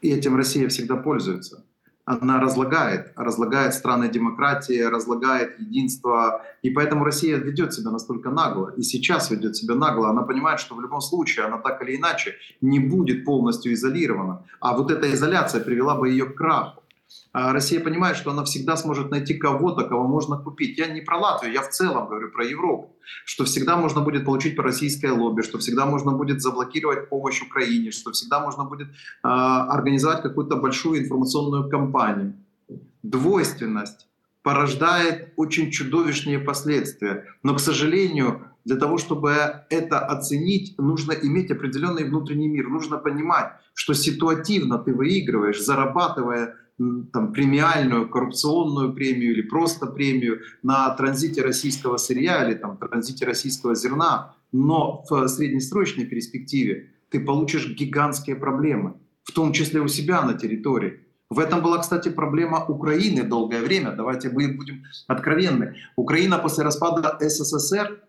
И 0.01 0.11
этим 0.11 0.37
Россия 0.37 0.69
всегда 0.69 0.97
пользуется. 0.97 1.65
Она 2.05 2.41
разлагает, 2.41 3.13
разлагает 3.17 3.75
страны 3.75 4.09
демократии, 4.09 4.81
разлагает 4.81 5.61
единство. 5.61 6.43
И 6.63 6.71
поэтому 6.71 7.05
Россия 7.05 7.37
ведет 7.37 7.75
себя 7.75 7.91
настолько 7.91 8.31
нагло. 8.31 8.73
И 8.79 8.83
сейчас 8.83 9.31
ведет 9.31 9.57
себя 9.57 9.75
нагло. 9.75 10.09
Она 10.09 10.23
понимает, 10.23 10.59
что 10.59 10.75
в 10.75 10.81
любом 10.81 11.03
случае 11.03 11.45
она 11.45 11.59
так 11.59 11.83
или 11.83 11.97
иначе 11.97 12.37
не 12.63 12.81
будет 12.81 13.27
полностью 13.27 13.75
изолирована. 13.75 14.43
А 14.59 14.75
вот 14.75 14.91
эта 14.91 15.13
изоляция 15.13 15.63
привела 15.63 15.97
бы 15.97 16.09
ее 16.09 16.25
к 16.25 16.35
краху. 16.35 16.83
А 17.33 17.53
Россия 17.53 17.79
понимает, 17.79 18.17
что 18.17 18.31
она 18.31 18.43
всегда 18.45 18.77
сможет 18.79 19.11
найти 19.11 19.35
кого-то, 19.35 19.85
кого 19.85 20.07
можно 20.07 20.39
купить. 20.39 20.79
Я 20.79 20.87
не 20.87 21.03
про 21.03 21.19
Латвию, 21.19 21.53
я 21.53 21.61
в 21.61 21.69
целом 21.69 22.09
говорю 22.09 22.31
про 22.31 22.45
Европу. 22.47 22.97
Что 23.25 23.45
всегда 23.45 23.77
можно 23.77 24.01
будет 24.01 24.25
получить 24.25 24.57
по 24.57 24.63
российское 24.63 25.13
лобби, 25.13 25.43
что 25.43 25.59
всегда 25.59 25.87
можно 25.87 26.13
будет 26.13 26.41
заблокировать 26.41 27.09
помощь 27.09 27.43
Украине, 27.43 27.91
что 27.91 28.13
всегда 28.13 28.41
можно 28.41 28.65
будет 28.65 28.89
э, 28.89 28.93
организовать 29.23 30.23
какую-то 30.23 30.57
большую 30.57 31.03
информационную 31.03 31.69
кампанию. 31.69 32.35
Двойственность 33.03 34.07
порождает 34.43 35.33
очень 35.37 35.71
чудовищные 35.71 36.39
последствия. 36.39 37.27
Но, 37.43 37.55
к 37.55 37.61
сожалению, 37.61 38.49
для 38.65 38.77
того, 38.77 38.99
чтобы 38.99 39.31
это 39.71 39.99
оценить, 39.99 40.75
нужно 40.79 41.13
иметь 41.13 41.51
определенный 41.51 42.05
внутренний 42.05 42.49
мир. 42.49 42.69
Нужно 42.69 42.99
понимать, 42.99 43.53
что 43.75 43.95
ситуативно 43.95 44.79
ты 44.79 44.95
выигрываешь, 44.95 45.61
зарабатывая 45.61 46.57
там, 46.79 47.33
премиальную 47.33 48.09
коррупционную 48.09 48.95
премию 48.95 49.33
или 49.33 49.43
просто 49.43 49.87
премию 49.87 50.41
на 50.63 50.89
транзите 50.91 51.43
российского 51.43 51.97
сырья 51.97 52.49
или 52.49 52.55
там, 52.55 52.77
транзите 52.77 53.27
российского 53.27 53.75
зерна, 53.75 54.35
но 54.53 55.05
в 55.09 55.27
среднесрочной 55.29 56.07
перспективе 56.07 56.93
ты 57.11 57.21
получишь 57.21 57.75
гигантские 57.75 58.37
проблемы, 58.37 58.95
в 59.25 59.33
том 59.33 59.53
числе 59.53 59.81
у 59.81 59.89
себя 59.89 60.23
на 60.23 60.35
территории. 60.35 61.01
В 61.31 61.41
этом 61.41 61.63
была, 61.63 61.79
кстати, 61.79 62.09
проблема 62.09 62.65
Украины 62.65 63.23
долгое 63.23 63.61
время. 63.61 63.93
Давайте 63.93 64.31
мы 64.31 64.49
будем 64.49 64.85
откровенны. 65.07 65.75
Украина 65.97 66.39
после 66.39 66.65
распада 66.65 67.19
СССР 67.21 68.01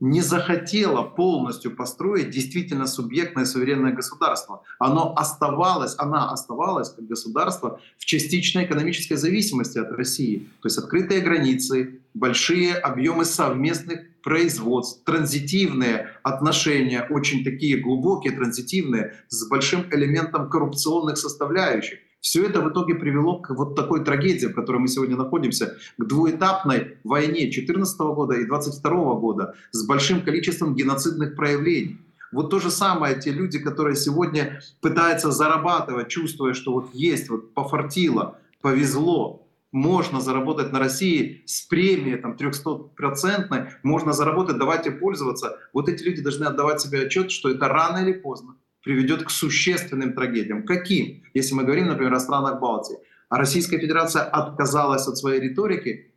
не 0.00 0.20
захотела 0.20 1.02
полностью 1.02 1.74
построить 1.74 2.30
действительно 2.30 2.86
субъектное 2.86 3.46
суверенное 3.46 3.92
государство. 3.92 4.62
Оно 4.78 5.14
оставалось, 5.16 5.94
она 5.98 6.30
оставалась 6.30 6.90
как 6.90 7.06
государство 7.06 7.80
в 7.98 8.04
частичной 8.04 8.64
экономической 8.64 9.14
зависимости 9.14 9.78
от 9.78 9.90
России. 9.92 10.50
То 10.60 10.66
есть 10.66 10.76
открытые 10.78 11.22
границы, 11.22 12.00
большие 12.12 12.74
объемы 12.74 13.24
совместных 13.24 14.00
производств, 14.22 15.04
транзитивные 15.04 16.10
отношения, 16.22 17.06
очень 17.08 17.44
такие 17.44 17.78
глубокие, 17.78 18.32
транзитивные, 18.32 19.14
с 19.28 19.48
большим 19.48 19.86
элементом 19.92 20.50
коррупционных 20.50 21.16
составляющих. 21.16 22.00
Все 22.26 22.44
это 22.44 22.60
в 22.60 22.68
итоге 22.70 22.96
привело 22.96 23.38
к 23.38 23.54
вот 23.54 23.76
такой 23.76 24.04
трагедии, 24.04 24.48
в 24.48 24.52
которой 24.52 24.78
мы 24.78 24.88
сегодня 24.88 25.14
находимся, 25.14 25.76
к 25.96 26.04
двуэтапной 26.04 26.98
войне 27.04 27.42
2014 27.42 28.00
года 28.00 28.34
и 28.34 28.44
2022 28.44 29.14
года 29.14 29.54
с 29.70 29.86
большим 29.86 30.22
количеством 30.22 30.74
геноцидных 30.74 31.36
проявлений. 31.36 32.00
Вот 32.32 32.50
то 32.50 32.58
же 32.58 32.72
самое 32.72 33.14
те 33.14 33.30
люди, 33.30 33.60
которые 33.60 33.94
сегодня 33.94 34.60
пытаются 34.80 35.30
зарабатывать, 35.30 36.08
чувствуя, 36.08 36.52
что 36.52 36.72
вот 36.72 36.92
есть, 36.92 37.30
вот 37.30 37.54
пофартило, 37.54 38.40
повезло, 38.60 39.46
можно 39.70 40.20
заработать 40.20 40.72
на 40.72 40.80
России 40.80 41.44
с 41.46 41.60
премией 41.60 42.16
там 42.16 42.32
300-процентной, 42.32 43.68
можно 43.84 44.12
заработать, 44.12 44.58
давайте 44.58 44.90
пользоваться. 44.90 45.60
Вот 45.72 45.88
эти 45.88 46.02
люди 46.02 46.22
должны 46.22 46.46
отдавать 46.46 46.80
себе 46.80 47.02
отчет, 47.02 47.30
что 47.30 47.50
это 47.50 47.68
рано 47.68 47.98
или 47.98 48.14
поздно 48.14 48.56
приведет 48.86 49.24
к 49.24 49.30
существенным 49.30 50.12
трагедиям. 50.12 50.64
Каким? 50.64 51.24
Если 51.34 51.54
мы 51.54 51.64
говорим, 51.64 51.88
например, 51.88 52.14
о 52.14 52.20
странах 52.20 52.60
Балтии. 52.60 52.96
А 53.28 53.36
Российская 53.36 53.80
Федерация 53.80 54.22
отказалась 54.22 55.08
от 55.08 55.18
своей 55.18 55.40
риторики? 55.40 56.12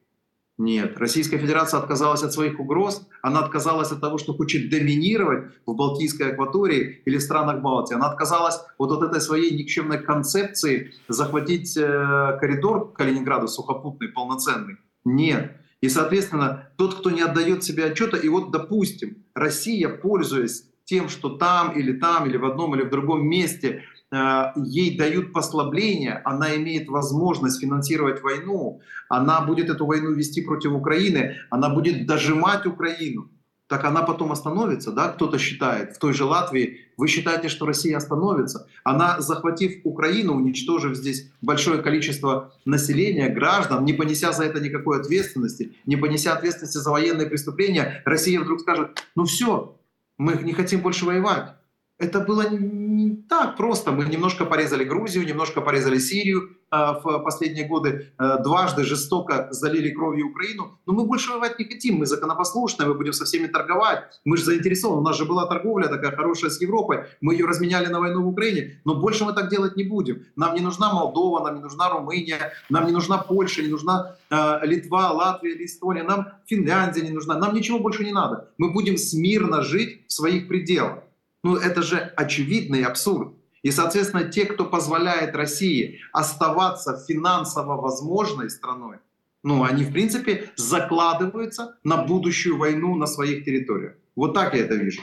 Нет. 0.60 0.96
Российская 1.00 1.40
Федерация 1.40 1.80
отказалась 1.80 2.22
от 2.22 2.32
своих 2.32 2.60
угроз, 2.60 3.08
она 3.24 3.40
отказалась 3.40 3.92
от 3.92 4.02
того, 4.02 4.20
что 4.20 4.36
хочет 4.36 4.70
доминировать 4.70 5.46
в 5.66 5.74
Балтийской 5.74 6.34
акватории 6.34 7.02
или 7.06 7.18
странах 7.18 7.64
Балтии. 7.64 7.96
Она 7.96 8.12
отказалась 8.12 8.60
вот 8.78 8.92
от 8.92 9.02
этой 9.02 9.20
своей 9.20 9.50
никчемной 9.58 9.98
концепции 9.98 10.94
захватить 11.08 11.76
э, 11.76 12.38
коридор 12.40 12.92
к 12.92 12.98
Калининграду 12.98 13.48
сухопутный, 13.48 14.10
полноценный. 14.10 14.78
Нет. 15.06 15.56
И, 15.82 15.90
соответственно, 15.90 16.70
тот, 16.78 17.00
кто 17.00 17.10
не 17.10 17.22
отдает 17.22 17.64
себе 17.64 17.86
отчета, 17.86 18.18
и 18.18 18.30
вот, 18.30 18.52
допустим, 18.52 19.24
Россия, 19.34 19.90
пользуясь 19.90 20.69
тем, 20.90 21.08
что 21.08 21.30
там 21.30 21.72
или 21.78 21.94
там, 21.94 22.26
или 22.26 22.38
в 22.38 22.46
одном 22.46 22.76
или 22.76 22.82
в 22.82 22.90
другом 22.90 23.28
месте 23.28 23.84
э, 24.12 24.44
ей 24.56 24.98
дают 24.98 25.34
послабление, 25.34 26.22
она 26.26 26.56
имеет 26.56 26.90
возможность 26.90 27.62
финансировать 27.62 28.24
войну, 28.24 28.82
она 29.08 29.42
будет 29.42 29.70
эту 29.70 29.86
войну 29.86 30.12
вести 30.14 30.42
против 30.42 30.74
Украины, 30.74 31.36
она 31.52 31.70
будет 31.70 32.08
дожимать 32.08 32.66
Украину, 32.66 33.30
так 33.68 33.84
она 33.84 34.02
потом 34.02 34.32
остановится, 34.32 34.92
да, 34.92 35.10
кто-то 35.10 35.38
считает, 35.38 35.96
в 35.96 36.00
той 36.00 36.14
же 36.14 36.26
Латвии, 36.26 36.80
вы 36.98 37.08
считаете, 37.08 37.50
что 37.50 37.68
Россия 37.68 37.96
остановится? 37.96 38.66
Она, 38.84 39.22
захватив 39.22 39.82
Украину, 39.84 40.34
уничтожив 40.34 40.96
здесь 40.98 41.32
большое 41.42 41.84
количество 41.84 42.52
населения, 42.66 43.30
граждан, 43.30 43.86
не 43.86 43.94
понеся 43.94 44.32
за 44.32 44.46
это 44.46 44.60
никакой 44.60 45.00
ответственности, 45.00 45.72
не 45.86 45.98
понеся 45.98 46.34
ответственности 46.34 46.80
за 46.80 46.90
военные 46.90 47.28
преступления, 47.28 48.02
Россия 48.06 48.40
вдруг 48.40 48.62
скажет, 48.62 49.06
ну 49.16 49.26
все, 49.26 49.76
мы 50.20 50.36
не 50.44 50.54
хотим 50.54 50.82
больше 50.82 51.06
воевать. 51.06 51.56
Это 51.98 52.20
было 52.20 52.48
не 52.50 53.16
так 53.24 53.58
просто. 53.58 53.92
Мы 53.92 54.06
немножко 54.06 54.46
порезали 54.46 54.84
Грузию, 54.84 55.26
немножко 55.26 55.62
порезали 55.62 55.98
Сирию, 55.98 56.59
в 56.72 57.20
последние 57.20 57.68
годы 57.68 58.12
дважды 58.18 58.84
жестоко 58.84 59.48
залили 59.52 59.90
кровью 59.92 60.30
Украину, 60.30 60.80
но 60.86 60.94
мы 60.94 61.06
больше 61.06 61.32
воевать 61.32 61.60
не 61.60 61.66
хотим, 61.66 61.98
мы 61.98 62.06
законопослушные, 62.06 62.88
мы 62.88 62.94
будем 62.94 63.14
со 63.14 63.26
всеми 63.26 63.48
торговать, 63.48 64.04
мы 64.26 64.38
же 64.38 64.46
заинтересованы, 64.46 65.02
у 65.02 65.04
нас 65.04 65.18
же 65.18 65.26
была 65.26 65.46
торговля 65.48 65.88
такая 65.88 66.16
хорошая 66.16 66.52
с 66.52 66.62
Европой, 66.62 67.06
мы 67.22 67.34
ее 67.34 67.46
разменяли 67.46 67.88
на 67.88 68.00
войну 68.00 68.24
в 68.24 68.28
Украине, 68.28 68.82
но 68.86 68.96
больше 68.96 69.26
мы 69.26 69.34
так 69.34 69.50
делать 69.50 69.76
не 69.76 69.84
будем. 69.84 70.26
Нам 70.36 70.56
не 70.56 70.62
нужна 70.62 70.94
Молдова, 70.94 71.44
нам 71.44 71.56
не 71.56 71.62
нужна 71.62 71.90
Румыния, 71.90 72.54
нам 72.70 72.86
не 72.86 72.92
нужна 72.92 73.18
Польша, 73.18 73.62
не 73.62 73.70
нужна 73.70 74.16
э, 74.30 74.60
Литва, 74.64 75.12
Латвия 75.12 75.54
или 75.54 75.66
Эстония, 75.66 76.04
нам 76.04 76.28
Финляндия 76.46 77.02
не 77.02 77.12
нужна, 77.12 77.38
нам 77.38 77.54
ничего 77.54 77.80
больше 77.80 78.04
не 78.04 78.12
надо. 78.12 78.50
Мы 78.58 78.72
будем 78.72 78.98
смирно 78.98 79.62
жить 79.64 80.06
в 80.08 80.14
своих 80.14 80.48
пределах. 80.48 81.00
Ну 81.44 81.56
это 81.56 81.82
же 81.82 81.98
очевидный 81.98 82.84
абсурд. 82.84 83.34
И, 83.62 83.72
соответственно, 83.72 84.24
те, 84.24 84.46
кто 84.46 84.66
позволяет 84.66 85.36
России 85.36 86.00
оставаться 86.14 87.04
финансово 87.08 87.80
возможной 87.82 88.50
страной, 88.50 88.98
ну, 89.44 89.64
они, 89.64 89.84
в 89.84 89.92
принципе, 89.92 90.50
закладываются 90.56 91.78
на 91.84 91.98
будущую 91.98 92.58
войну 92.58 92.96
на 92.96 93.08
своих 93.08 93.46
территориях. 93.46 93.94
Вот 94.16 94.34
так 94.34 94.54
я 94.54 94.66
это 94.66 94.76
вижу. 94.76 95.02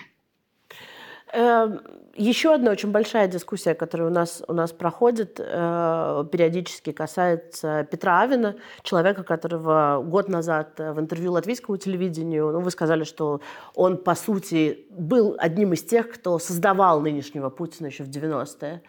Еще 2.19 2.55
одна 2.55 2.71
очень 2.71 2.93
большая 2.93 3.29
дискуссия, 3.29 3.75
которая 3.75 4.09
у 4.09 4.13
нас, 4.13 4.43
у 4.49 4.55
нас 4.55 4.73
проходит 4.73 5.39
э, 5.39 6.25
периодически, 6.33 6.93
касается 6.93 7.87
Петра 7.91 8.23
Авина, 8.23 8.57
человека, 8.83 9.23
которого 9.23 10.03
год 10.03 10.31
назад 10.31 10.79
в 10.79 10.99
интервью 10.99 11.33
латвийскому 11.33 11.77
телевидению, 11.77 12.53
ну, 12.53 12.61
вы 12.61 12.71
сказали, 12.71 13.05
что 13.05 13.43
он, 13.75 13.99
по 13.99 14.15
сути, 14.15 14.87
был 14.91 15.37
одним 15.39 15.75
из 15.75 15.83
тех, 15.83 16.11
кто 16.11 16.39
создавал 16.39 17.03
нынешнего 17.03 17.51
Путина 17.51 17.89
еще 17.89 18.05
в 18.05 18.09
90-е. 18.09 18.81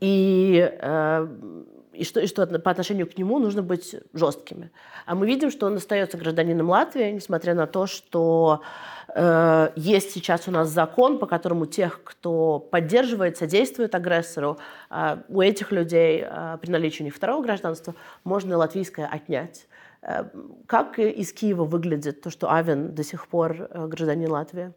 И 0.00 0.70
э, 0.80 1.28
и 1.92 2.04
что, 2.04 2.20
и 2.20 2.26
что 2.26 2.46
по 2.46 2.70
отношению 2.70 3.06
к 3.06 3.18
нему 3.18 3.38
нужно 3.38 3.62
быть 3.62 3.96
жесткими. 4.12 4.70
А 5.06 5.14
мы 5.14 5.26
видим, 5.26 5.50
что 5.50 5.66
он 5.66 5.76
остается 5.76 6.16
гражданином 6.16 6.70
Латвии, 6.70 7.10
несмотря 7.10 7.54
на 7.54 7.66
то, 7.66 7.86
что 7.86 8.62
э, 9.14 9.70
есть 9.76 10.12
сейчас 10.12 10.48
у 10.48 10.50
нас 10.50 10.68
закон, 10.68 11.18
по 11.18 11.26
которому 11.26 11.66
тех, 11.66 12.02
кто 12.04 12.58
поддерживает, 12.58 13.36
содействует 13.36 13.94
агрессору, 13.94 14.58
э, 14.90 15.18
у 15.28 15.40
этих 15.40 15.72
людей 15.72 16.24
э, 16.24 16.58
при 16.60 16.70
наличии 16.70 17.02
у 17.02 17.04
них 17.04 17.14
второго 17.14 17.42
гражданства 17.42 17.94
можно 18.24 18.56
латвийское 18.56 19.06
отнять. 19.06 19.66
Э, 20.02 20.24
как 20.66 20.98
из 20.98 21.32
Киева 21.32 21.64
выглядит 21.64 22.22
то, 22.22 22.30
что 22.30 22.52
Авен 22.52 22.94
до 22.94 23.04
сих 23.04 23.26
пор 23.28 23.68
э, 23.70 23.86
гражданин 23.86 24.30
Латвии? 24.30 24.72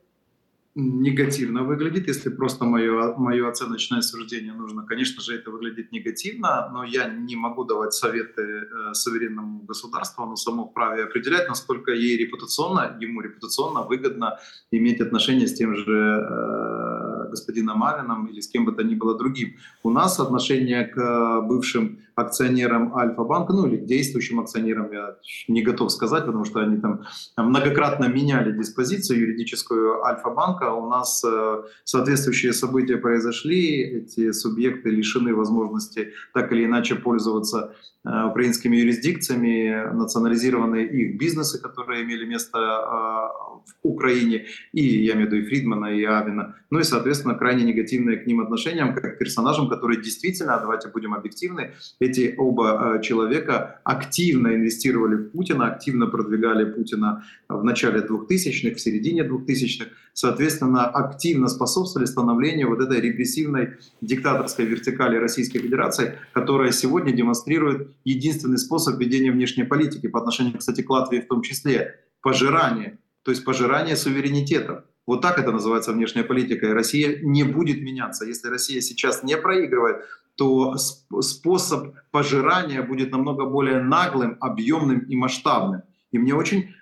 Негативно 0.75 1.63
выглядит, 1.63 2.07
если 2.07 2.29
просто 2.29 2.65
мое, 2.65 3.15
мое 3.15 3.47
оценочное 3.47 4.01
суждение 4.01 4.53
нужно. 4.53 4.83
Конечно 4.83 5.21
же, 5.21 5.36
это 5.36 5.51
выглядит 5.51 5.91
негативно, 5.91 6.69
но 6.73 6.83
я 6.83 7.07
не 7.07 7.36
могу 7.36 7.63
давать 7.63 7.93
советы 7.93 8.41
э, 8.41 8.93
суверенному 8.93 9.62
государству, 9.62 10.23
оно 10.23 10.36
само 10.36 10.65
вправе 10.65 11.03
определять, 11.03 11.47
насколько 11.47 11.91
ей 11.91 12.17
репутационно, 12.17 12.97
ему 12.99 13.21
репутационно 13.21 13.83
выгодно 13.83 14.39
иметь 14.71 14.99
отношения 14.99 15.47
с 15.47 15.53
тем 15.53 15.75
же 15.75 15.86
э, 15.86 17.29
господином 17.29 17.83
Авином 17.83 18.25
или 18.25 18.39
с 18.39 18.47
кем 18.47 18.65
бы 18.65 18.71
то 18.71 18.83
ни 18.83 18.95
было 18.95 19.15
другим. 19.15 19.55
У 19.83 19.91
нас 19.91 20.19
отношение 20.19 20.86
к 20.86 21.41
бывшим 21.41 21.99
акционерам 22.15 22.95
Альфа-банка, 22.95 23.54
ну 23.54 23.67
или 23.67 23.78
действующим 23.78 24.39
акционерам, 24.39 24.91
я 24.91 25.15
не 25.47 25.62
готов 25.62 25.91
сказать, 25.91 26.26
потому 26.26 26.45
что 26.45 26.60
они 26.60 26.78
там 26.78 27.04
многократно 27.38 28.06
меняли 28.06 28.52
диспозицию 28.58 29.19
юридическую 29.19 30.04
Альфа-банка. 30.04 30.73
У 30.73 30.89
нас 30.89 31.23
э, 31.23 31.63
соответствующие 31.84 32.54
события 32.54 32.97
произошли, 32.97 33.82
эти 33.82 34.32
субъекты 34.32 34.89
лишены 34.89 35.34
возможности 35.34 36.13
так 36.34 36.52
или 36.52 36.65
иначе 36.65 36.95
пользоваться 36.95 37.73
Э, 38.06 38.26
украинскими 38.26 38.76
юрисдикциями, 38.76 39.93
национализированы 39.93 40.84
их 40.84 41.17
бизнесы, 41.17 41.62
которые 41.62 42.04
имели 42.04 42.26
место 42.26 42.58
э, 42.58 43.63
в 43.82 43.88
Украине, 43.88 44.47
и 44.73 45.06
я 45.06 45.13
имею 45.13 45.30
в 45.30 45.32
виду 45.32 45.41
и 45.41 45.47
Фридмана, 45.47 45.86
и 45.86 46.04
Авина, 46.04 46.58
ну 46.69 46.80
и, 46.80 46.84
соответственно, 46.84 47.36
крайне 47.36 47.63
негативное 47.63 48.17
к 48.17 48.28
ним 48.28 48.41
отношениям, 48.41 48.93
как 48.93 49.15
к 49.15 49.19
персонажам, 49.19 49.69
которые 49.69 50.02
действительно, 50.02 50.60
давайте 50.60 50.89
будем 50.89 51.13
объективны, 51.13 51.76
эти 52.05 52.35
оба 52.37 52.97
э, 52.97 53.01
человека 53.01 53.81
активно 53.83 54.55
инвестировали 54.55 55.15
в 55.15 55.29
Путина, 55.31 55.67
активно 55.67 56.07
продвигали 56.07 56.65
Путина 56.71 57.23
в 57.49 57.63
начале 57.63 57.99
2000-х, 57.99 58.75
в 58.75 58.79
середине 58.79 59.23
2000-х, 59.23 59.89
соответственно, 60.13 60.85
активно 60.85 61.47
способствовали 61.47 62.05
становлению 62.05 62.69
вот 62.69 62.81
этой 62.81 63.01
репрессивной 63.01 63.75
диктаторской 64.01 64.65
вертикали 64.65 65.17
Российской 65.17 65.59
Федерации, 65.59 66.17
которая 66.33 66.71
сегодня 66.71 67.11
демонстрирует 67.11 67.89
единственный 68.05 68.57
способ 68.57 68.99
ведения 68.99 69.31
внешней 69.31 69.63
политики 69.63 70.07
по 70.07 70.19
отношению, 70.19 70.57
кстати, 70.57 70.81
к 70.81 70.89
Латвии 70.89 71.19
в 71.19 71.27
том 71.27 71.41
числе— 71.41 71.99
пожирание, 72.23 72.97
то 73.23 73.31
есть 73.31 73.45
пожирание 73.45 73.95
суверенитета. 73.95 74.85
Вот 75.05 75.21
так 75.21 75.37
это 75.37 75.51
называется 75.51 75.91
внешняя 75.91 76.23
политика. 76.23 76.67
И 76.67 76.69
Россия 76.69 77.19
не 77.21 77.43
будет 77.43 77.81
меняться. 77.81 78.25
Если 78.25 78.47
Россия 78.47 78.79
сейчас 78.81 79.21
не 79.21 79.37
проигрывает, 79.37 80.05
то 80.36 80.78
способ 80.78 81.96
пожирания 82.12 82.82
будет 82.82 83.12
намного 83.12 83.46
более 83.46 83.82
наглым, 83.82 84.38
объемным 84.39 85.00
и 85.00 85.15
масштабным. 85.15 85.84
И 86.12 86.17
мне 86.17 86.34
очень 86.34 86.74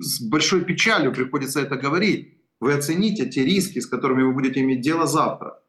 с 0.00 0.20
большой 0.20 0.64
печалью 0.64 1.12
приходится 1.12 1.60
это 1.60 1.76
говорить. 1.76 2.34
Вы 2.60 2.72
оцените 2.72 3.28
те 3.28 3.44
риски, 3.44 3.78
с 3.78 3.86
которыми 3.86 4.22
вы 4.22 4.32
будете 4.32 4.60
иметь 4.60 4.80
дело 4.80 5.06
завтра. 5.06 5.60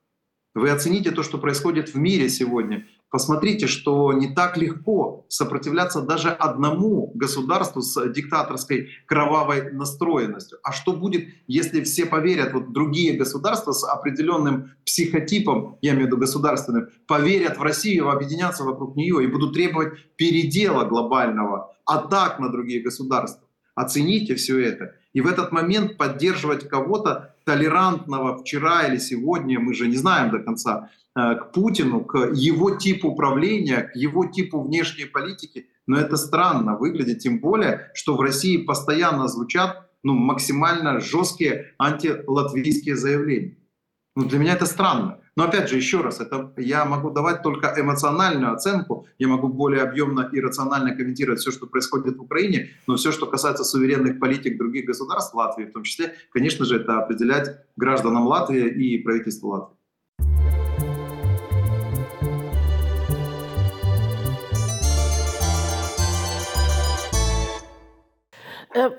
Вы 0.56 0.72
оцените 0.72 1.12
то, 1.12 1.24
что 1.24 1.38
происходит 1.38 1.90
в 1.90 1.96
мире 1.96 2.30
сегодня 2.30 2.88
посмотрите, 3.10 3.68
что 3.68 4.14
не 4.14 4.34
так 4.34 4.58
легко 4.58 5.26
сопротивляться 5.30 6.02
даже 6.02 6.30
одному 6.30 7.12
государству 7.16 7.82
с 7.82 8.10
диктаторской 8.10 8.90
кровавой 9.06 9.72
настроенностью. 9.72 10.60
А 10.64 10.72
что 10.72 10.94
будет, 10.94 11.28
если 11.48 11.82
все 11.82 12.06
поверят, 12.06 12.54
вот 12.54 12.72
другие 12.72 13.18
государства 13.18 13.72
с 13.72 13.84
определенным 13.84 14.72
психотипом, 14.86 15.78
я 15.82 15.92
имею 15.92 16.06
в 16.06 16.08
виду 16.08 16.18
государственным, 16.18 16.90
поверят 17.08 17.58
в 17.58 17.64
Россию, 17.64 18.10
объединятся 18.10 18.64
вокруг 18.64 18.96
нее 18.96 19.24
и 19.24 19.28
будут 19.28 19.54
требовать 19.54 19.94
передела 20.16 20.86
глобального, 20.86 21.76
атак 21.86 22.40
на 22.40 22.50
другие 22.50 22.82
государства. 22.82 23.48
Оцените 23.76 24.36
все 24.36 24.60
это. 24.60 24.96
И 25.14 25.22
в 25.22 25.28
этот 25.28 25.52
момент 25.52 25.98
поддерживать 25.98 26.68
кого-то 26.68 27.36
толерантного 27.46 28.38
вчера 28.38 28.84
или 28.84 28.98
сегодня, 28.98 29.60
мы 29.60 29.74
же 29.74 29.88
не 29.88 29.96
знаем 29.96 30.30
до 30.30 30.40
конца, 30.40 30.90
к 31.36 31.52
Путину, 31.54 32.04
к 32.04 32.32
его 32.34 32.72
типу 32.72 33.10
управления, 33.10 33.90
к 33.92 33.96
его 33.96 34.26
типу 34.26 34.62
внешней 34.62 35.06
политики. 35.06 35.68
Но 35.88 35.98
это 35.98 36.18
странно 36.18 36.78
выглядит, 36.78 37.20
тем 37.20 37.40
более, 37.40 37.92
что 37.94 38.16
в 38.16 38.22
России 38.22 38.58
постоянно 38.58 39.28
звучат 39.28 39.90
ну, 40.04 40.14
максимально 40.14 41.00
жесткие 41.00 41.74
антилатвийские 41.78 42.96
заявления. 42.96 43.58
Ну, 44.16 44.26
для 44.26 44.40
меня 44.40 44.54
это 44.54 44.66
странно. 44.66 45.20
Но 45.36 45.46
опять 45.46 45.70
же, 45.70 45.78
еще 45.78 46.02
раз, 46.02 46.20
это 46.20 46.52
я 46.58 46.84
могу 46.84 47.12
давать 47.12 47.44
только 47.44 47.74
эмоциональную 47.78 48.52
оценку, 48.52 49.08
я 49.20 49.30
могу 49.30 49.48
более 49.48 49.84
объемно 49.84 50.30
и 50.34 50.42
рационально 50.42 50.94
комментировать 50.94 51.40
все, 51.40 51.52
что 51.52 51.66
происходит 51.66 52.18
в 52.18 52.22
Украине, 52.22 52.72
но 52.88 52.98
все, 52.98 53.14
что 53.14 53.26
касается 53.26 53.64
суверенных 53.64 54.20
политик 54.20 54.58
других 54.58 54.86
государств, 54.86 55.34
Латвии 55.34 55.66
в 55.66 55.72
том 55.72 55.84
числе, 55.84 56.14
конечно 56.34 56.66
же, 56.66 56.76
это 56.76 57.00
определять 57.00 57.56
гражданам 57.78 58.28
Латвии 58.28 58.68
и 58.68 58.98
правительству 58.98 59.50
Латвии. 59.50 59.79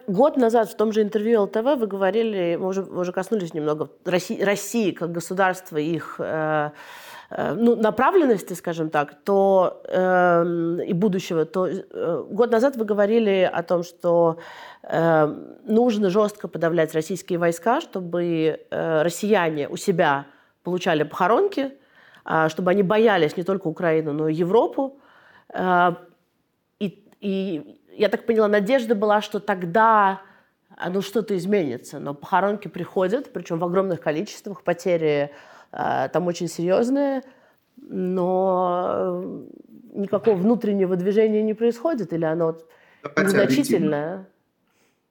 Год 0.07 0.37
назад 0.37 0.69
в 0.69 0.77
том 0.77 0.93
же 0.93 1.03
интервью 1.03 1.43
ЛТВ 1.43 1.79
вы 1.79 1.87
говорили, 1.87 2.57
мы 2.57 2.69
уже, 2.69 2.83
мы 2.83 3.01
уже 3.01 3.13
коснулись 3.13 3.55
немного 3.55 3.89
России, 4.05 4.43
России 4.43 4.91
как 4.91 5.13
государства, 5.13 5.77
их 5.77 6.17
э, 6.19 6.71
э, 7.31 7.55
ну, 7.55 7.77
направленности, 7.77 8.55
скажем 8.55 8.91
так, 8.91 9.15
то 9.23 9.81
э, 9.87 10.79
и 10.87 10.93
будущего, 10.93 11.45
то 11.45 11.69
э, 11.69 12.25
год 12.31 12.51
назад 12.51 12.77
вы 12.77 12.85
говорили 12.85 13.49
о 13.53 13.63
том, 13.63 13.85
что 13.85 14.39
э, 14.83 15.27
нужно 15.65 16.11
жестко 16.11 16.49
подавлять 16.49 16.93
российские 16.93 17.39
войска, 17.39 17.81
чтобы 17.81 18.25
э, 18.71 19.03
россияне 19.03 19.69
у 19.69 19.77
себя 19.77 20.27
получали 20.65 21.05
похоронки, 21.05 21.73
э, 22.25 22.49
чтобы 22.49 22.73
они 22.73 22.83
боялись 22.83 23.37
не 23.37 23.45
только 23.45 23.69
Украину, 23.69 24.13
но 24.13 24.27
и 24.27 24.35
Европу. 24.35 24.99
Э, 25.55 25.95
и 27.21 27.80
я 28.01 28.09
так 28.09 28.25
поняла, 28.25 28.49
надежда 28.49 28.95
была, 28.95 29.21
что 29.21 29.41
тогда 29.41 30.23
ну, 30.89 31.03
что-то 31.03 31.37
изменится. 31.37 32.01
Но 32.01 32.15
похоронки 32.15 32.69
приходят, 32.69 33.31
причем 33.33 33.59
в 33.59 33.65
огромных 33.65 34.01
количествах, 34.01 34.63
потери 34.63 35.31
э, 35.73 36.09
там 36.11 36.27
очень 36.27 36.49
серьезные, 36.49 37.23
но 37.77 39.23
никакого 39.93 40.35
внутреннего 40.35 40.97
движения 40.97 41.43
не 41.43 41.53
происходит, 41.53 42.15
или 42.15 42.25
оно 42.25 42.57
Давайте 43.03 43.23
незначительное? 43.23 44.29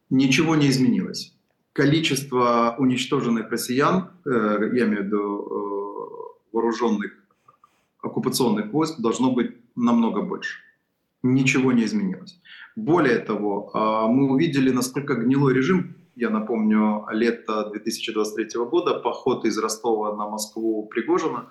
Ничего 0.09 0.55
не 0.55 0.67
изменилось. 0.69 1.35
Количество 1.73 2.75
уничтоженных 2.79 3.51
россиян, 3.51 4.09
э, 4.25 4.29
я 4.73 4.85
имею 4.85 5.03
в 5.03 5.05
виду 5.05 5.21
э, 5.21 6.55
вооруженных 6.55 7.11
оккупационных 8.01 8.73
войск 8.73 8.99
должно 8.99 9.31
быть 9.31 9.51
намного 9.75 10.23
больше. 10.23 10.57
Ничего 11.21 11.71
не 11.71 11.83
изменилось. 11.83 12.41
Более 12.75 13.19
того, 13.19 13.71
а, 13.73 14.07
мы 14.07 14.31
увидели, 14.31 14.71
насколько 14.71 15.15
гнилой 15.15 15.53
режим, 15.53 15.95
я 16.15 16.29
напомню, 16.29 17.05
лето 17.11 17.69
2023 17.69 18.65
года, 18.65 18.93
поход 18.93 19.45
из 19.45 19.57
Ростова 19.57 20.15
на 20.15 20.27
Москву 20.27 20.85
Пригожина, 20.87 21.47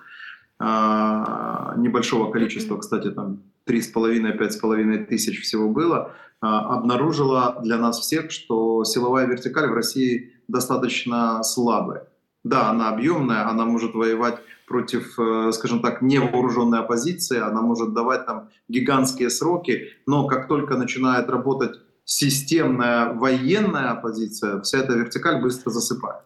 а, 0.59 1.73
небольшого 1.77 2.31
количества, 2.31 2.77
кстати, 2.77 3.11
там 3.11 3.43
3,5-5,5 3.65 5.05
тысяч 5.05 5.41
всего 5.41 5.69
было, 5.69 6.13
а, 6.41 6.75
обнаружила 6.77 7.59
для 7.63 7.77
нас 7.77 7.99
всех, 7.99 8.31
что 8.31 8.83
силовая 8.83 9.25
вертикаль 9.25 9.69
в 9.69 9.73
России 9.73 10.33
достаточно 10.47 11.43
слабая. 11.43 12.07
Да, 12.43 12.69
она 12.69 12.89
объемная, 12.89 13.47
она 13.49 13.65
может 13.65 13.93
воевать 13.93 14.39
против, 14.67 15.19
э, 15.19 15.51
скажем 15.51 15.81
так, 15.81 16.01
невооруженной 16.01 16.79
оппозиции, 16.79 17.39
она 17.39 17.61
может 17.61 17.93
давать 17.93 18.25
там 18.25 18.49
гигантские 18.69 19.29
сроки, 19.29 19.89
но 20.05 20.27
как 20.27 20.47
только 20.47 20.77
начинает 20.77 21.29
работать 21.29 21.81
системная 22.05 23.13
военная 23.13 23.91
оппозиция, 23.91 24.61
вся 24.61 24.79
эта 24.79 24.93
вертикаль 24.93 25.41
быстро 25.41 25.69
засыпает. 25.69 26.23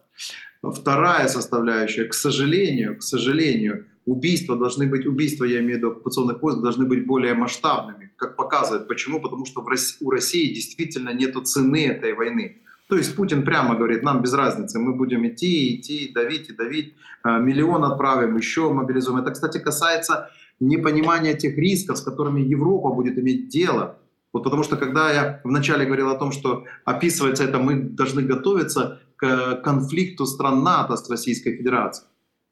Вторая 0.62 1.28
составляющая, 1.28 2.04
к 2.04 2.14
сожалению, 2.14 2.98
к 2.98 3.02
сожалению, 3.02 3.86
убийства 4.06 4.56
должны 4.56 4.86
быть, 4.86 5.06
убийства, 5.06 5.44
я 5.44 5.58
имею 5.58 5.74
в 5.74 5.76
виду 5.78 5.90
оккупационных 5.90 6.42
войск, 6.42 6.60
должны 6.60 6.86
быть 6.86 7.06
более 7.06 7.34
масштабными, 7.34 8.12
как 8.16 8.36
показывает. 8.36 8.88
Почему? 8.88 9.20
Потому 9.20 9.46
что 9.46 9.62
в 9.62 9.68
России, 9.68 9.96
у 10.00 10.10
России 10.10 10.54
действительно 10.54 11.10
нет 11.10 11.34
цены 11.46 11.86
этой 11.86 12.14
войны. 12.14 12.62
То 12.88 12.96
есть 12.96 13.16
Путин 13.16 13.44
прямо 13.44 13.76
говорит, 13.76 14.02
нам 14.02 14.22
без 14.22 14.34
разницы, 14.34 14.78
мы 14.78 14.94
будем 14.94 15.26
идти, 15.26 15.76
идти, 15.76 16.12
давить 16.12 16.50
и 16.50 16.52
давить, 16.52 16.94
а, 17.22 17.38
миллион 17.38 17.84
отправим, 17.84 18.36
еще 18.36 18.72
мобилизуем. 18.72 19.18
Это, 19.18 19.30
кстати, 19.30 19.58
касается 19.58 20.30
непонимания 20.60 21.34
тех 21.34 21.56
рисков, 21.56 21.98
с 21.98 22.02
которыми 22.02 22.40
Европа 22.42 22.90
будет 22.90 23.18
иметь 23.18 23.48
дело. 23.48 23.98
Вот 24.32 24.42
потому 24.42 24.64
что 24.64 24.76
когда 24.76 25.12
я 25.12 25.40
вначале 25.44 25.86
говорил 25.86 26.10
о 26.10 26.18
том, 26.18 26.32
что 26.32 26.64
описывается 26.84 27.44
это, 27.44 27.58
мы 27.58 27.76
должны 27.76 28.22
готовиться 28.22 29.00
к 29.16 29.62
конфликту 29.62 30.26
стран 30.26 30.62
НАТО 30.62 30.96
с 30.96 31.08
Российской 31.08 31.56
Федерацией. 31.56 32.08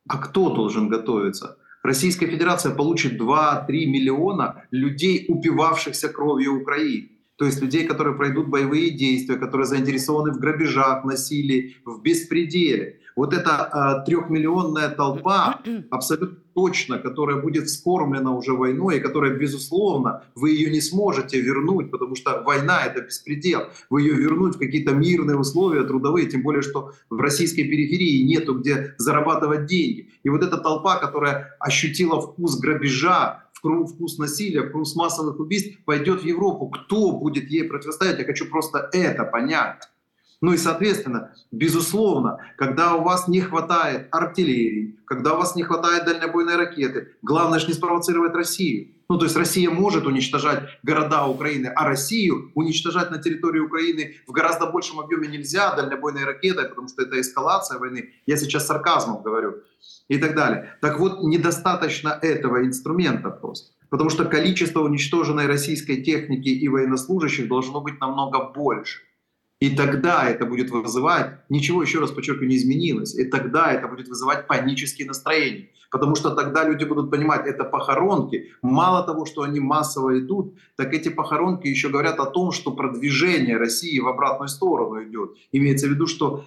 А 0.08 0.18
кто 0.18 0.54
должен 0.54 0.88
готовиться? 0.88 1.58
Российская 1.82 2.26
Федерация 2.26 2.74
получит 2.74 3.20
2-3 3.20 3.66
миллиона 3.86 4.64
людей, 4.70 5.24
упивавшихся 5.28 6.08
кровью 6.08 6.60
Украины. 6.60 7.11
То 7.42 7.46
есть 7.46 7.60
людей, 7.60 7.84
которые 7.88 8.14
пройдут 8.14 8.46
боевые 8.46 8.90
действия, 8.90 9.34
которые 9.34 9.66
заинтересованы 9.66 10.30
в 10.30 10.38
грабежах, 10.38 11.02
насилии, 11.02 11.76
в 11.84 12.00
беспределе. 12.00 13.00
Вот 13.16 13.34
эта 13.34 14.04
э, 14.04 14.06
трехмиллионная 14.06 14.90
толпа 14.90 15.60
абсолютно 15.90 16.38
точно, 16.54 16.98
которая 17.00 17.42
будет 17.42 17.64
вскормлена 17.64 18.30
уже 18.30 18.52
войной, 18.52 18.98
и 18.98 19.00
которая, 19.00 19.34
безусловно, 19.36 20.22
вы 20.36 20.50
ее 20.50 20.70
не 20.70 20.80
сможете 20.80 21.40
вернуть, 21.40 21.90
потому 21.90 22.14
что 22.14 22.44
война— 22.46 22.84
это 22.86 23.00
беспредел. 23.00 23.62
Вы 23.90 24.02
ее 24.02 24.14
вернуть 24.14 24.54
в 24.54 24.60
какие-то 24.60 24.94
мирные 24.94 25.36
условия 25.36 25.82
трудовые, 25.82 26.28
тем 26.28 26.42
более, 26.42 26.62
что 26.62 26.92
в 27.10 27.20
российской 27.20 27.64
периферии 27.64 28.22
нету 28.22 28.56
где 28.56 28.94
зарабатывать 28.98 29.66
деньги. 29.66 30.10
И 30.22 30.28
вот 30.28 30.44
эта 30.44 30.58
толпа, 30.58 31.00
которая 31.00 31.56
ощутила 31.58 32.20
вкус 32.20 32.60
грабежа, 32.60 33.42
вкус 33.62 34.18
насилия, 34.18 34.68
вкус 34.68 34.96
массовых 34.96 35.38
убийств, 35.38 35.78
пойдет 35.84 36.22
в 36.22 36.26
Европу. 36.26 36.68
Кто 36.68 37.12
будет 37.12 37.50
ей 37.50 37.64
противостоять? 37.64 38.18
Я 38.18 38.24
хочу 38.24 38.48
просто 38.48 38.88
это 38.92 39.24
понять. 39.24 39.88
Ну 40.40 40.52
и, 40.52 40.56
соответственно, 40.56 41.32
безусловно, 41.52 42.38
когда 42.58 42.96
у 42.96 43.04
вас 43.04 43.28
не 43.28 43.40
хватает 43.40 44.08
артиллерии, 44.10 44.98
когда 45.04 45.34
у 45.34 45.36
вас 45.36 45.54
не 45.54 45.62
хватает 45.62 46.04
дальнобойной 46.04 46.56
ракеты, 46.56 47.12
главное 47.22 47.60
же 47.60 47.68
не 47.68 47.74
спровоцировать 47.74 48.34
Россию. 48.34 48.88
Ну, 49.08 49.18
то 49.18 49.26
есть 49.26 49.36
Россия 49.36 49.70
может 49.70 50.04
уничтожать 50.04 50.64
города 50.82 51.26
Украины, 51.26 51.68
а 51.68 51.86
Россию 51.86 52.50
уничтожать 52.54 53.12
на 53.12 53.18
территории 53.18 53.60
Украины 53.60 54.16
в 54.26 54.32
гораздо 54.32 54.66
большем 54.66 54.98
объеме 54.98 55.28
нельзя 55.28 55.76
дальнобойной 55.76 56.24
ракетой, 56.24 56.68
потому 56.68 56.88
что 56.88 57.02
это 57.02 57.20
эскалация 57.20 57.78
войны. 57.78 58.10
Я 58.26 58.36
сейчас 58.36 58.66
сарказмом 58.66 59.22
говорю 59.22 59.62
и 60.12 60.18
так 60.18 60.34
далее. 60.34 60.76
Так 60.80 61.00
вот, 61.00 61.22
недостаточно 61.22 62.18
этого 62.20 62.66
инструмента 62.66 63.30
просто. 63.30 63.72
Потому 63.88 64.10
что 64.10 64.26
количество 64.26 64.80
уничтоженной 64.80 65.46
российской 65.46 66.02
техники 66.02 66.48
и 66.48 66.68
военнослужащих 66.68 67.48
должно 67.48 67.80
быть 67.80 67.98
намного 67.98 68.52
больше. 68.54 69.00
И 69.62 69.70
тогда 69.76 70.28
это 70.28 70.44
будет 70.44 70.70
вызывать, 70.70 71.48
ничего, 71.48 71.82
еще 71.82 72.00
раз 72.00 72.10
подчеркиваю, 72.10 72.48
не 72.48 72.56
изменилось, 72.56 73.14
и 73.14 73.24
тогда 73.24 73.72
это 73.72 73.86
будет 73.86 74.08
вызывать 74.08 74.48
панические 74.48 75.06
настроения. 75.06 75.68
Потому 75.92 76.16
что 76.16 76.30
тогда 76.30 76.64
люди 76.64 76.84
будут 76.84 77.10
понимать, 77.10 77.46
это 77.46 77.64
похоронки. 77.64 78.48
Мало 78.62 79.06
того, 79.06 79.26
что 79.26 79.42
они 79.42 79.60
массово 79.60 80.18
идут, 80.18 80.56
так 80.74 80.94
эти 80.94 81.10
похоронки 81.10 81.68
еще 81.68 81.90
говорят 81.90 82.18
о 82.18 82.24
том, 82.24 82.50
что 82.50 82.72
продвижение 82.72 83.58
России 83.58 84.00
в 84.00 84.08
обратную 84.08 84.48
сторону 84.48 85.04
идет. 85.04 85.32
Имеется 85.52 85.86
в 85.86 85.90
виду, 85.90 86.06
что 86.06 86.44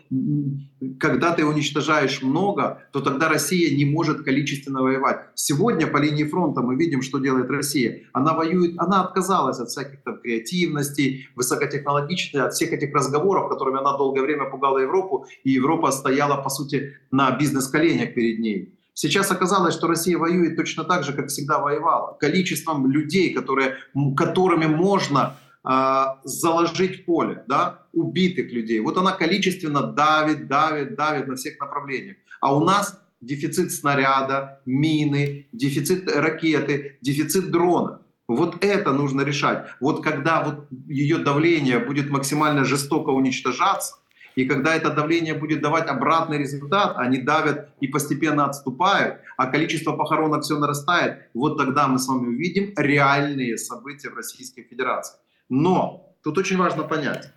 когда 0.99 1.31
ты 1.31 1.45
уничтожаешь 1.45 2.23
много, 2.23 2.89
то 2.91 3.01
тогда 3.01 3.29
Россия 3.29 3.77
не 3.77 3.85
может 3.85 4.23
количественно 4.23 4.81
воевать. 4.81 5.19
Сегодня 5.35 5.85
по 5.85 5.97
линии 5.97 6.23
фронта 6.23 6.61
мы 6.61 6.75
видим, 6.75 7.03
что 7.03 7.19
делает 7.19 7.49
Россия. 7.51 8.01
Она 8.13 8.33
воюет, 8.33 8.73
она 8.79 9.03
отказалась 9.03 9.59
от 9.59 9.69
всяких 9.69 10.01
там 10.01 10.17
креативностей, 10.17 11.29
высокотехнологичности, 11.35 12.37
от 12.37 12.53
всех 12.53 12.73
этих 12.73 12.91
разговоров, 13.05 13.49
которыми 13.49 13.79
она 13.79 13.97
долгое 13.97 14.21
время 14.21 14.49
пугала 14.49 14.79
Европу, 14.79 15.25
и 15.43 15.51
Европа 15.51 15.91
стояла, 15.91 16.41
по 16.41 16.49
сути, 16.49 16.93
на 17.11 17.31
бизнес-коленях 17.31 18.13
перед 18.13 18.39
ней. 18.39 18.73
Сейчас 18.93 19.31
оказалось, 19.31 19.75
что 19.75 19.87
Россия 19.87 20.17
воюет 20.17 20.55
точно 20.55 20.83
так 20.83 21.03
же, 21.03 21.13
как 21.13 21.27
всегда 21.27 21.59
воевала. 21.59 22.17
Количеством 22.19 22.89
людей, 22.89 23.33
которые, 23.33 23.75
которыми 24.15 24.67
можно 24.67 25.35
э, 25.67 26.05
заложить 26.23 27.05
поле, 27.05 27.43
да, 27.47 27.83
убитых 27.93 28.51
людей. 28.53 28.79
Вот 28.79 28.97
она 28.97 29.11
количественно 29.11 29.81
давит, 29.83 30.47
давит, 30.47 30.95
давит 30.95 31.27
на 31.27 31.35
всех 31.35 31.59
направлениях. 31.59 32.15
А 32.39 32.55
у 32.55 32.63
нас 32.63 32.97
дефицит 33.19 33.73
снаряда, 33.73 34.61
мины, 34.65 35.47
дефицит 35.51 36.09
ракеты, 36.15 36.97
дефицит 37.01 37.51
дрона. 37.51 37.99
Вот 38.27 38.63
это 38.63 38.91
нужно 38.91 39.21
решать. 39.21 39.67
Вот 39.79 40.03
когда 40.03 40.43
вот 40.43 40.67
ее 40.87 41.17
давление 41.17 41.79
будет 41.79 42.09
максимально 42.09 42.63
жестоко 42.63 43.09
уничтожаться, 43.09 43.97
и 44.35 44.45
когда 44.45 44.75
это 44.75 44.89
давление 44.89 45.33
будет 45.33 45.61
давать 45.61 45.87
обратный 45.87 46.37
результат, 46.37 46.97
они 46.97 47.19
давят 47.19 47.69
и 47.79 47.87
постепенно 47.87 48.45
отступают, 48.45 49.19
а 49.37 49.47
количество 49.47 49.93
похоронок 49.93 50.43
все 50.43 50.57
нарастает, 50.57 51.29
вот 51.33 51.57
тогда 51.57 51.87
мы 51.87 51.99
с 51.99 52.07
вами 52.07 52.27
увидим 52.27 52.73
реальные 52.75 53.57
события 53.57 54.09
в 54.09 54.15
Российской 54.15 54.63
Федерации. 54.63 55.17
Но 55.47 56.15
тут 56.21 56.37
очень 56.37 56.57
важно 56.57 56.83
понять, 56.83 57.31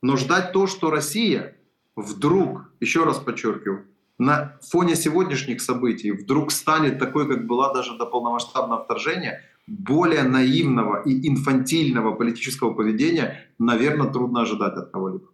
но 0.00 0.16
ждать 0.16 0.52
то, 0.52 0.66
что 0.66 0.90
Россия 0.90 1.56
вдруг, 1.96 2.70
еще 2.80 3.04
раз 3.04 3.18
подчеркиваю, 3.18 3.86
на 4.18 4.58
фоне 4.70 4.94
сегодняшних 4.94 5.60
событий 5.60 6.12
вдруг 6.12 6.52
станет 6.52 6.98
такой, 7.00 7.26
как 7.26 7.46
была 7.46 7.72
даже 7.72 7.96
до 7.98 8.06
полномасштабного 8.06 8.84
вторжения, 8.84 9.42
более 9.66 10.24
наивного 10.24 11.02
и 11.02 11.28
инфантильного 11.28 12.14
политического 12.14 12.74
поведения, 12.74 13.48
наверное, 13.58 14.10
трудно 14.10 14.42
ожидать 14.42 14.74
от 14.74 14.90
кого-либо. 14.90 15.32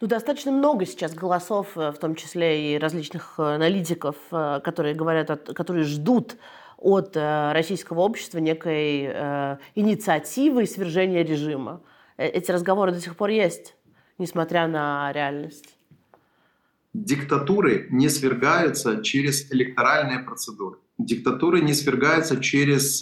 Ну, 0.00 0.08
достаточно 0.08 0.50
много 0.50 0.86
сейчас 0.86 1.14
голосов, 1.14 1.76
э, 1.76 1.90
в 1.92 1.98
том 1.98 2.14
числе 2.14 2.74
и 2.74 2.78
различных 2.78 3.34
э, 3.38 3.42
аналитиков, 3.42 4.16
э, 4.30 4.60
которые 4.64 4.94
говорят, 4.94 5.28
которые 5.54 5.84
ждут 5.84 6.36
от 6.78 7.16
российского 7.16 8.02
общества 8.02 8.38
некой 8.38 9.06
инициативы 9.74 10.64
свержения 10.64 11.24
режима. 11.24 11.82
Эти 12.16 12.52
разговоры 12.52 12.92
до 12.92 13.00
сих 13.00 13.16
пор 13.16 13.30
есть, 13.30 13.74
несмотря 14.16 14.68
на 14.68 15.12
реальность. 15.12 15.76
Диктатуры 16.94 17.88
не 17.90 18.08
свергаются 18.08 19.02
через 19.02 19.50
электоральные 19.50 20.20
процедуры. 20.20 20.78
Диктатуры 20.98 21.60
не 21.60 21.74
свергаются 21.74 22.40
через 22.40 23.00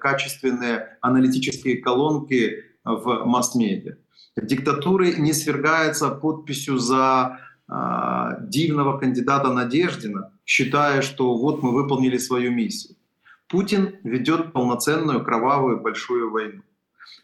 качественные 0.00 0.98
аналитические 1.00 1.78
колонки 1.78 2.64
в 2.84 3.24
масс-медиа. 3.24 3.96
Диктатуры 4.36 5.14
не 5.14 5.32
свергаются 5.32 6.10
подписью 6.10 6.78
за 6.78 7.40
э, 7.68 7.72
дивного 8.42 8.98
кандидата 8.98 9.50
Надеждина, 9.50 10.30
считая, 10.44 11.00
что 11.00 11.36
вот 11.38 11.62
мы 11.62 11.72
выполнили 11.72 12.18
свою 12.18 12.52
миссию. 12.52 12.96
Путин 13.48 13.96
ведет 14.04 14.52
полноценную 14.52 15.24
кровавую 15.24 15.80
большую 15.80 16.30
войну. 16.30 16.62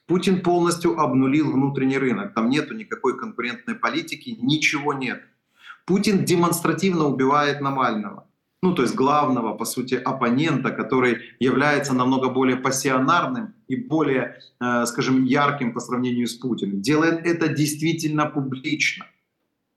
Путин 0.07 0.43
полностью 0.43 0.99
обнулил 0.99 1.53
внутренний 1.53 1.99
рынок. 1.99 2.35
Там 2.35 2.49
нету 2.49 2.75
никакой 2.75 3.19
конкурентной 3.19 3.75
политики, 3.75 4.39
ничего 4.41 4.95
нет. 4.95 5.23
Путин 5.85 6.25
демонстративно 6.25 7.05
убивает 7.07 7.61
Навального 7.61 8.27
ну, 8.63 8.75
то 8.75 8.83
есть 8.83 8.95
главного, 8.95 9.55
по 9.55 9.65
сути, 9.65 9.95
оппонента, 9.95 10.71
который 10.71 11.19
является 11.41 11.95
намного 11.95 12.29
более 12.29 12.57
пассионарным 12.57 13.55
и 13.67 13.75
более, 13.75 14.39
э, 14.61 14.87
скажем, 14.87 15.25
ярким 15.25 15.75
по 15.75 15.81
сравнению 15.81 16.29
с 16.29 16.35
Путиным, 16.35 16.81
делает 16.81 17.27
это 17.27 17.49
действительно 17.49 18.27
публично. 18.27 19.07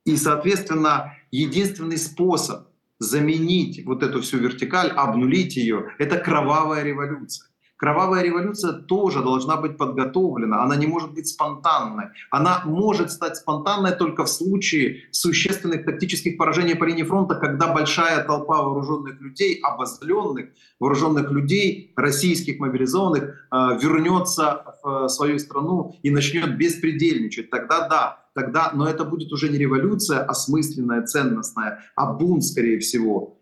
И, 0.05 0.15
соответственно, 0.17 1.13
единственный 1.31 1.97
способ 1.97 2.67
заменить 2.99 3.83
вот 3.85 4.03
эту 4.03 4.21
всю 4.21 4.37
вертикаль, 4.37 4.89
обнулить 4.89 5.55
ее, 5.55 5.91
это 5.97 6.17
кровавая 6.19 6.83
революция. 6.83 7.47
Кровавая 7.77 8.23
революция 8.23 8.73
тоже 8.73 9.21
должна 9.21 9.57
быть 9.57 9.77
подготовлена, 9.77 10.63
она 10.63 10.75
не 10.77 10.87
может 10.87 11.13
быть 11.13 11.27
спонтанной. 11.27 12.05
Она 12.31 12.61
может 12.65 13.11
стать 13.11 13.35
спонтанной 13.35 13.91
только 13.91 14.23
в 14.23 14.29
случае 14.29 15.03
существенных 15.11 15.85
тактических 15.85 16.37
поражений 16.37 16.75
по 16.75 16.85
линии 16.85 17.03
фронта, 17.03 17.35
когда 17.35 17.73
большая 17.73 18.23
толпа 18.23 18.61
вооруженных 18.61 19.19
людей, 19.19 19.59
обозленных 19.61 20.49
вооруженных 20.79 21.31
людей, 21.31 21.93
российских 21.95 22.59
мобилизованных, 22.59 23.23
э, 23.23 23.57
вернется 23.81 24.77
в 24.83 25.07
свою 25.09 25.39
страну 25.39 25.95
и 26.03 26.11
начнет 26.11 26.57
беспредельничать. 26.57 27.49
Тогда 27.49 27.87
да, 27.87 28.25
тогда, 28.33 28.71
но 28.73 28.87
это 28.87 29.05
будет 29.05 29.31
уже 29.31 29.49
не 29.49 29.57
революция 29.57 30.23
осмысленная, 30.23 31.05
ценностная, 31.05 31.83
а 31.95 32.13
бунт, 32.13 32.43
скорее 32.43 32.79
всего. 32.79 33.34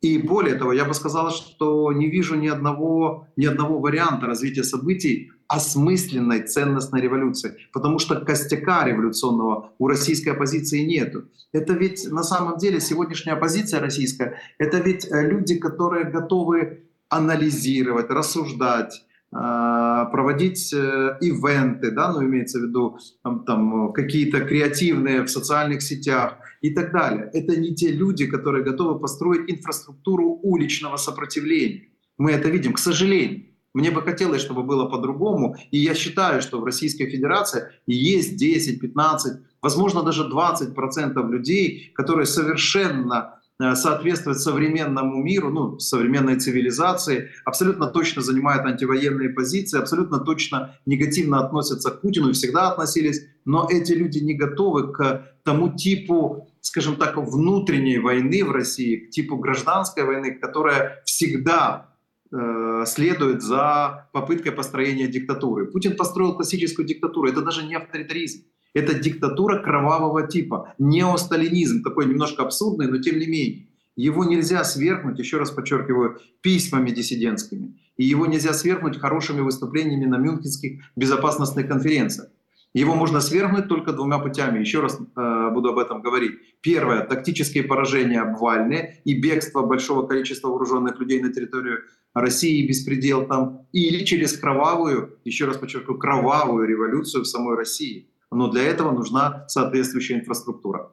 И 0.00 0.18
более 0.18 0.54
того, 0.54 0.72
я 0.72 0.84
бы 0.84 0.94
сказал, 0.94 1.30
что 1.30 1.92
не 1.92 2.08
вижу 2.08 2.36
ни 2.36 2.46
одного, 2.46 3.26
ни 3.36 3.46
одного 3.46 3.80
варианта 3.80 4.26
развития 4.26 4.62
событий 4.62 5.32
осмысленной 5.48 6.42
ценностной 6.42 7.00
революции, 7.00 7.56
потому 7.72 7.98
что 7.98 8.20
костяка 8.20 8.84
революционного 8.84 9.72
у 9.78 9.88
российской 9.88 10.28
оппозиции 10.28 10.84
нету. 10.84 11.24
Это 11.52 11.72
ведь 11.72 12.06
на 12.12 12.22
самом 12.22 12.58
деле 12.58 12.80
сегодняшняя 12.80 13.32
оппозиция 13.32 13.80
российская, 13.80 14.38
это 14.58 14.78
ведь 14.78 15.10
э, 15.10 15.26
люди, 15.26 15.58
которые 15.58 16.04
готовы 16.04 16.84
анализировать, 17.08 18.10
рассуждать, 18.10 19.06
а, 19.30 20.06
проводить 20.06 20.72
э, 20.72 21.18
ивенты, 21.20 21.90
да, 21.90 22.12
ну 22.12 22.22
имеется 22.22 22.60
в 22.60 22.62
виду 22.62 22.98
там, 23.22 23.44
там 23.44 23.92
какие-то 23.92 24.40
креативные 24.40 25.22
в 25.22 25.28
социальных 25.28 25.82
сетях, 25.82 26.38
и 26.60 26.70
так 26.70 26.92
далее. 26.92 27.30
Это 27.32 27.56
не 27.56 27.74
те 27.74 27.90
люди, 27.90 28.26
которые 28.26 28.64
готовы 28.64 28.98
построить 28.98 29.50
инфраструктуру 29.50 30.40
уличного 30.42 30.96
сопротивления. 30.96 31.88
Мы 32.16 32.32
это 32.32 32.48
видим, 32.48 32.72
к 32.72 32.78
сожалению. 32.78 33.44
Мне 33.74 33.90
бы 33.90 34.02
хотелось, 34.02 34.40
чтобы 34.42 34.62
было 34.62 34.86
по-другому. 34.86 35.56
И 35.70 35.78
я 35.78 35.94
считаю, 35.94 36.42
что 36.42 36.60
в 36.60 36.64
Российской 36.64 37.06
Федерации 37.06 37.68
есть 37.86 38.36
10, 38.36 38.80
15, 38.80 39.40
возможно 39.62 40.02
даже 40.02 40.28
20 40.28 40.74
процентов 40.74 41.30
людей, 41.30 41.92
которые 41.94 42.26
совершенно 42.26 43.37
э, 43.60 43.74
соответствуют 43.74 44.40
современному 44.40 45.22
миру, 45.22 45.50
ну, 45.50 45.78
современной 45.78 46.36
цивилизации, 46.36 47.30
абсолютно 47.44 47.86
точно 47.86 48.22
занимают 48.22 48.64
антивоенные 48.64 49.30
позиции, 49.30 49.78
абсолютно 49.78 50.20
точно 50.20 50.76
негативно 50.86 51.44
относятся 51.44 51.90
к 51.90 52.00
Путину 52.00 52.30
и 52.30 52.32
всегда 52.32 52.70
относились, 52.70 53.22
но 53.44 53.68
эти 53.70 53.92
люди 53.92 54.18
не 54.18 54.34
готовы 54.34 54.92
к 54.92 55.26
тому 55.44 55.74
типу 55.74 56.48
скажем 56.68 56.96
так, 56.96 57.16
внутренней 57.16 57.98
войны 57.98 58.44
в 58.44 58.50
России, 58.50 58.96
к 58.96 59.10
типу 59.10 59.36
гражданской 59.36 60.04
войны, 60.04 60.34
которая 60.34 61.02
всегда 61.04 61.94
э, 62.30 62.84
следует 62.86 63.42
за 63.42 64.08
попыткой 64.12 64.52
построения 64.52 65.08
диктатуры. 65.08 65.66
Путин 65.66 65.96
построил 65.96 66.34
классическую 66.34 66.86
диктатуру. 66.86 67.28
Это 67.28 67.42
даже 67.42 67.64
не 67.64 67.74
авторитаризм. 67.74 68.44
Это 68.78 68.94
диктатура 68.94 69.60
кровавого 69.60 70.28
типа, 70.28 70.72
неосталинизм, 70.78 71.82
такой 71.82 72.06
немножко 72.06 72.42
абсурдный, 72.44 72.86
но 72.86 72.98
тем 72.98 73.18
не 73.18 73.26
менее. 73.26 73.66
Его 73.96 74.24
нельзя 74.24 74.62
свергнуть, 74.62 75.18
еще 75.18 75.38
раз 75.38 75.50
подчеркиваю, 75.50 76.20
письмами 76.42 76.90
диссидентскими. 76.90 77.76
И 77.96 78.04
его 78.04 78.26
нельзя 78.26 78.52
свергнуть 78.52 79.00
хорошими 79.00 79.40
выступлениями 79.40 80.04
на 80.04 80.18
Мюнхенских 80.18 80.80
безопасностных 80.94 81.66
конференциях. 81.66 82.28
Его 82.72 82.94
можно 82.94 83.20
свергнуть 83.20 83.66
только 83.66 83.92
двумя 83.92 84.18
путями. 84.20 84.60
Еще 84.60 84.78
раз 84.78 84.96
э, 85.00 85.50
буду 85.52 85.70
об 85.70 85.78
этом 85.78 86.00
говорить. 86.00 86.38
Первое— 86.60 87.00
тактические 87.08 87.64
поражения 87.64 88.20
обвальные 88.20 89.00
и 89.04 89.20
бегство 89.20 89.62
большого 89.62 90.06
количества 90.06 90.50
вооруженных 90.50 91.00
людей 91.00 91.20
на 91.20 91.32
территорию 91.32 91.78
России, 92.14 92.68
беспредел 92.68 93.26
там. 93.26 93.66
Или 93.72 94.04
через 94.04 94.38
кровавую, 94.38 95.18
еще 95.24 95.46
раз 95.46 95.56
подчеркну, 95.56 95.98
кровавую 95.98 96.68
революцию 96.68 97.24
в 97.24 97.26
самой 97.26 97.56
России. 97.56 98.06
Но 98.30 98.48
для 98.48 98.64
этого 98.64 98.92
нужна 98.92 99.44
соответствующая 99.48 100.14
инфраструктура. 100.14 100.92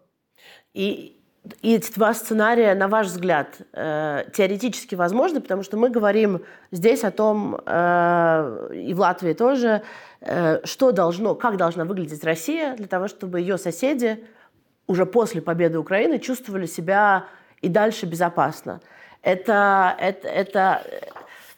И, 0.74 1.20
и 1.62 1.76
эти 1.76 1.94
два 1.94 2.14
сценария, 2.14 2.76
на 2.76 2.88
ваш 2.88 3.08
взгляд, 3.08 3.58
э, 3.74 4.26
теоретически 4.34 4.96
возможны, 4.96 5.42
потому 5.42 5.64
что 5.64 5.78
мы 5.78 5.90
говорим 5.90 6.42
здесь 6.72 7.04
о 7.04 7.12
том, 7.12 7.58
э, 7.66 8.70
и 8.74 8.94
в 8.94 9.00
Латвии 9.00 9.34
тоже, 9.34 9.84
Э, 10.28 10.60
что 10.64 10.92
должно, 10.92 11.36
как 11.36 11.56
должна 11.56 11.86
выглядеть 11.86 12.24
Россия 12.24 12.76
для 12.76 12.88
того, 12.88 13.08
чтобы 13.08 13.40
ее 13.40 13.60
соседи 13.60 14.26
уже 14.88 15.06
после 15.06 15.40
победы 15.40 15.78
Украины 15.78 16.18
чувствовали 16.18 16.66
себя 16.66 17.26
и 17.62 17.70
дальше 17.70 18.08
безопасно. 18.08 18.82
Это, 19.22 19.96
это, 20.00 20.28
это, 20.28 20.84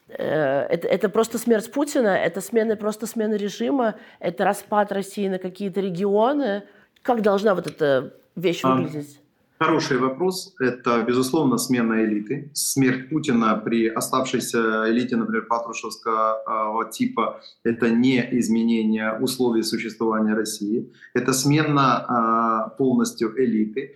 это, 0.08 0.88
это 0.88 1.10
просто 1.10 1.38
смерть 1.38 1.72
Путина, 1.72 2.18
это 2.18 2.42
смена, 2.42 2.76
просто 2.76 3.08
смена 3.08 3.36
режима, 3.36 3.96
это 4.20 4.46
распад 4.46 4.92
России 4.92 5.28
на 5.28 5.38
какие-то 5.38 5.82
регионы. 5.82 6.64
Как 7.02 7.22
должна 7.22 7.56
вот 7.56 7.68
эта 7.68 8.14
вещь 8.36 8.64
выглядеть? 8.64 9.20
Хороший 9.60 9.98
вопрос. 9.98 10.54
Это, 10.60 11.02
безусловно, 11.02 11.58
смена 11.58 12.04
элиты. 12.06 12.52
Смерть 12.54 13.10
Путина 13.10 13.56
при 13.56 13.88
оставшейся 13.88 14.88
элите, 14.88 15.16
например, 15.16 15.48
патрушевского 15.48 16.88
типа, 16.92 17.42
это 17.64 17.90
не 17.90 18.20
изменение 18.40 19.18
условий 19.20 19.64
существования 19.64 20.36
России. 20.36 20.94
Это 21.16 21.34
смена 21.34 22.06
а, 22.08 22.70
полностью 22.78 23.34
элиты. 23.36 23.96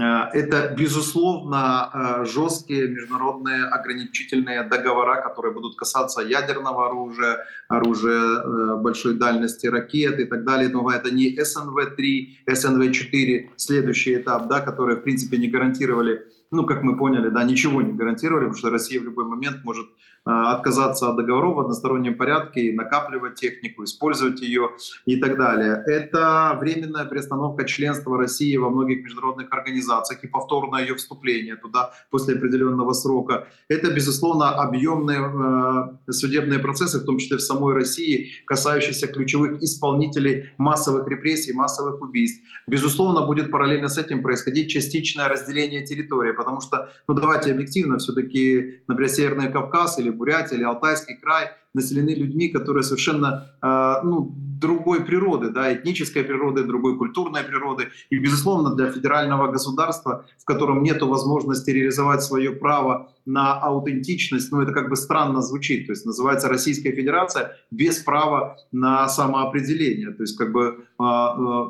Э, 0.00 0.28
это, 0.32 0.74
безусловно, 0.76 1.90
э, 1.92 2.24
жесткие 2.24 2.88
международные 2.88 3.64
ограничительные 3.64 4.62
договора, 4.62 5.22
которые 5.22 5.52
будут 5.52 5.76
касаться 5.76 6.20
ядерного 6.20 6.86
оружия, 6.86 7.38
оружия 7.68 8.20
э, 8.20 8.76
большой 8.76 9.14
дальности, 9.14 9.66
ракет 9.66 10.18
и 10.20 10.24
так 10.24 10.44
далее. 10.44 10.68
Но 10.68 10.90
это 10.90 11.10
не 11.10 11.36
СНВ-3, 11.36 12.46
СНВ-4, 12.48 13.50
следующий 13.56 14.16
этап, 14.16 14.48
да, 14.48 14.60
которые, 14.60 14.96
в 14.96 15.02
принципе, 15.02 15.38
не 15.38 15.48
гарантировали 15.48 16.26
ну, 16.50 16.64
как 16.64 16.82
мы 16.82 16.96
поняли, 16.96 17.28
да, 17.28 17.44
ничего 17.44 17.82
не 17.82 17.92
гарантировали, 17.92 18.44
потому 18.44 18.58
что 18.58 18.70
Россия 18.70 19.00
в 19.00 19.04
любой 19.04 19.24
момент 19.24 19.64
может 19.64 19.86
э, 19.86 20.30
отказаться 20.30 21.08
от 21.08 21.16
договоров 21.16 21.56
в 21.56 21.60
одностороннем 21.60 22.16
порядке 22.16 22.60
и 22.60 22.72
накапливать 22.72 23.34
технику, 23.34 23.84
использовать 23.84 24.40
ее 24.40 24.70
и 25.06 25.16
так 25.16 25.36
далее. 25.36 25.82
Это 25.86 26.56
временная 26.60 27.04
приостановка 27.04 27.64
членства 27.64 28.16
России 28.16 28.56
во 28.56 28.70
многих 28.70 29.02
международных 29.02 29.52
организациях 29.52 30.22
и 30.24 30.28
повторное 30.28 30.82
ее 30.82 30.94
вступление 30.94 31.56
туда 31.56 31.92
после 32.10 32.36
определенного 32.36 32.92
срока. 32.92 33.48
Это, 33.68 33.92
безусловно, 33.92 34.50
объемные 34.50 35.98
э, 36.06 36.12
судебные 36.12 36.60
процессы, 36.60 37.00
в 37.00 37.04
том 37.04 37.18
числе 37.18 37.38
в 37.38 37.42
самой 37.42 37.74
России, 37.74 38.30
касающиеся 38.46 39.08
ключевых 39.08 39.62
исполнителей 39.62 40.50
массовых 40.58 41.08
репрессий, 41.08 41.52
массовых 41.52 42.00
убийств. 42.00 42.44
Безусловно, 42.68 43.26
будет 43.26 43.50
параллельно 43.50 43.88
с 43.88 43.98
этим 43.98 44.22
происходить 44.22 44.70
частичное 44.70 45.28
разделение 45.28 45.84
территории 45.84 46.35
потому 46.36 46.60
что, 46.60 46.90
ну 47.08 47.14
давайте 47.14 47.52
объективно, 47.52 47.98
все-таки, 47.98 48.82
например, 48.86 49.10
Северный 49.10 49.52
Кавказ 49.52 49.98
или 49.98 50.10
Бурятия 50.10 50.56
или 50.56 50.64
Алтайский 50.64 51.16
край 51.16 51.50
населены 51.74 52.10
людьми, 52.10 52.48
которые 52.48 52.82
совершенно 52.82 53.50
э, 53.62 53.94
ну, 54.04 54.34
другой 54.58 55.04
природы, 55.04 55.50
да, 55.50 55.72
этнической 55.72 56.24
природы, 56.24 56.64
другой 56.64 56.96
культурной 56.96 57.42
природы. 57.42 57.88
И, 58.10 58.18
безусловно, 58.18 58.74
для 58.74 58.90
федерального 58.90 59.50
государства, 59.50 60.24
в 60.38 60.44
котором 60.44 60.82
нет 60.82 61.02
возможности 61.02 61.70
реализовать 61.70 62.22
свое 62.22 62.52
право 62.52 63.10
на 63.26 63.54
аутентичность, 63.60 64.52
ну 64.52 64.62
это 64.62 64.72
как 64.72 64.88
бы 64.88 64.96
странно 64.96 65.42
звучит, 65.42 65.86
то 65.86 65.92
есть 65.92 66.06
называется 66.06 66.48
Российская 66.48 66.92
Федерация 66.92 67.56
без 67.72 67.98
права 67.98 68.56
на 68.70 69.08
самоопределение, 69.08 70.12
то 70.12 70.22
есть 70.22 70.38
как 70.38 70.52
бы 70.52 70.86
э, 70.98 71.04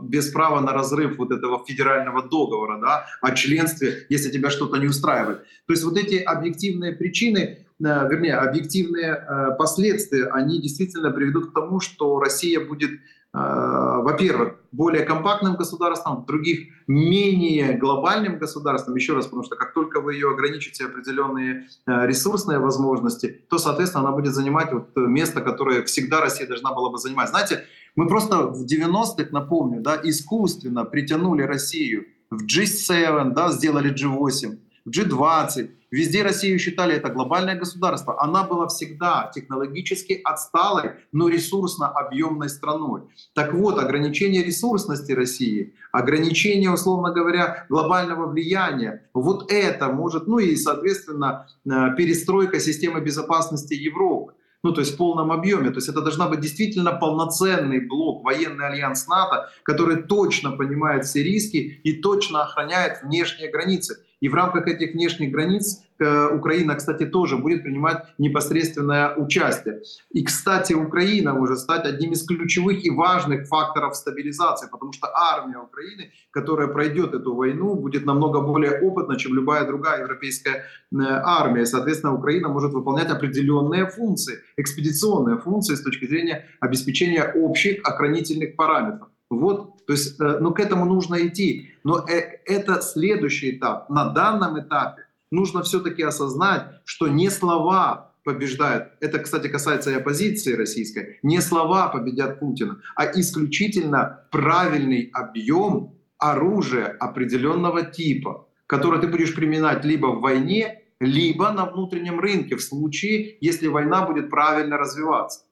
без 0.03 0.31
права 0.31 0.61
на 0.61 0.73
разрыв 0.73 1.17
вот 1.17 1.33
этого 1.33 1.65
федерального 1.67 2.23
договора, 2.23 2.79
да, 2.79 3.07
о 3.23 3.33
членстве, 3.33 4.07
если 4.11 4.31
тебя 4.31 4.51
что-то 4.51 4.77
не 4.77 4.87
устраивает. 4.87 5.45
То 5.67 5.73
есть 5.73 5.83
вот 5.83 5.97
эти 5.97 6.17
объективные 6.17 6.93
причины, 6.93 7.66
вернее, 7.79 8.37
объективные 8.37 9.13
э, 9.13 9.57
последствия, 9.59 10.27
они 10.27 10.61
действительно 10.61 11.11
приведут 11.11 11.51
к 11.51 11.55
тому, 11.55 11.81
что 11.81 12.19
Россия 12.19 12.65
будет, 12.65 12.91
э, 12.91 12.99
во-первых, 13.35 14.55
более 14.73 15.05
компактным 15.05 15.57
государством, 15.57 16.25
других 16.27 16.69
менее 16.87 17.77
глобальным 17.77 18.39
государством, 18.39 18.95
еще 18.95 19.15
раз, 19.15 19.27
потому 19.27 19.43
что 19.43 19.57
как 19.57 19.75
только 19.75 20.01
вы 20.01 20.15
ее 20.15 20.31
ограничите 20.31 20.87
определенные 20.87 21.67
ресурсные 21.87 22.59
возможности, 22.59 23.45
то, 23.49 23.59
соответственно, 23.59 24.09
она 24.09 24.17
будет 24.17 24.35
занимать 24.35 24.73
вот 24.73 24.97
место, 24.97 25.41
которое 25.41 25.83
всегда 25.83 26.21
Россия 26.21 26.47
должна 26.47 26.73
была 26.73 26.91
бы 26.91 26.99
занимать. 26.99 27.29
Знаете, 27.29 27.65
мы 27.95 28.07
просто 28.07 28.47
в 28.47 28.65
90-х, 28.65 29.29
напомню, 29.33 29.81
да, 29.81 29.99
искусственно 30.03 30.85
притянули 30.85 31.43
Россию 31.43 32.07
в 32.31 32.45
G7, 32.45 33.33
да, 33.33 33.51
сделали 33.51 33.93
G8, 33.93 34.59
в 34.85 34.91
G20, 34.91 35.71
везде 35.91 36.23
Россию 36.23 36.59
считали 36.59 36.95
это 36.95 37.09
глобальное 37.09 37.57
государство. 37.57 38.23
Она 38.23 38.45
была 38.45 38.69
всегда 38.69 39.31
технологически 39.35 40.21
отсталой, 40.25 40.93
но 41.13 41.29
ресурсно-объемной 41.29 42.49
страной. 42.49 43.03
Так 43.35 43.55
вот, 43.55 43.79
ограничение 43.79 44.43
ресурсности 44.43 45.13
России, 45.13 45.75
ограничение, 45.93 46.71
условно 46.71 47.13
говоря, 47.13 47.67
глобального 47.69 48.27
влияния, 48.27 49.09
вот 49.15 49.51
это 49.51 49.89
может, 49.89 50.27
ну 50.27 50.39
и, 50.39 50.57
соответственно, 50.57 51.49
э, 51.65 51.69
перестройка 51.97 52.61
системы 52.61 53.01
безопасности 53.01 53.75
Европы 53.75 54.35
ну 54.67 54.73
то 54.73 54.81
есть 54.81 54.95
в 54.95 54.97
полном 54.97 55.31
объеме. 55.31 55.71
То 55.71 55.77
есть 55.77 55.89
это 55.89 56.01
должна 56.01 56.29
быть 56.29 56.41
действительно 56.41 56.93
полноценный 56.93 57.87
блок, 57.87 58.25
военный 58.25 58.67
альянс 58.67 59.07
НАТО, 59.07 59.49
который 59.63 60.03
точно 60.03 60.53
понимает 60.53 61.05
все 61.05 61.23
риски 61.23 61.81
и 61.85 61.93
точно 62.03 62.43
охраняет 62.43 63.03
внешние 63.03 63.49
границы. 63.49 64.05
И 64.21 64.29
в 64.29 64.35
рамках 64.35 64.67
этих 64.67 64.95
внешних 64.95 65.31
границ 65.31 65.83
э, 65.99 66.29
Украина, 66.35 66.75
кстати, 66.75 67.05
тоже 67.05 67.37
будет 67.37 67.63
принимать 67.63 68.05
непосредственное 68.19 69.15
участие. 69.15 69.83
И, 70.11 70.25
кстати, 70.25 70.73
Украина 70.73 71.35
может 71.35 71.59
стать 71.59 71.85
одним 71.85 72.13
из 72.13 72.25
ключевых 72.27 72.85
и 72.85 72.91
важных 72.91 73.47
факторов 73.47 73.95
стабилизации, 73.95 74.69
потому 74.71 74.93
что 74.93 75.09
армия 75.15 75.59
Украины, 75.59 76.13
которая 76.31 76.69
пройдет 76.69 77.13
эту 77.13 77.35
войну, 77.35 77.75
будет 77.75 78.07
намного 78.07 78.41
более 78.41 78.81
опытна, 78.81 79.19
чем 79.19 79.35
любая 79.35 79.67
другая 79.67 80.01
европейская 80.01 80.55
э, 80.55 80.65
армия. 80.93 81.67
Соответственно, 81.67 82.15
Украина 82.15 82.49
может 82.49 82.73
выполнять 82.73 83.11
определенные 83.11 83.87
функции, 83.87 84.39
экспедиционные 84.57 85.39
функции 85.39 85.75
с 85.75 85.83
точки 85.83 86.07
зрения 86.07 86.47
обеспечения 86.61 87.25
общих 87.35 87.81
охранительных 87.85 88.57
параметров. 88.57 89.09
Вот, 89.29 89.85
то 89.87 89.93
есть, 89.93 90.19
ну, 90.19 90.53
к 90.53 90.61
этому 90.61 90.85
нужно 90.85 91.27
идти. 91.27 91.71
Но 91.85 92.07
э, 92.09 92.41
это 92.45 92.81
следующий 92.81 93.57
этап. 93.57 93.91
На 93.91 94.11
данном 94.11 94.61
этапе 94.61 95.03
нужно 95.31 95.63
все-таки 95.63 96.03
осознать, 96.03 96.81
что 96.85 97.09
не 97.09 97.31
слова 97.31 98.15
побеждают, 98.27 98.89
это, 99.01 99.21
кстати, 99.21 99.47
касается 99.47 99.93
и 99.93 99.95
оппозиции 99.95 100.55
российской, 100.55 101.21
не 101.23 101.41
слова 101.41 101.89
победят 101.89 102.41
Путина, 102.41 102.81
а 102.97 103.07
исключительно 103.07 104.27
правильный 104.33 105.11
объем 105.13 105.95
оружия 106.19 106.89
определенного 106.99 107.83
типа, 107.83 108.49
который 108.67 109.01
ты 109.01 109.07
будешь 109.07 109.33
применять 109.35 109.85
либо 109.85 110.09
в 110.09 110.21
войне, 110.21 110.83
либо 110.99 111.53
на 111.53 111.67
внутреннем 111.67 112.19
рынке 112.19 112.57
в 112.57 112.63
случае, 112.63 113.37
если 113.41 113.69
война 113.69 114.05
будет 114.05 114.29
правильно 114.29 114.77
развиваться. 114.77 115.43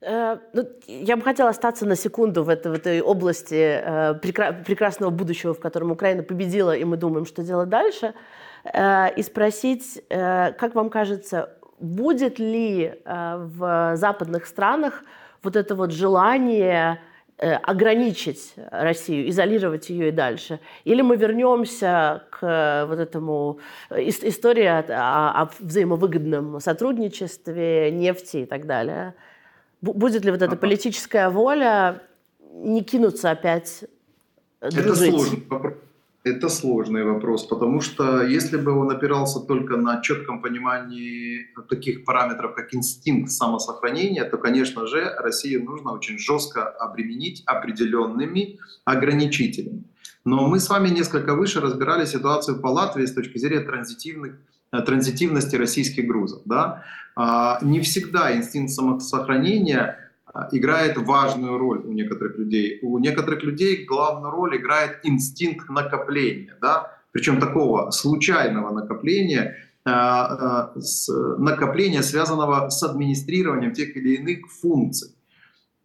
Э, 0.00 0.38
ну, 0.52 0.64
я 0.86 1.16
бы 1.16 1.22
хотела 1.22 1.50
остаться 1.50 1.84
на 1.84 1.96
секунду 1.96 2.44
в 2.44 2.48
этой, 2.48 2.70
в 2.70 2.74
этой 2.74 3.00
области 3.00 3.54
э, 3.54 4.14
прекрасного 4.14 5.10
будущего, 5.10 5.54
в 5.54 5.60
котором 5.60 5.90
Украина 5.90 6.22
победила, 6.22 6.76
и 6.76 6.84
мы 6.84 6.96
думаем, 6.96 7.26
что 7.26 7.42
делать 7.42 7.68
дальше, 7.68 8.14
э, 8.64 9.14
и 9.16 9.22
спросить, 9.22 10.02
как 10.08 10.74
вам 10.74 10.90
кажется, 10.90 11.50
будет 11.80 12.38
ли 12.38 12.94
в 13.04 13.92
западных 13.94 14.46
странах 14.46 15.02
вот 15.42 15.56
это 15.56 15.74
вот 15.74 15.92
желание 15.92 17.00
ограничить 17.38 18.54
Россию, 18.72 19.28
изолировать 19.28 19.90
ее 19.90 20.08
и 20.08 20.12
дальше? 20.12 20.58
Или 20.84 21.02
мы 21.02 21.16
вернемся 21.16 22.24
к 22.30 22.86
вот 22.88 22.98
этому 22.98 23.60
истории 23.90 24.66
о, 24.66 25.42
о 25.42 25.50
взаимовыгодном 25.60 26.58
сотрудничестве, 26.58 27.92
нефти 27.92 28.38
и 28.38 28.46
так 28.46 28.66
далее? 28.66 29.14
Будет 29.80 30.24
ли 30.24 30.30
вот 30.30 30.42
эта 30.42 30.56
политическая 30.56 31.30
воля 31.30 32.02
не 32.52 32.82
кинуться 32.82 33.30
опять 33.30 33.84
дружить? 34.60 34.78
Это 34.78 34.94
сложный 34.94 35.46
вопрос. 35.48 35.74
Это 36.24 36.48
сложный 36.48 37.04
вопрос, 37.04 37.44
потому 37.44 37.80
что 37.80 38.22
если 38.22 38.56
бы 38.56 38.72
он 38.72 38.90
опирался 38.90 39.40
только 39.40 39.76
на 39.76 40.02
четком 40.02 40.42
понимании 40.42 41.46
таких 41.68 42.04
параметров, 42.04 42.54
как 42.54 42.74
инстинкт 42.74 43.30
самосохранения, 43.30 44.24
то, 44.24 44.36
конечно 44.36 44.86
же, 44.86 45.14
Россию 45.18 45.64
нужно 45.64 45.92
очень 45.92 46.18
жестко 46.18 46.68
обременить 46.68 47.44
определенными 47.46 48.58
ограничителями. 48.84 49.84
Но 50.24 50.48
мы 50.48 50.58
с 50.58 50.68
вами 50.68 50.88
несколько 50.88 51.34
выше 51.34 51.60
разбирали 51.60 52.04
ситуацию 52.04 52.60
по 52.60 52.66
Латвии 52.66 53.06
с 53.06 53.14
точки 53.14 53.38
зрения 53.38 53.64
транзитивных 53.64 54.34
Э, 54.70 54.82
транзитивности 54.82 55.56
российских 55.56 56.06
грузов. 56.06 56.42
Да? 56.44 56.84
А, 57.20 57.58
не 57.62 57.80
всегда 57.80 58.36
инстинкт 58.36 58.70
самосохранения 58.70 59.98
а, 60.24 60.48
играет 60.52 60.96
важную 60.98 61.58
роль 61.58 61.78
у 61.78 61.92
некоторых 61.92 62.38
людей. 62.38 62.78
У 62.80 62.96
некоторых 63.00 63.42
людей 63.42 63.84
главную 63.84 64.30
роль 64.30 64.56
играет 64.56 65.00
инстинкт 65.02 65.68
накопления, 65.68 66.54
да? 66.60 66.92
причем 67.10 67.40
такого 67.40 67.90
случайного 67.90 68.72
накопления, 68.72 69.56
а, 69.84 70.72
накопления, 71.38 72.04
связанного 72.04 72.68
с 72.70 72.84
администрированием 72.84 73.72
тех 73.72 73.96
или 73.96 74.14
иных 74.14 74.48
функций. 74.48 75.10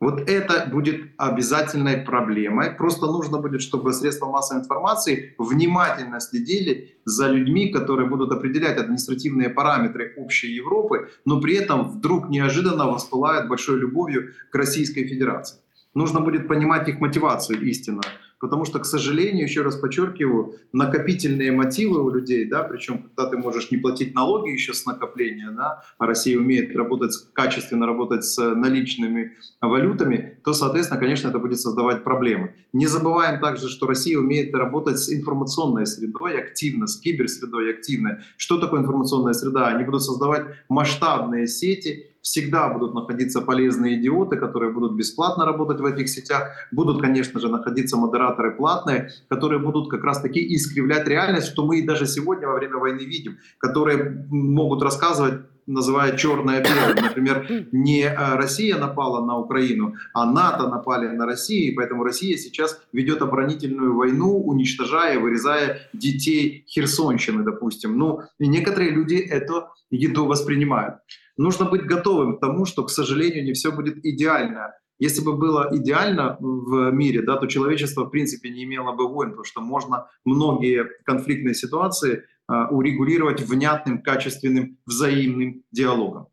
Вот 0.04 0.30
это 0.30 0.68
будет 0.70 1.12
обязательной 1.18 1.98
проблемой. 1.98 2.72
Просто 2.72 3.06
нужно 3.06 3.38
будет, 3.38 3.62
чтобы 3.62 3.94
средства 3.94 4.26
массовой 4.26 4.62
информации 4.62 5.34
внимательно 5.38 6.20
следили 6.20 6.98
за 7.06 7.30
людьми, 7.30 7.72
которые 7.72 8.10
будут 8.10 8.30
определять 8.34 8.78
административные 8.78 9.50
параметры 9.50 10.14
общей 10.18 10.52
Европы, 10.52 11.10
но 11.24 11.40
при 11.40 11.56
этом 11.56 11.90
вдруг 11.90 12.30
неожиданно 12.30 12.86
воспылают 12.92 13.48
большой 13.48 13.80
любовью 13.80 14.34
к 14.52 14.56
Российской 14.56 15.08
Федерации. 15.08 15.60
Нужно 15.94 16.20
будет 16.20 16.50
понимать 16.50 16.90
их 16.90 17.00
мотивацию 17.00 17.62
истинно 17.62 18.02
потому 18.44 18.66
что, 18.66 18.80
к 18.80 18.86
сожалению, 18.86 19.46
еще 19.46 19.62
раз 19.62 19.78
подчеркиваю, 19.78 20.56
накопительные 20.74 21.54
мотивы 21.54 22.04
у 22.04 22.10
людей, 22.10 22.44
да, 22.44 22.64
причем 22.64 23.04
когда 23.04 23.30
ты 23.30 23.38
можешь 23.38 23.72
не 23.72 23.78
платить 23.78 24.14
налоги 24.14 24.50
еще 24.50 24.74
с 24.74 24.86
накопления, 24.86 25.50
да, 25.52 25.82
а 25.98 26.06
Россия 26.06 26.38
умеет 26.38 26.76
работать, 26.76 27.14
качественно 27.32 27.86
работать 27.86 28.26
с 28.26 28.38
наличными 28.54 29.38
валютами, 29.62 30.40
то, 30.44 30.52
соответственно, 30.52 31.00
конечно, 31.00 31.30
это 31.30 31.40
будет 31.40 31.58
создавать 31.62 32.04
проблемы. 32.04 32.54
Не 32.74 32.88
забываем 32.88 33.40
также, 33.40 33.70
что 33.70 33.88
Россия 33.88 34.20
умеет 34.20 34.54
работать 34.54 35.00
с 35.00 35.10
информационной 35.10 35.86
средой 35.86 36.38
активно, 36.38 36.86
с 36.86 37.00
киберсредой 37.00 37.72
активно. 37.72 38.24
Что 38.36 38.58
такое 38.58 38.82
информационная 38.82 39.34
среда? 39.34 39.68
Они 39.68 39.86
будут 39.86 40.04
создавать 40.04 40.48
масштабные 40.68 41.48
сети, 41.48 42.13
всегда 42.24 42.70
будут 42.70 42.96
находиться 42.96 43.42
полезные 43.42 44.00
идиоты, 44.00 44.38
которые 44.38 44.72
будут 44.72 44.96
бесплатно 44.96 45.46
работать 45.46 45.80
в 45.80 45.86
этих 45.86 46.10
сетях. 46.10 46.50
Будут, 46.72 47.02
конечно 47.02 47.40
же, 47.40 47.50
находиться 47.50 47.98
модераторы 47.98 48.56
платные, 48.56 49.12
которые 49.28 49.60
будут 49.60 49.92
как 49.92 50.04
раз-таки 50.04 50.56
искривлять 50.56 51.08
реальность, 51.08 51.48
что 51.48 51.66
мы 51.66 51.80
и 51.80 51.86
даже 51.86 52.08
сегодня 52.08 52.48
во 52.48 52.56
время 52.56 52.78
войны 52.78 53.02
видим, 53.02 53.38
которые 53.60 54.26
могут 54.30 54.82
рассказывать 54.82 55.42
называя 55.68 56.18
черное 56.18 56.62
белое. 56.62 56.96
Например, 57.02 57.68
не 57.72 58.02
э, 58.02 58.36
Россия 58.36 58.78
напала 58.78 59.26
на 59.26 59.38
Украину, 59.38 59.96
а 60.14 60.26
НАТО 60.26 60.68
напали 60.68 61.08
на 61.08 61.26
Россию, 61.26 61.72
и 61.72 61.76
поэтому 61.76 62.04
Россия 62.04 62.38
сейчас 62.38 62.82
ведет 62.92 63.22
оборонительную 63.22 63.96
войну, 63.96 64.42
уничтожая, 64.44 65.20
вырезая 65.20 65.90
детей 65.94 66.66
Херсонщины, 66.68 67.44
допустим. 67.44 67.98
Ну, 67.98 68.22
и 68.40 68.48
некоторые 68.48 68.92
люди 68.92 69.16
эту 69.16 69.68
еду 69.90 70.26
воспринимают. 70.26 70.96
Нужно 71.38 71.66
быть 71.66 71.84
готовым 71.84 72.38
к 72.38 72.40
тому, 72.40 72.66
что, 72.66 72.84
к 72.84 72.90
сожалению, 72.90 73.44
не 73.44 73.54
все 73.54 73.72
будет 73.72 74.06
идеально. 74.06 74.74
Если 75.00 75.22
бы 75.22 75.36
было 75.36 75.70
идеально 75.72 76.38
в 76.40 76.92
мире, 76.92 77.24
да, 77.24 77.36
то 77.38 77.48
человечество 77.48 78.06
в 78.06 78.10
принципе 78.10 78.50
не 78.50 78.64
имело 78.64 78.94
бы 78.94 79.08
войн, 79.08 79.32
потому 79.32 79.44
что 79.44 79.62
можно 79.62 80.08
многие 80.24 80.88
конфликтные 81.04 81.56
ситуации 81.56 82.24
урегулировать 82.72 83.42
внятным, 83.42 84.02
качественным, 84.02 84.78
взаимным 84.86 85.64
диалогом. 85.72 86.28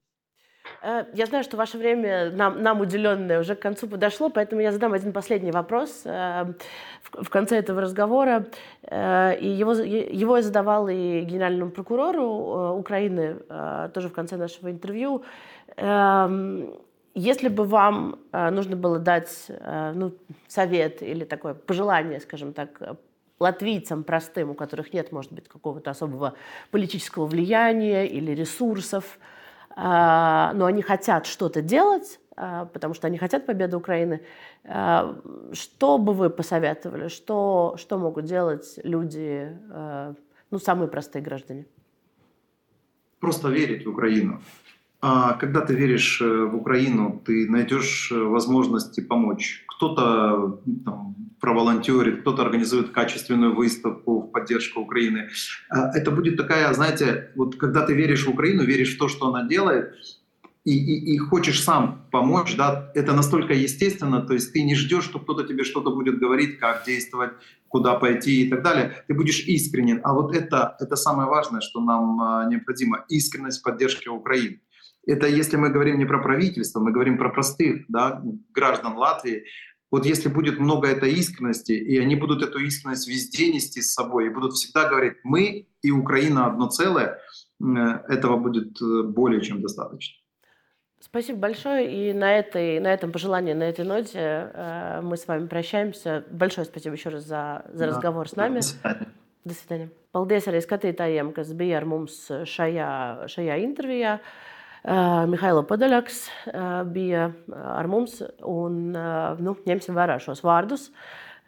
Э, 0.83 1.05
я 1.15 1.27
знаю, 1.27 1.45
что 1.45 1.57
ваше 1.57 1.79
время 1.79 2.31
нам, 2.31 2.63
нам 2.63 2.81
уделенное 2.81 3.41
уже 3.41 3.55
к 3.55 3.61
концу 3.61 3.87
подошло, 3.87 4.31
поэтому 4.31 4.63
я 4.63 4.73
задам 4.73 4.93
один 4.93 5.13
последний 5.13 5.51
вопрос 5.51 6.03
э, 6.05 6.55
в, 7.13 7.29
конце 7.29 7.59
этого 7.59 7.81
разговора. 7.81 8.47
Э, 8.83 9.37
и 9.39 9.49
его, 9.49 9.73
его 9.73 10.37
я 10.37 10.43
задавал 10.43 10.89
и 10.89 11.21
генеральному 11.21 11.71
прокурору 11.71 12.77
Украины 12.79 13.37
тоже 13.95 14.09
в 14.09 14.13
конце 14.13 14.37
нашего 14.37 14.71
интервью. 14.71 15.23
Эм, 15.77 16.75
если 17.15 17.49
бы 17.49 17.65
вам 17.65 18.21
нужно 18.33 18.77
было 18.77 18.99
дать 18.99 19.47
ну, 19.95 20.15
совет 20.47 21.03
или 21.03 21.25
такое 21.25 21.55
пожелание, 21.55 22.21
скажем 22.21 22.53
так, 22.53 22.81
латвийцам 23.41 24.05
простым, 24.05 24.51
у 24.51 24.55
которых 24.55 24.93
нет, 24.93 25.11
может 25.11 25.33
быть, 25.33 25.49
какого-то 25.49 25.91
особого 25.91 26.35
политического 26.71 27.27
влияния 27.27 28.07
или 28.07 28.33
ресурсов, 28.33 29.19
а, 29.75 30.53
но 30.55 30.67
они 30.67 30.83
хотят 30.83 31.27
что-то 31.27 31.63
делать, 31.63 32.21
а, 32.37 32.67
потому 32.67 32.93
что 32.93 33.07
они 33.07 33.17
хотят 33.17 33.47
победы 33.47 33.77
Украины. 33.77 34.21
А, 34.65 35.19
что 35.53 35.97
бы 35.97 36.13
вы 36.13 36.29
посоветовали? 36.29 37.09
Что, 37.09 37.77
что 37.79 37.99
могут 37.99 38.27
делать 38.27 38.79
люди, 38.85 39.57
ну, 40.51 40.59
самые 40.59 40.89
простые 40.89 41.23
граждане? 41.23 41.67
Просто 43.21 43.49
верить 43.49 43.87
в 43.87 43.91
Украину. 43.91 44.41
А 45.03 45.33
когда 45.35 45.61
ты 45.63 45.75
веришь 45.75 46.21
э, 46.21 46.45
в 46.45 46.57
Украину, 46.57 47.23
ты 47.25 47.49
найдешь 47.49 48.13
э, 48.13 48.19
возможности 48.19 49.01
помочь. 49.01 49.65
Кто-то 49.67 50.61
проволонтерит, 51.41 52.21
кто-то 52.21 52.43
организует 52.43 52.91
качественную 52.91 53.55
выставку 53.55 54.21
в 54.21 54.31
поддержку 54.31 54.81
Украины. 54.81 55.31
А 55.71 55.97
это 55.97 56.11
будет 56.11 56.37
такая, 56.37 56.73
знаете, 56.75 57.31
вот 57.35 57.57
когда 57.57 57.87
ты 57.87 57.95
веришь 57.95 58.27
в 58.27 58.31
Украину, 58.31 58.63
веришь 58.65 58.95
в 58.95 58.99
то, 58.99 59.09
что 59.09 59.29
она 59.29 59.49
делает, 59.49 59.95
и, 60.65 60.77
и, 60.77 61.15
и 61.15 61.19
хочешь 61.19 61.63
сам 61.63 62.07
помочь, 62.11 62.55
да, 62.57 62.93
это 62.95 63.15
настолько 63.15 63.55
естественно, 63.55 64.21
то 64.21 64.35
есть 64.35 64.53
ты 64.53 64.63
не 64.63 64.75
ждешь, 64.75 65.05
что 65.05 65.19
кто-то 65.19 65.45
тебе 65.45 65.65
что-то 65.65 65.91
будет 65.91 66.19
говорить, 66.19 66.59
как 66.59 66.85
действовать, 66.85 67.33
куда 67.69 67.95
пойти 67.95 68.43
и 68.43 68.51
так 68.51 68.63
далее. 68.63 69.03
Ты 69.09 69.15
будешь 69.15 69.41
искренен. 69.47 70.01
А 70.05 70.13
вот 70.13 70.37
это, 70.37 70.77
это 70.79 70.97
самое 70.97 71.31
важное, 71.31 71.63
что 71.63 71.81
нам 71.81 72.21
а, 72.21 72.45
необходимо, 72.45 73.07
искренность 73.09 73.63
поддержки 73.63 74.09
Украины. 74.09 74.61
Это 75.11 75.27
если 75.27 75.57
мы 75.57 75.71
говорим 75.71 75.99
не 75.99 76.05
про 76.05 76.23
правительство, 76.23 76.81
мы 76.81 76.93
говорим 76.93 77.19
про 77.19 77.31
простых 77.31 77.85
да, 77.89 78.23
граждан 78.55 78.97
Латвии. 78.97 79.45
Вот 79.91 80.07
если 80.07 80.29
будет 80.29 80.61
много 80.61 80.87
этой 80.87 81.13
искренности, 81.13 81.73
и 81.73 81.99
они 81.99 82.15
будут 82.15 82.43
эту 82.43 82.61
искренность 82.61 83.09
везде 83.09 83.53
нести 83.53 83.83
с 83.83 83.93
собой, 83.93 84.27
и 84.27 84.29
будут 84.29 84.53
всегда 84.53 84.89
говорить 84.89 85.15
«мы 85.25 85.67
и 85.83 85.91
Украина 85.91 86.47
одно 86.47 86.69
целое», 86.69 87.19
этого 87.61 88.37
будет 88.37 88.81
э, 88.81 89.03
более 89.03 89.41
чем 89.43 89.61
достаточно. 89.61 90.17
Спасибо 91.01 91.41
большое. 91.41 91.91
И 91.91 92.13
на, 92.13 92.39
этой, 92.39 92.79
на 92.79 92.93
этом 92.93 93.11
пожелании, 93.11 93.53
на 93.53 93.65
этой 93.65 93.85
ноте 93.85 94.51
э, 94.55 95.01
мы 95.03 95.17
с 95.17 95.27
вами 95.27 95.47
прощаемся. 95.47 96.25
Большое 96.31 96.67
спасибо 96.67 96.95
еще 96.95 97.09
раз 97.09 97.25
за, 97.25 97.67
за 97.73 97.79
да. 97.79 97.87
разговор 97.87 98.29
с 98.29 98.37
нами. 98.37 98.61
До 98.61 98.63
свидания. 98.63 99.07
До 99.45 99.55
свидания. 99.55 99.91
Paldies 100.11 100.49
arī 100.51 100.59
skatītājiem, 100.59 101.29
kas 101.31 101.53
bija 101.55 101.79
ar 101.79 101.85
mums 101.87 102.17
šajā, 102.29 103.31
šajā 103.31 103.61
intervijā. 103.63 104.17
Uh, 104.19 104.50
Mihailo 104.85 105.65
Podaļaks 105.69 106.21
uh, 106.27 106.69
bija 106.89 107.31
ar 107.53 107.89
mums 107.91 108.21
un 108.49 108.95
nu, 109.45 109.57
ņemsim 109.69 109.97
vērā 109.97 110.17
šos 110.23 110.41
vārdus 110.47 110.89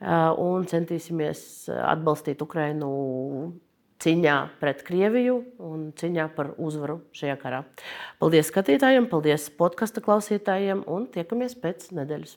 un 0.03 0.65
centīsimies 0.67 1.71
atbalstīt 1.71 2.41
Ukrainu 2.43 2.89
cīņā 4.03 4.37
pret 4.61 4.83
Krieviju 4.87 5.37
un 5.63 5.91
cīņā 5.99 6.29
par 6.37 6.53
uzvaru 6.59 6.99
šajā 7.15 7.37
karā. 7.39 7.63
Paldies 8.19 8.51
skatītājiem, 8.51 9.07
paldies 9.11 9.49
podkasta 9.59 10.03
klausītājiem 10.05 10.83
un 10.91 11.07
tiekamies 11.15 11.55
pēc 11.63 11.93
nedēļas. 11.95 12.35